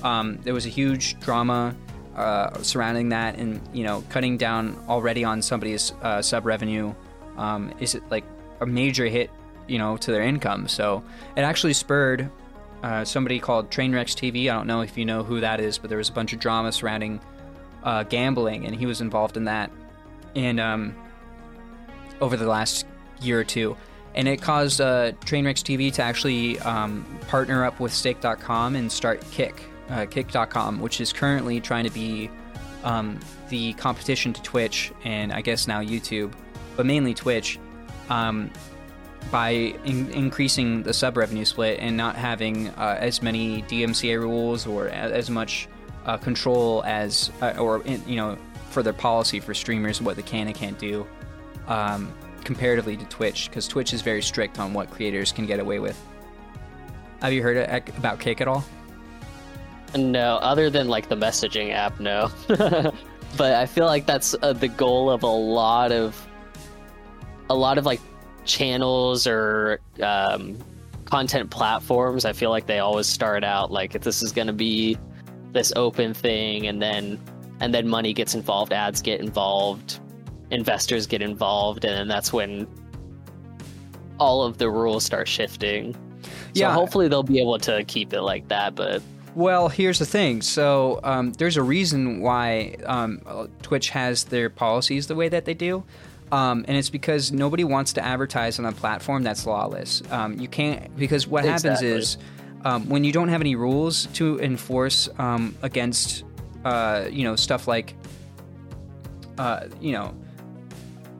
um, 0.03 0.39
there 0.43 0.53
was 0.53 0.65
a 0.65 0.69
huge 0.69 1.19
drama 1.19 1.75
uh, 2.15 2.61
surrounding 2.61 3.09
that, 3.09 3.37
and 3.37 3.61
you 3.73 3.83
know, 3.83 4.03
cutting 4.09 4.37
down 4.37 4.77
already 4.87 5.23
on 5.23 5.41
somebody's 5.41 5.93
uh, 6.01 6.21
sub 6.21 6.45
revenue 6.45 6.93
um, 7.37 7.73
is 7.79 7.99
like 8.09 8.23
a 8.59 8.65
major 8.65 9.05
hit, 9.05 9.29
you 9.67 9.77
know, 9.77 9.97
to 9.97 10.11
their 10.11 10.23
income. 10.23 10.67
So 10.67 11.03
it 11.35 11.41
actually 11.41 11.73
spurred 11.73 12.29
uh, 12.83 13.05
somebody 13.05 13.39
called 13.39 13.69
Trainwrecks 13.69 14.15
TV. 14.15 14.49
I 14.49 14.55
don't 14.55 14.67
know 14.67 14.81
if 14.81 14.97
you 14.97 15.05
know 15.05 15.23
who 15.23 15.39
that 15.41 15.59
is, 15.59 15.77
but 15.77 15.89
there 15.89 15.97
was 15.97 16.09
a 16.09 16.13
bunch 16.13 16.33
of 16.33 16.39
drama 16.39 16.71
surrounding 16.71 17.21
uh, 17.83 18.03
gambling, 18.03 18.65
and 18.65 18.75
he 18.75 18.85
was 18.85 19.01
involved 19.01 19.37
in 19.37 19.45
that. 19.45 19.71
And 20.35 20.59
um, 20.59 20.95
over 22.21 22.37
the 22.37 22.47
last 22.47 22.85
year 23.21 23.39
or 23.39 23.43
two. 23.43 23.75
And 24.13 24.27
it 24.27 24.41
caused 24.41 24.81
uh, 24.81 25.13
Trainwrecks 25.25 25.63
TV 25.63 25.93
to 25.93 26.01
actually 26.01 26.59
um, 26.59 27.05
partner 27.27 27.63
up 27.63 27.79
with 27.79 27.93
Stake.com 27.93 28.75
and 28.75 28.91
start 28.91 29.23
Kick, 29.31 29.63
uh, 29.89 30.05
Kick.com, 30.05 30.81
which 30.81 30.99
is 30.99 31.13
currently 31.13 31.61
trying 31.61 31.85
to 31.85 31.91
be 31.91 32.29
um, 32.83 33.19
the 33.49 33.73
competition 33.73 34.33
to 34.33 34.41
Twitch 34.41 34.91
and 35.03 35.31
I 35.31 35.41
guess 35.41 35.67
now 35.67 35.81
YouTube, 35.81 36.33
but 36.75 36.85
mainly 36.85 37.13
Twitch, 37.13 37.59
um, 38.09 38.51
by 39.29 39.49
in- 39.85 40.09
increasing 40.11 40.83
the 40.83 40.93
sub 40.93 41.15
revenue 41.15 41.45
split 41.45 41.79
and 41.79 41.95
not 41.95 42.15
having 42.15 42.69
uh, 42.69 42.97
as 42.99 43.21
many 43.21 43.61
DMCA 43.63 44.19
rules 44.19 44.67
or 44.67 44.89
as 44.89 45.29
much 45.29 45.67
uh, 46.05 46.17
control 46.17 46.83
as, 46.85 47.31
uh, 47.41 47.53
or 47.57 47.83
you 47.85 48.15
know, 48.15 48.37
for 48.71 48.83
their 48.83 48.93
policy 48.93 49.39
for 49.39 49.53
streamers, 49.53 50.01
what 50.01 50.15
they 50.15 50.21
can 50.21 50.47
and 50.47 50.55
can't 50.55 50.79
do. 50.79 51.05
Um, 51.67 52.13
comparatively 52.43 52.97
to 52.97 53.05
Twitch, 53.05 53.49
because 53.49 53.67
Twitch 53.67 53.93
is 53.93 54.01
very 54.01 54.21
strict 54.21 54.59
on 54.59 54.73
what 54.73 54.89
creators 54.89 55.31
can 55.31 55.45
get 55.45 55.59
away 55.59 55.79
with. 55.79 55.99
Have 57.21 57.33
you 57.33 57.43
heard 57.43 57.57
about 57.97 58.19
Cake 58.19 58.41
at 58.41 58.47
all? 58.47 58.63
No, 59.95 60.37
other 60.37 60.69
than 60.69 60.87
like 60.87 61.09
the 61.09 61.15
messaging 61.15 61.71
app, 61.71 61.99
no. 61.99 62.31
but 62.47 63.53
I 63.53 63.65
feel 63.65 63.85
like 63.85 64.05
that's 64.05 64.35
uh, 64.41 64.53
the 64.53 64.67
goal 64.67 65.09
of 65.09 65.23
a 65.23 65.27
lot 65.27 65.91
of 65.91 66.27
a 67.49 67.55
lot 67.55 67.77
of 67.77 67.85
like 67.85 67.99
channels 68.45 69.27
or 69.27 69.79
um, 70.01 70.57
content 71.05 71.51
platforms. 71.51 72.25
I 72.25 72.33
feel 72.33 72.49
like 72.49 72.67
they 72.67 72.79
always 72.79 73.07
start 73.07 73.43
out 73.43 73.71
like 73.71 73.95
if 73.95 74.01
this 74.01 74.21
is 74.23 74.31
going 74.31 74.47
to 74.47 74.53
be 74.53 74.97
this 75.51 75.73
open 75.75 76.13
thing, 76.13 76.67
and 76.67 76.81
then 76.81 77.19
and 77.59 77.73
then 77.73 77.87
money 77.87 78.13
gets 78.13 78.33
involved, 78.33 78.71
ads 78.73 79.01
get 79.01 79.19
involved, 79.19 79.99
investors 80.51 81.07
get 81.07 81.21
involved, 81.21 81.85
and 81.85 82.09
that's 82.09 82.31
when 82.31 82.67
all 84.19 84.43
of 84.43 84.57
the 84.57 84.69
rules 84.69 85.03
start 85.03 85.27
shifting. 85.27 85.93
So 86.23 86.29
Yeah. 86.53 86.73
hopefully 86.73 87.07
they'll 87.07 87.23
be 87.23 87.39
able 87.39 87.57
to 87.59 87.83
keep 87.85 88.13
it 88.13 88.21
like 88.21 88.47
that, 88.49 88.75
but 88.75 89.01
Well, 89.33 89.69
here's 89.69 89.97
the 89.97 90.05
thing. 90.05 90.41
So 90.41 90.99
um, 91.03 91.31
there's 91.33 91.55
a 91.55 91.63
reason 91.63 92.19
why 92.19 92.75
um, 92.85 93.21
Twitch 93.61 93.89
has 93.91 94.25
their 94.25 94.49
policies 94.49 95.07
the 95.07 95.15
way 95.15 95.29
that 95.29 95.45
they 95.45 95.53
do. 95.53 95.83
Um, 96.33 96.65
and 96.67 96.77
it's 96.77 96.89
because 96.89 97.31
nobody 97.31 97.63
wants 97.63 97.93
to 97.93 98.03
advertise 98.05 98.59
on 98.59 98.65
a 98.65 98.71
platform 98.73 99.23
that's 99.23 99.45
lawless. 99.45 100.03
Um, 100.11 100.37
you 100.37 100.47
can't 100.47 100.95
because 100.97 101.27
what 101.27 101.45
happens 101.45 101.81
is 101.81 102.17
um, 102.63 102.87
when 102.89 103.03
you 103.03 103.11
don't 103.11 103.29
have 103.29 103.41
any 103.41 103.55
rules 103.55 104.07
to 104.13 104.39
enforce 104.39 105.09
um, 105.17 105.55
against, 105.61 106.23
uh, 106.63 107.05
you 107.09 107.23
know, 107.23 107.35
stuff 107.35 107.67
like, 107.67 107.95
uh, 109.37 109.67
you 109.81 109.93
know, 109.93 110.13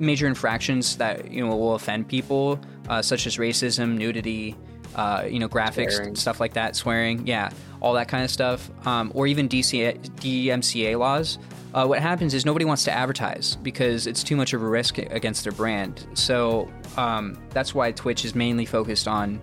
major 0.01 0.27
infractions 0.27 0.97
that 0.97 1.31
you 1.31 1.45
know 1.45 1.55
will 1.55 1.75
offend 1.75 2.07
people, 2.07 2.59
uh, 2.89 3.01
such 3.01 3.27
as 3.27 3.37
racism, 3.37 3.97
nudity, 3.97 4.55
uh, 4.95 5.25
you 5.29 5.39
know, 5.39 5.47
graphics, 5.47 5.93
Swearing. 5.93 6.15
stuff 6.15 6.39
like 6.39 6.53
that, 6.53 6.75
swearing, 6.75 7.25
yeah, 7.25 7.49
all 7.79 7.93
that 7.93 8.07
kind 8.07 8.23
of 8.23 8.29
stuff, 8.31 8.69
um, 8.85 9.11
or 9.15 9.27
even 9.27 9.47
DCA, 9.47 9.97
DMCA 10.19 10.97
laws. 10.97 11.37
Uh, 11.73 11.85
what 11.85 11.99
happens 11.99 12.33
is 12.33 12.45
nobody 12.45 12.65
wants 12.65 12.83
to 12.83 12.91
advertise 12.91 13.55
because 13.63 14.05
it's 14.05 14.23
too 14.23 14.35
much 14.35 14.51
of 14.53 14.61
a 14.61 14.67
risk 14.67 14.97
against 14.97 15.43
their 15.43 15.53
brand. 15.53 16.05
So 16.15 16.69
um, 16.97 17.37
that's 17.51 17.73
why 17.73 17.93
Twitch 17.93 18.25
is 18.25 18.35
mainly 18.35 18.65
focused 18.65 19.07
on, 19.07 19.39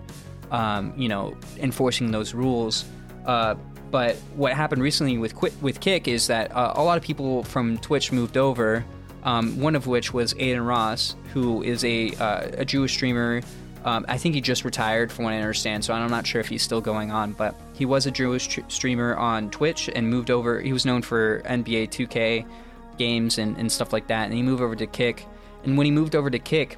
um, 0.51 0.93
you 0.95 1.07
know, 1.09 1.35
enforcing 1.57 2.11
those 2.11 2.35
rules. 2.35 2.85
Uh, 3.25 3.55
but 3.89 4.15
what 4.35 4.53
happened 4.53 4.83
recently 4.83 5.17
with 5.17 5.33
Qui- 5.33 5.53
with 5.61 5.79
Kick 5.79 6.07
is 6.07 6.27
that 6.27 6.55
uh, 6.55 6.73
a 6.75 6.83
lot 6.83 6.97
of 6.99 7.03
people 7.03 7.43
from 7.43 7.79
Twitch 7.79 8.11
moved 8.11 8.37
over. 8.37 8.85
Um, 9.23 9.59
one 9.59 9.75
of 9.75 9.85
which 9.85 10.13
was 10.13 10.33
Adin 10.33 10.61
Ross, 10.61 11.15
who 11.33 11.61
is 11.61 11.83
a 11.83 12.11
uh, 12.15 12.49
a 12.59 12.65
Jewish 12.65 12.93
streamer. 12.93 13.41
Um, 13.85 14.05
I 14.09 14.17
think 14.17 14.35
he 14.35 14.41
just 14.41 14.65
retired, 14.65 15.11
from 15.11 15.25
what 15.25 15.33
I 15.33 15.37
understand. 15.37 15.85
So 15.85 15.93
I'm 15.93 16.09
not 16.09 16.27
sure 16.27 16.41
if 16.41 16.47
he's 16.47 16.61
still 16.61 16.81
going 16.81 17.11
on, 17.11 17.31
but 17.33 17.55
he 17.73 17.85
was 17.85 18.05
a 18.05 18.11
Jewish 18.11 18.47
tr- 18.47 18.61
streamer 18.67 19.15
on 19.15 19.49
Twitch 19.51 19.89
and 19.93 20.09
moved 20.09 20.29
over. 20.29 20.59
He 20.59 20.73
was 20.73 20.85
known 20.85 21.01
for 21.01 21.41
NBA 21.43 21.89
2K 21.89 22.45
games 22.97 23.37
and, 23.37 23.57
and 23.57 23.71
stuff 23.71 23.93
like 23.93 24.07
that. 24.07 24.25
And 24.25 24.33
he 24.33 24.43
moved 24.43 24.61
over 24.61 24.75
to 24.75 24.85
Kick. 24.85 25.25
And 25.63 25.77
when 25.77 25.85
he 25.85 25.91
moved 25.91 26.13
over 26.13 26.29
to 26.29 26.39
Kick, 26.39 26.77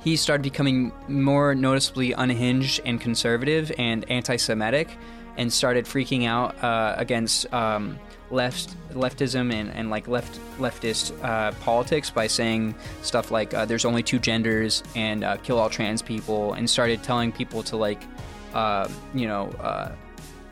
he 0.00 0.16
started 0.16 0.42
becoming 0.42 0.92
more 1.08 1.54
noticeably 1.54 2.12
unhinged 2.12 2.80
and 2.84 3.00
conservative 3.00 3.72
and 3.78 4.08
anti-Semitic, 4.10 4.88
and 5.36 5.52
started 5.52 5.86
freaking 5.86 6.26
out 6.26 6.62
uh, 6.62 6.94
against 6.96 7.52
um, 7.52 7.98
left 8.30 8.74
leftism 8.92 9.52
and, 9.52 9.70
and 9.70 9.90
like 9.90 10.08
left 10.08 10.38
leftist 10.58 11.12
uh, 11.24 11.52
politics 11.60 12.10
by 12.10 12.26
saying 12.26 12.74
stuff 13.02 13.30
like 13.30 13.54
uh, 13.54 13.64
"there's 13.64 13.84
only 13.84 14.02
two 14.02 14.18
genders" 14.18 14.82
and 14.94 15.24
uh, 15.24 15.36
"kill 15.38 15.58
all 15.58 15.70
trans 15.70 16.02
people," 16.02 16.52
and 16.54 16.68
started 16.68 17.02
telling 17.02 17.32
people 17.32 17.62
to 17.62 17.76
like, 17.76 18.02
uh, 18.54 18.88
you 19.14 19.26
know. 19.26 19.48
Uh, 19.60 19.92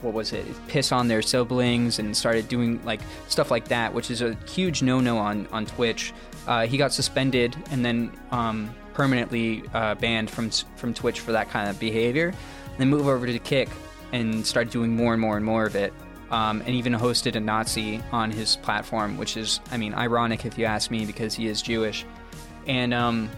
what 0.02 0.12
was 0.12 0.34
it? 0.34 0.46
Piss 0.68 0.92
on 0.92 1.08
their 1.08 1.22
siblings 1.22 1.98
and 1.98 2.14
started 2.14 2.48
doing 2.48 2.84
like 2.84 3.00
stuff 3.28 3.50
like 3.50 3.68
that, 3.68 3.92
which 3.94 4.10
is 4.10 4.20
a 4.20 4.36
huge 4.46 4.82
no-no 4.82 5.16
on 5.16 5.46
on 5.52 5.64
Twitch. 5.64 6.12
Uh, 6.46 6.66
he 6.66 6.76
got 6.76 6.92
suspended 6.92 7.56
and 7.70 7.84
then 7.84 8.12
um, 8.30 8.72
permanently 8.92 9.64
uh, 9.74 9.94
banned 9.94 10.30
from 10.30 10.50
from 10.76 10.92
Twitch 10.92 11.20
for 11.20 11.32
that 11.32 11.50
kind 11.50 11.68
of 11.68 11.80
behavior. 11.80 12.34
Then 12.78 12.88
move 12.88 13.08
over 13.08 13.26
to 13.26 13.38
Kick 13.38 13.68
and 14.12 14.46
started 14.46 14.70
doing 14.70 14.94
more 14.94 15.12
and 15.12 15.20
more 15.20 15.36
and 15.36 15.44
more 15.44 15.64
of 15.64 15.74
it. 15.74 15.92
Um, 16.30 16.60
and 16.62 16.70
even 16.70 16.92
hosted 16.92 17.36
a 17.36 17.40
Nazi 17.40 18.02
on 18.10 18.32
his 18.32 18.56
platform, 18.56 19.16
which 19.16 19.36
is, 19.36 19.60
I 19.70 19.76
mean, 19.76 19.94
ironic 19.94 20.44
if 20.44 20.58
you 20.58 20.64
ask 20.64 20.90
me, 20.90 21.06
because 21.06 21.34
he 21.34 21.46
is 21.46 21.62
Jewish. 21.62 22.04
And 22.66 22.92
um, 22.92 23.30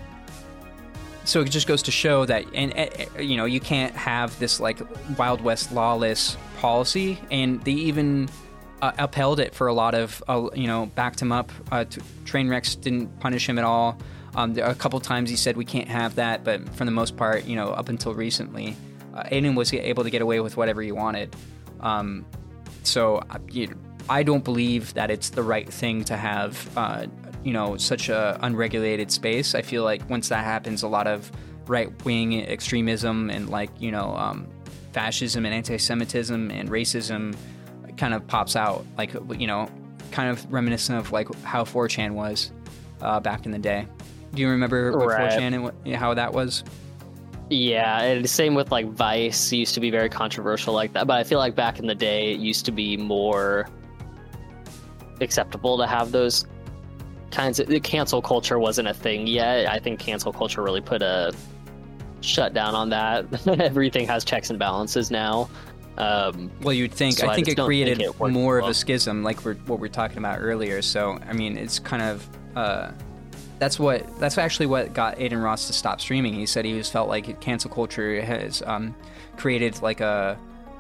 so 1.25 1.43
it 1.43 1.51
just 1.51 1.67
goes 1.67 1.83
to 1.83 1.91
show 1.91 2.25
that, 2.25 2.47
and 2.55 2.73
uh, 2.75 3.21
you 3.21 3.37
know, 3.37 3.45
you 3.45 3.61
can't 3.61 3.95
have 3.95 4.39
this 4.39 4.59
like 4.59 4.79
Wild 5.19 5.43
West 5.43 5.71
lawless 5.71 6.39
policy, 6.57 7.21
and 7.31 7.63
they 7.65 7.73
even 7.73 8.31
uh, 8.81 8.93
upheld 8.99 9.39
it 9.39 9.55
for 9.55 9.67
a 9.67 9.75
lot 9.75 9.95
of, 9.95 10.23
uh, 10.29 10.49
you 10.55 10.67
know, 10.67 10.87
backed 10.95 11.21
him 11.21 11.31
up. 11.31 11.53
Uh, 11.71 11.85
t- 11.85 12.01
didn't 12.25 13.21
punish 13.21 13.47
him 13.47 13.59
at 13.59 13.65
all. 13.65 13.99
Um, 14.35 14.57
a 14.59 14.75
couple 14.75 15.01
times 15.01 15.29
he 15.29 15.37
said 15.37 15.57
we 15.57 15.65
can't 15.65 15.89
have 15.89 16.15
that, 16.15 16.45
but 16.45 16.67
for 16.77 16.85
the 16.85 16.91
most 16.91 17.17
part, 17.17 17.45
you 17.45 17.57
know, 17.57 17.69
up 17.69 17.89
until 17.89 18.15
recently, 18.15 18.77
uh, 19.15 19.25
Adin 19.31 19.55
was 19.55 19.73
able 19.73 20.05
to 20.05 20.11
get 20.11 20.23
away 20.23 20.41
with 20.41 20.57
whatever 20.57 20.81
he 20.81 20.93
wanted. 20.93 21.35
Um, 21.81 22.25
so 22.83 23.17
uh, 23.31 23.39
you, 23.51 23.69
I 24.09 24.23
don't 24.23 24.45
believe 24.45 24.95
that 24.95 25.11
it's 25.11 25.31
the 25.31 25.43
right 25.43 25.69
thing 25.69 26.05
to 26.05 26.17
have, 26.17 26.69
uh, 26.77 27.07
you 27.45 27.53
know, 27.53 27.77
such 27.77 28.09
a 28.09 28.39
unregulated 28.43 29.11
space. 29.11 29.55
I 29.55 29.63
feel 29.63 29.85
like 29.85 30.09
once 30.09 30.29
that 30.31 30.45
happens, 30.45 30.83
a 30.83 30.89
lot 30.89 31.07
of 31.07 31.31
right 31.67 31.91
wing 32.05 32.47
extremism 32.47 33.31
and 33.31 33.49
like 33.51 33.71
you 33.79 33.91
know, 33.91 34.15
um, 34.17 34.47
fascism 34.93 35.45
and 35.45 35.55
anti-Semitism 35.55 36.51
and 36.51 36.71
racism 36.71 37.37
kind 37.97 38.15
of 38.15 38.27
pops 38.27 38.57
out. 38.57 38.87
Like 38.97 39.13
you 39.39 39.47
know, 39.47 39.69
kind 40.11 40.31
of 40.31 40.51
reminiscent 40.53 40.99
of 40.99 41.13
like 41.13 41.33
how 41.43 41.65
4chan 41.65 42.13
was 42.13 42.51
uh, 43.03 43.21
back 43.21 43.45
in 43.47 43.53
the 43.53 43.59
day. 43.59 43.87
Do 44.35 44.43
you 44.43 44.49
remember 44.49 44.93
Right. 44.93 45.31
4chan 45.31 45.55
and 45.55 45.65
what, 45.65 45.75
how 45.95 46.15
that 46.15 46.33
was? 46.33 46.65
Yeah, 47.51 48.03
and 48.03 48.29
same 48.29 48.55
with 48.55 48.71
like 48.71 48.87
Vice 48.87 49.53
used 49.53 49.75
to 49.75 49.81
be 49.81 49.91
very 49.91 50.09
controversial 50.09 50.75
like 50.75 50.93
that, 50.93 51.07
but 51.07 51.19
I 51.19 51.25
feel 51.25 51.39
like 51.39 51.55
back 51.55 51.79
in 51.79 51.87
the 51.87 51.95
day 51.95 52.33
it 52.33 52.41
used 52.41 52.67
to 52.67 52.73
be 52.73 52.97
more 52.97 53.69
acceptable 55.21 55.79
to 55.79 55.87
have 55.87 56.13
those 56.13 56.47
kinds 57.31 57.59
of 57.59 57.69
cancel 57.83 58.23
culture 58.23 58.59
wasn't 58.59 58.89
a 58.89 58.95
thing 58.95 59.27
yet. 59.27 59.71
I 59.71 59.79
think 59.79 59.99
cancel 59.99 60.33
culture 60.33 60.63
really 60.63 60.81
put 60.81 61.03
a 61.03 61.33
shut 62.21 62.53
down 62.53 62.75
on 62.75 62.91
that. 62.91 63.47
Everything 63.61 64.07
has 64.07 64.25
checks 64.25 64.51
and 64.51 64.59
balances 64.59 65.11
now. 65.11 65.49
Um, 65.97 66.51
Well, 66.63 66.75
you'd 66.75 66.93
think. 66.93 67.19
So 67.19 67.27
I 67.27 67.33
I 67.33 67.35
think 67.35 67.47
just 67.47 67.55
it 67.55 67.57
don't 67.57 67.69
think 67.69 67.85
created 67.87 68.01
it 68.01 68.19
more 68.31 68.59
of 68.59 68.69
a 68.69 68.75
schism, 68.75 69.23
like 69.23 69.45
we're, 69.45 69.55
what 69.55 69.81
we 69.81 69.89
are 69.89 69.91
talking 69.91 70.19
about 70.19 70.39
earlier. 70.41 70.81
So, 70.81 71.19
I 71.27 71.33
mean, 71.33 71.57
it's 71.57 71.79
kind 71.79 72.03
of. 72.03 72.29
Uh, 72.55 72.93
that's 73.59 73.79
what. 73.79 74.19
That's 74.19 74.39
actually 74.39 74.67
what 74.67 74.93
got 74.93 75.21
Adin 75.21 75.39
Ross 75.39 75.67
to 75.67 75.73
stop 75.73 76.01
streaming. 76.01 76.35
He 76.35 76.47
said 76.47 76.65
he 76.65 76.77
just 76.77 76.93
felt 76.93 77.09
like 77.09 77.41
cancel 77.41 77.71
culture 77.71 78.21
has 78.21 78.63
um, 78.67 78.95
created 79.37 79.81
like 79.83 80.01
a 80.01 80.39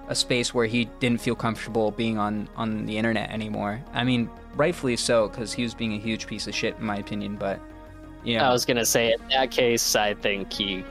a 0.09 0.14
space 0.14 0.55
where 0.55 0.66
he 0.66 0.87
didn't 1.01 1.20
feel 1.20 1.35
comfortable 1.35 1.91
being 1.91 2.18
on 2.18 2.49
on 2.57 2.87
the 2.87 2.97
internet 2.97 3.31
anymore. 3.31 3.83
I 3.93 4.05
mean, 4.05 4.31
rightfully 4.57 4.97
so, 4.97 5.29
because 5.29 5.53
he 5.53 5.62
was 5.62 5.74
being 5.74 5.93
a 5.95 5.99
huge 5.99 6.26
piece 6.26 6.47
of 6.47 6.55
shit, 6.55 6.76
in 6.79 6.85
my 6.85 6.97
opinion. 6.97 7.37
But 7.37 7.61
yeah, 8.24 8.49
I 8.49 8.53
was 8.53 8.64
gonna 8.64 8.87
say 8.87 9.12
in 9.12 9.29
that 9.31 9.51
case, 9.51 9.95
I 9.95 10.14
think 10.14 10.53
he 10.53 10.85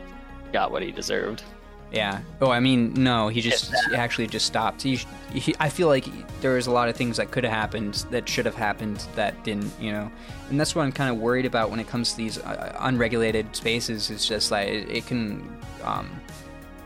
got 0.53 0.71
what 0.71 0.83
he 0.83 0.91
deserved. 0.91 1.43
Yeah. 1.91 2.21
Oh, 2.41 2.51
I 2.51 2.59
mean, 2.59 2.93
no. 2.95 3.29
He 3.29 3.41
just 3.41 3.73
he 3.89 3.95
actually 3.95 4.27
just 4.27 4.45
stopped. 4.45 4.81
He, 4.81 4.99
he, 5.31 5.55
I 5.59 5.69
feel 5.69 5.87
like 5.87 6.05
there 6.41 6.55
was 6.55 6.67
a 6.67 6.71
lot 6.71 6.89
of 6.89 6.95
things 6.95 7.17
that 7.17 7.31
could 7.31 7.43
have 7.43 7.53
happened 7.53 8.05
that 8.11 8.27
should 8.27 8.45
have 8.45 8.55
happened 8.55 9.05
that 9.15 9.41
didn't. 9.43 9.71
You 9.79 9.93
know, 9.93 10.11
and 10.49 10.59
that's 10.59 10.75
what 10.75 10.83
I'm 10.83 10.91
kind 10.91 11.09
of 11.09 11.17
worried 11.17 11.45
about 11.45 11.69
when 11.69 11.79
it 11.79 11.87
comes 11.87 12.11
to 12.11 12.17
these 12.17 12.39
uh, 12.39 12.75
unregulated 12.81 13.55
spaces. 13.55 14.09
It's 14.09 14.27
just 14.27 14.51
like 14.51 14.67
it, 14.67 14.89
it 14.89 15.07
can, 15.07 15.49
um, 15.83 16.09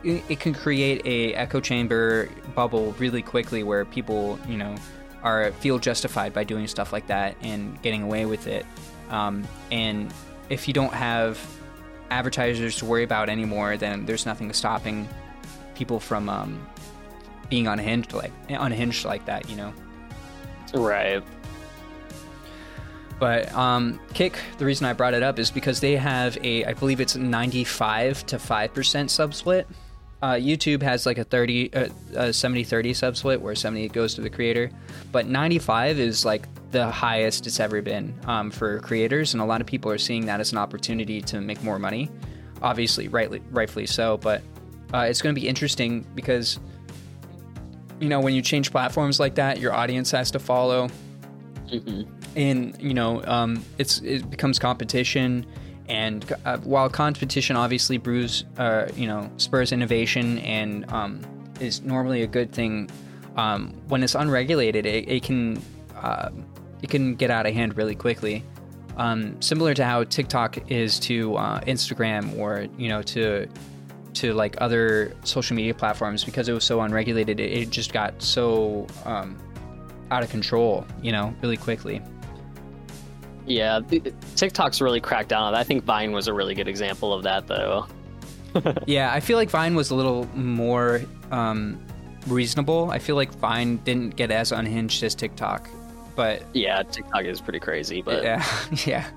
it, 0.04 0.22
it 0.28 0.40
can 0.40 0.54
create 0.54 1.04
a 1.04 1.34
echo 1.34 1.60
chamber 1.60 2.28
bubble 2.54 2.92
really 2.92 3.22
quickly 3.22 3.64
where 3.64 3.84
people, 3.84 4.38
you 4.46 4.56
know, 4.56 4.74
are 5.24 5.50
feel 5.52 5.78
justified 5.78 6.32
by 6.32 6.44
doing 6.44 6.66
stuff 6.68 6.92
like 6.92 7.08
that 7.08 7.36
and 7.42 7.80
getting 7.82 8.02
away 8.02 8.24
with 8.24 8.46
it. 8.46 8.64
Um, 9.10 9.46
and 9.70 10.12
if 10.48 10.68
you 10.68 10.74
don't 10.74 10.92
have 10.92 11.38
advertisers 12.12 12.76
to 12.78 12.84
worry 12.84 13.04
about 13.04 13.28
anymore, 13.28 13.76
then 13.76 14.06
there's 14.06 14.26
nothing 14.26 14.52
stopping 14.52 15.08
people 15.74 15.98
from 15.98 16.28
um, 16.28 16.66
being 17.48 17.66
unhinged 17.66 18.12
like 18.12 18.32
unhinged 18.48 19.04
like 19.04 19.24
that, 19.26 19.48
you 19.50 19.56
know. 19.56 19.72
Right. 20.74 21.22
But 23.18 23.52
um, 23.54 24.00
Kick, 24.14 24.36
the 24.58 24.64
reason 24.64 24.86
I 24.86 24.94
brought 24.94 25.14
it 25.14 25.22
up 25.22 25.38
is 25.38 25.50
because 25.50 25.78
they 25.80 25.96
have 25.96 26.36
a, 26.42 26.64
I 26.64 26.74
believe 26.74 27.00
it's 27.00 27.14
95 27.14 28.26
to 28.26 28.36
5% 28.36 29.10
sub 29.10 29.32
split. 29.32 29.68
Uh, 30.20 30.32
YouTube 30.32 30.82
has 30.82 31.06
like 31.06 31.18
a 31.18 31.24
30, 31.24 31.72
uh, 31.72 31.88
a 32.14 32.32
70 32.32 32.64
30 32.64 32.94
sub 32.94 33.16
split 33.16 33.40
where 33.40 33.54
70 33.54 33.88
goes 33.90 34.14
to 34.14 34.22
the 34.22 34.30
creator. 34.30 34.70
But 35.12 35.26
95 35.26 36.00
is 36.00 36.24
like 36.24 36.48
the 36.72 36.90
highest 36.90 37.46
it's 37.46 37.60
ever 37.60 37.80
been 37.82 38.18
um, 38.26 38.50
for 38.50 38.80
creators. 38.80 39.34
And 39.34 39.40
a 39.40 39.46
lot 39.46 39.60
of 39.60 39.66
people 39.66 39.90
are 39.90 39.98
seeing 39.98 40.26
that 40.26 40.40
as 40.40 40.52
an 40.52 40.58
opportunity 40.58 41.20
to 41.22 41.40
make 41.40 41.62
more 41.62 41.78
money. 41.78 42.10
Obviously, 42.62 43.08
rightly, 43.08 43.42
rightfully 43.50 43.86
so. 43.86 44.16
But 44.16 44.42
uh, 44.92 45.06
it's 45.08 45.22
going 45.22 45.34
to 45.34 45.40
be 45.40 45.48
interesting 45.48 46.06
because, 46.14 46.58
you 48.00 48.08
know, 48.08 48.20
when 48.20 48.34
you 48.34 48.42
change 48.42 48.70
platforms 48.70 49.20
like 49.20 49.36
that, 49.36 49.60
your 49.60 49.72
audience 49.72 50.10
has 50.10 50.30
to 50.32 50.38
follow 50.38 50.88
hmm 51.70 52.02
and 52.36 52.80
you 52.80 52.94
know 52.94 53.22
um, 53.24 53.62
it's 53.78 54.00
it 54.00 54.28
becomes 54.30 54.58
competition 54.58 55.46
and 55.88 56.32
uh, 56.44 56.56
while 56.58 56.88
competition 56.88 57.56
obviously 57.56 57.98
brews 57.98 58.44
uh, 58.58 58.88
you 58.96 59.06
know 59.06 59.30
spurs 59.36 59.72
innovation 59.72 60.38
and 60.38 60.90
um, 60.92 61.20
is 61.60 61.82
normally 61.82 62.22
a 62.22 62.26
good 62.26 62.52
thing 62.52 62.90
um, 63.36 63.72
when 63.88 64.02
it's 64.02 64.14
unregulated 64.14 64.86
it, 64.86 65.08
it 65.08 65.22
can 65.22 65.60
uh, 65.96 66.30
it 66.82 66.90
can 66.90 67.14
get 67.14 67.30
out 67.30 67.46
of 67.46 67.54
hand 67.54 67.76
really 67.76 67.94
quickly 67.94 68.44
um, 68.96 69.40
similar 69.40 69.72
to 69.72 69.84
how 69.84 70.04
TikTok 70.04 70.70
is 70.70 70.98
to 71.00 71.34
uh, 71.36 71.60
Instagram 71.60 72.36
or 72.38 72.66
you 72.76 72.88
know 72.88 73.02
to 73.02 73.48
to 74.14 74.34
like 74.34 74.56
other 74.60 75.14
social 75.24 75.56
media 75.56 75.72
platforms 75.72 76.24
because 76.24 76.48
it 76.48 76.52
was 76.52 76.64
so 76.64 76.82
unregulated 76.82 77.40
it, 77.40 77.50
it 77.50 77.70
just 77.70 77.92
got 77.92 78.20
so 78.22 78.86
um, 79.04 79.38
out 80.10 80.22
of 80.22 80.30
control 80.30 80.86
you 81.00 81.12
know 81.12 81.34
really 81.42 81.56
quickly 81.56 82.02
Yeah, 83.46 83.80
TikTok's 84.36 84.80
really 84.80 85.00
cracked 85.00 85.28
down 85.28 85.42
on 85.42 85.52
that. 85.52 85.58
I 85.58 85.64
think 85.64 85.84
Vine 85.84 86.12
was 86.12 86.28
a 86.28 86.32
really 86.32 86.54
good 86.54 86.68
example 86.68 87.12
of 87.12 87.24
that, 87.24 87.46
though. 87.46 87.86
yeah, 88.86 89.12
I 89.12 89.20
feel 89.20 89.36
like 89.36 89.50
Vine 89.50 89.74
was 89.74 89.90
a 89.90 89.94
little 89.94 90.26
more 90.36 91.02
um, 91.30 91.84
reasonable. 92.26 92.90
I 92.90 92.98
feel 92.98 93.16
like 93.16 93.32
Vine 93.34 93.78
didn't 93.78 94.16
get 94.16 94.30
as 94.30 94.52
unhinged 94.52 95.02
as 95.02 95.14
TikTok, 95.14 95.68
but 96.14 96.42
Yeah, 96.54 96.82
TikTok 96.82 97.24
is 97.24 97.40
pretty 97.40 97.60
crazy, 97.60 98.02
but 98.02 98.22
yeah, 98.22 98.44
yeah. 98.86 99.08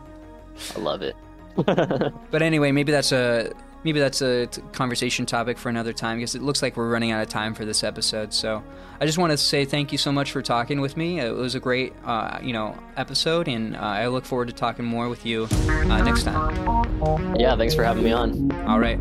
I 0.76 0.80
love 0.80 1.02
it. 1.02 1.16
But 2.32 2.42
anyway, 2.42 2.72
maybe 2.74 2.92
that's 2.92 3.14
a 3.14 3.54
maybe 3.86 4.00
that's 4.00 4.22
a 4.22 4.48
t- 4.48 4.62
conversation 4.74 5.26
topic 5.26 5.58
for 5.58 5.70
another 5.70 5.94
time 5.94 6.18
because 6.18 6.36
it 6.36 6.42
looks 6.42 6.62
like 6.62 6.76
we're 6.76 6.90
running 6.90 7.12
out 7.12 7.22
of 7.22 7.30
time 7.30 7.54
for 7.54 7.64
this 7.64 7.82
episode. 7.84 8.34
So 8.34 8.62
I 9.00 9.06
just 9.06 9.18
want 9.18 9.32
to 9.32 9.38
say 9.38 9.64
thank 9.64 9.92
you 9.94 9.98
so 9.98 10.12
much 10.12 10.32
for 10.34 10.42
talking 10.42 10.82
with 10.82 10.98
me. 10.98 11.20
It 11.22 11.34
was 11.34 11.56
a 11.56 11.60
great 11.62 11.94
uh, 12.04 12.40
you 12.44 12.52
know 12.52 12.78
episode, 12.98 13.48
and 13.48 13.76
uh, 13.78 13.80
I 13.80 14.08
look 14.08 14.26
forward 14.26 14.50
to 14.50 14.54
talking 14.54 14.84
more 14.84 15.08
with 15.08 15.26
you 15.26 15.48
uh, 15.52 16.02
next 16.04 16.24
time. 16.24 17.36
yeah, 17.40 17.56
thanks 17.56 17.74
for 17.74 17.84
having 17.86 18.04
me 18.04 18.12
on. 18.12 18.52
All 18.68 18.80
right. 18.80 19.00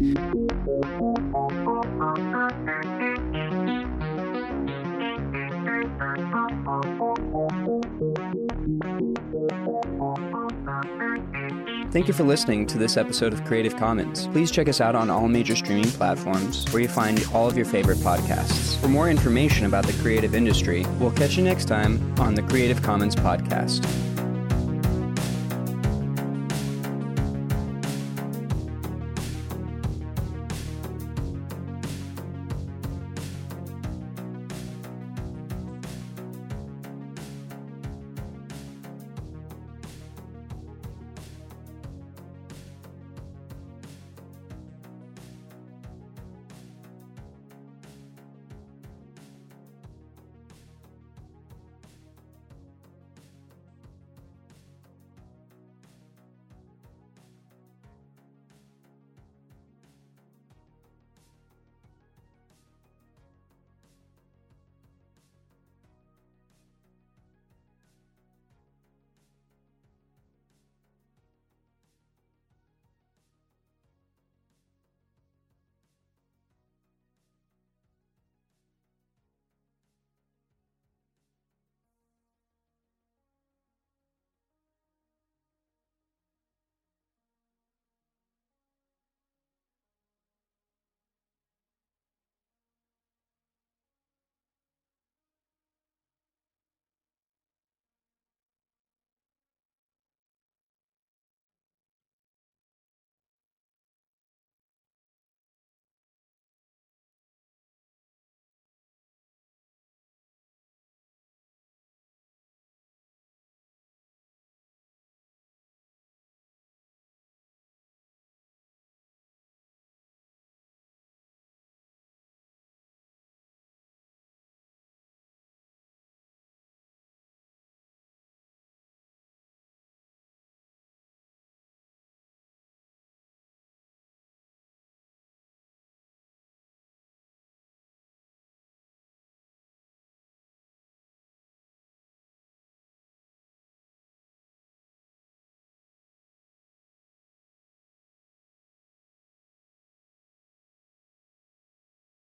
Thank 11.91 12.09
you 12.09 12.15
for 12.15 12.25
listening 12.25 12.67
to 12.67 12.79
this 12.79 12.97
episode 12.97 13.33
of 13.33 13.45
Creative 13.45 13.77
Commons. 13.77 14.27
Please 14.29 14.51
check 14.51 14.69
us 14.69 14.81
out 14.81 14.97
on 14.97 15.11
all 15.11 15.29
major 15.29 15.55
streaming 15.55 15.91
platforms 15.93 16.65
where 16.73 16.83
you 16.83 16.89
find 16.89 17.25
all 17.33 17.47
of 17.47 17.57
your 17.57 17.67
favorite 17.67 17.99
podcasts. 17.99 18.77
For 18.81 18.89
more 18.89 19.09
information 19.09 19.67
about 19.67 19.87
the 19.87 19.93
creative 20.03 20.35
industry, 20.35 20.85
we'll 20.99 21.13
catch 21.13 21.37
you 21.37 21.45
next 21.45 21.67
time 21.67 22.01
on 22.19 22.35
the 22.35 22.43
Creative 22.43 22.83
Commons 22.83 23.15
podcast. 23.15 24.14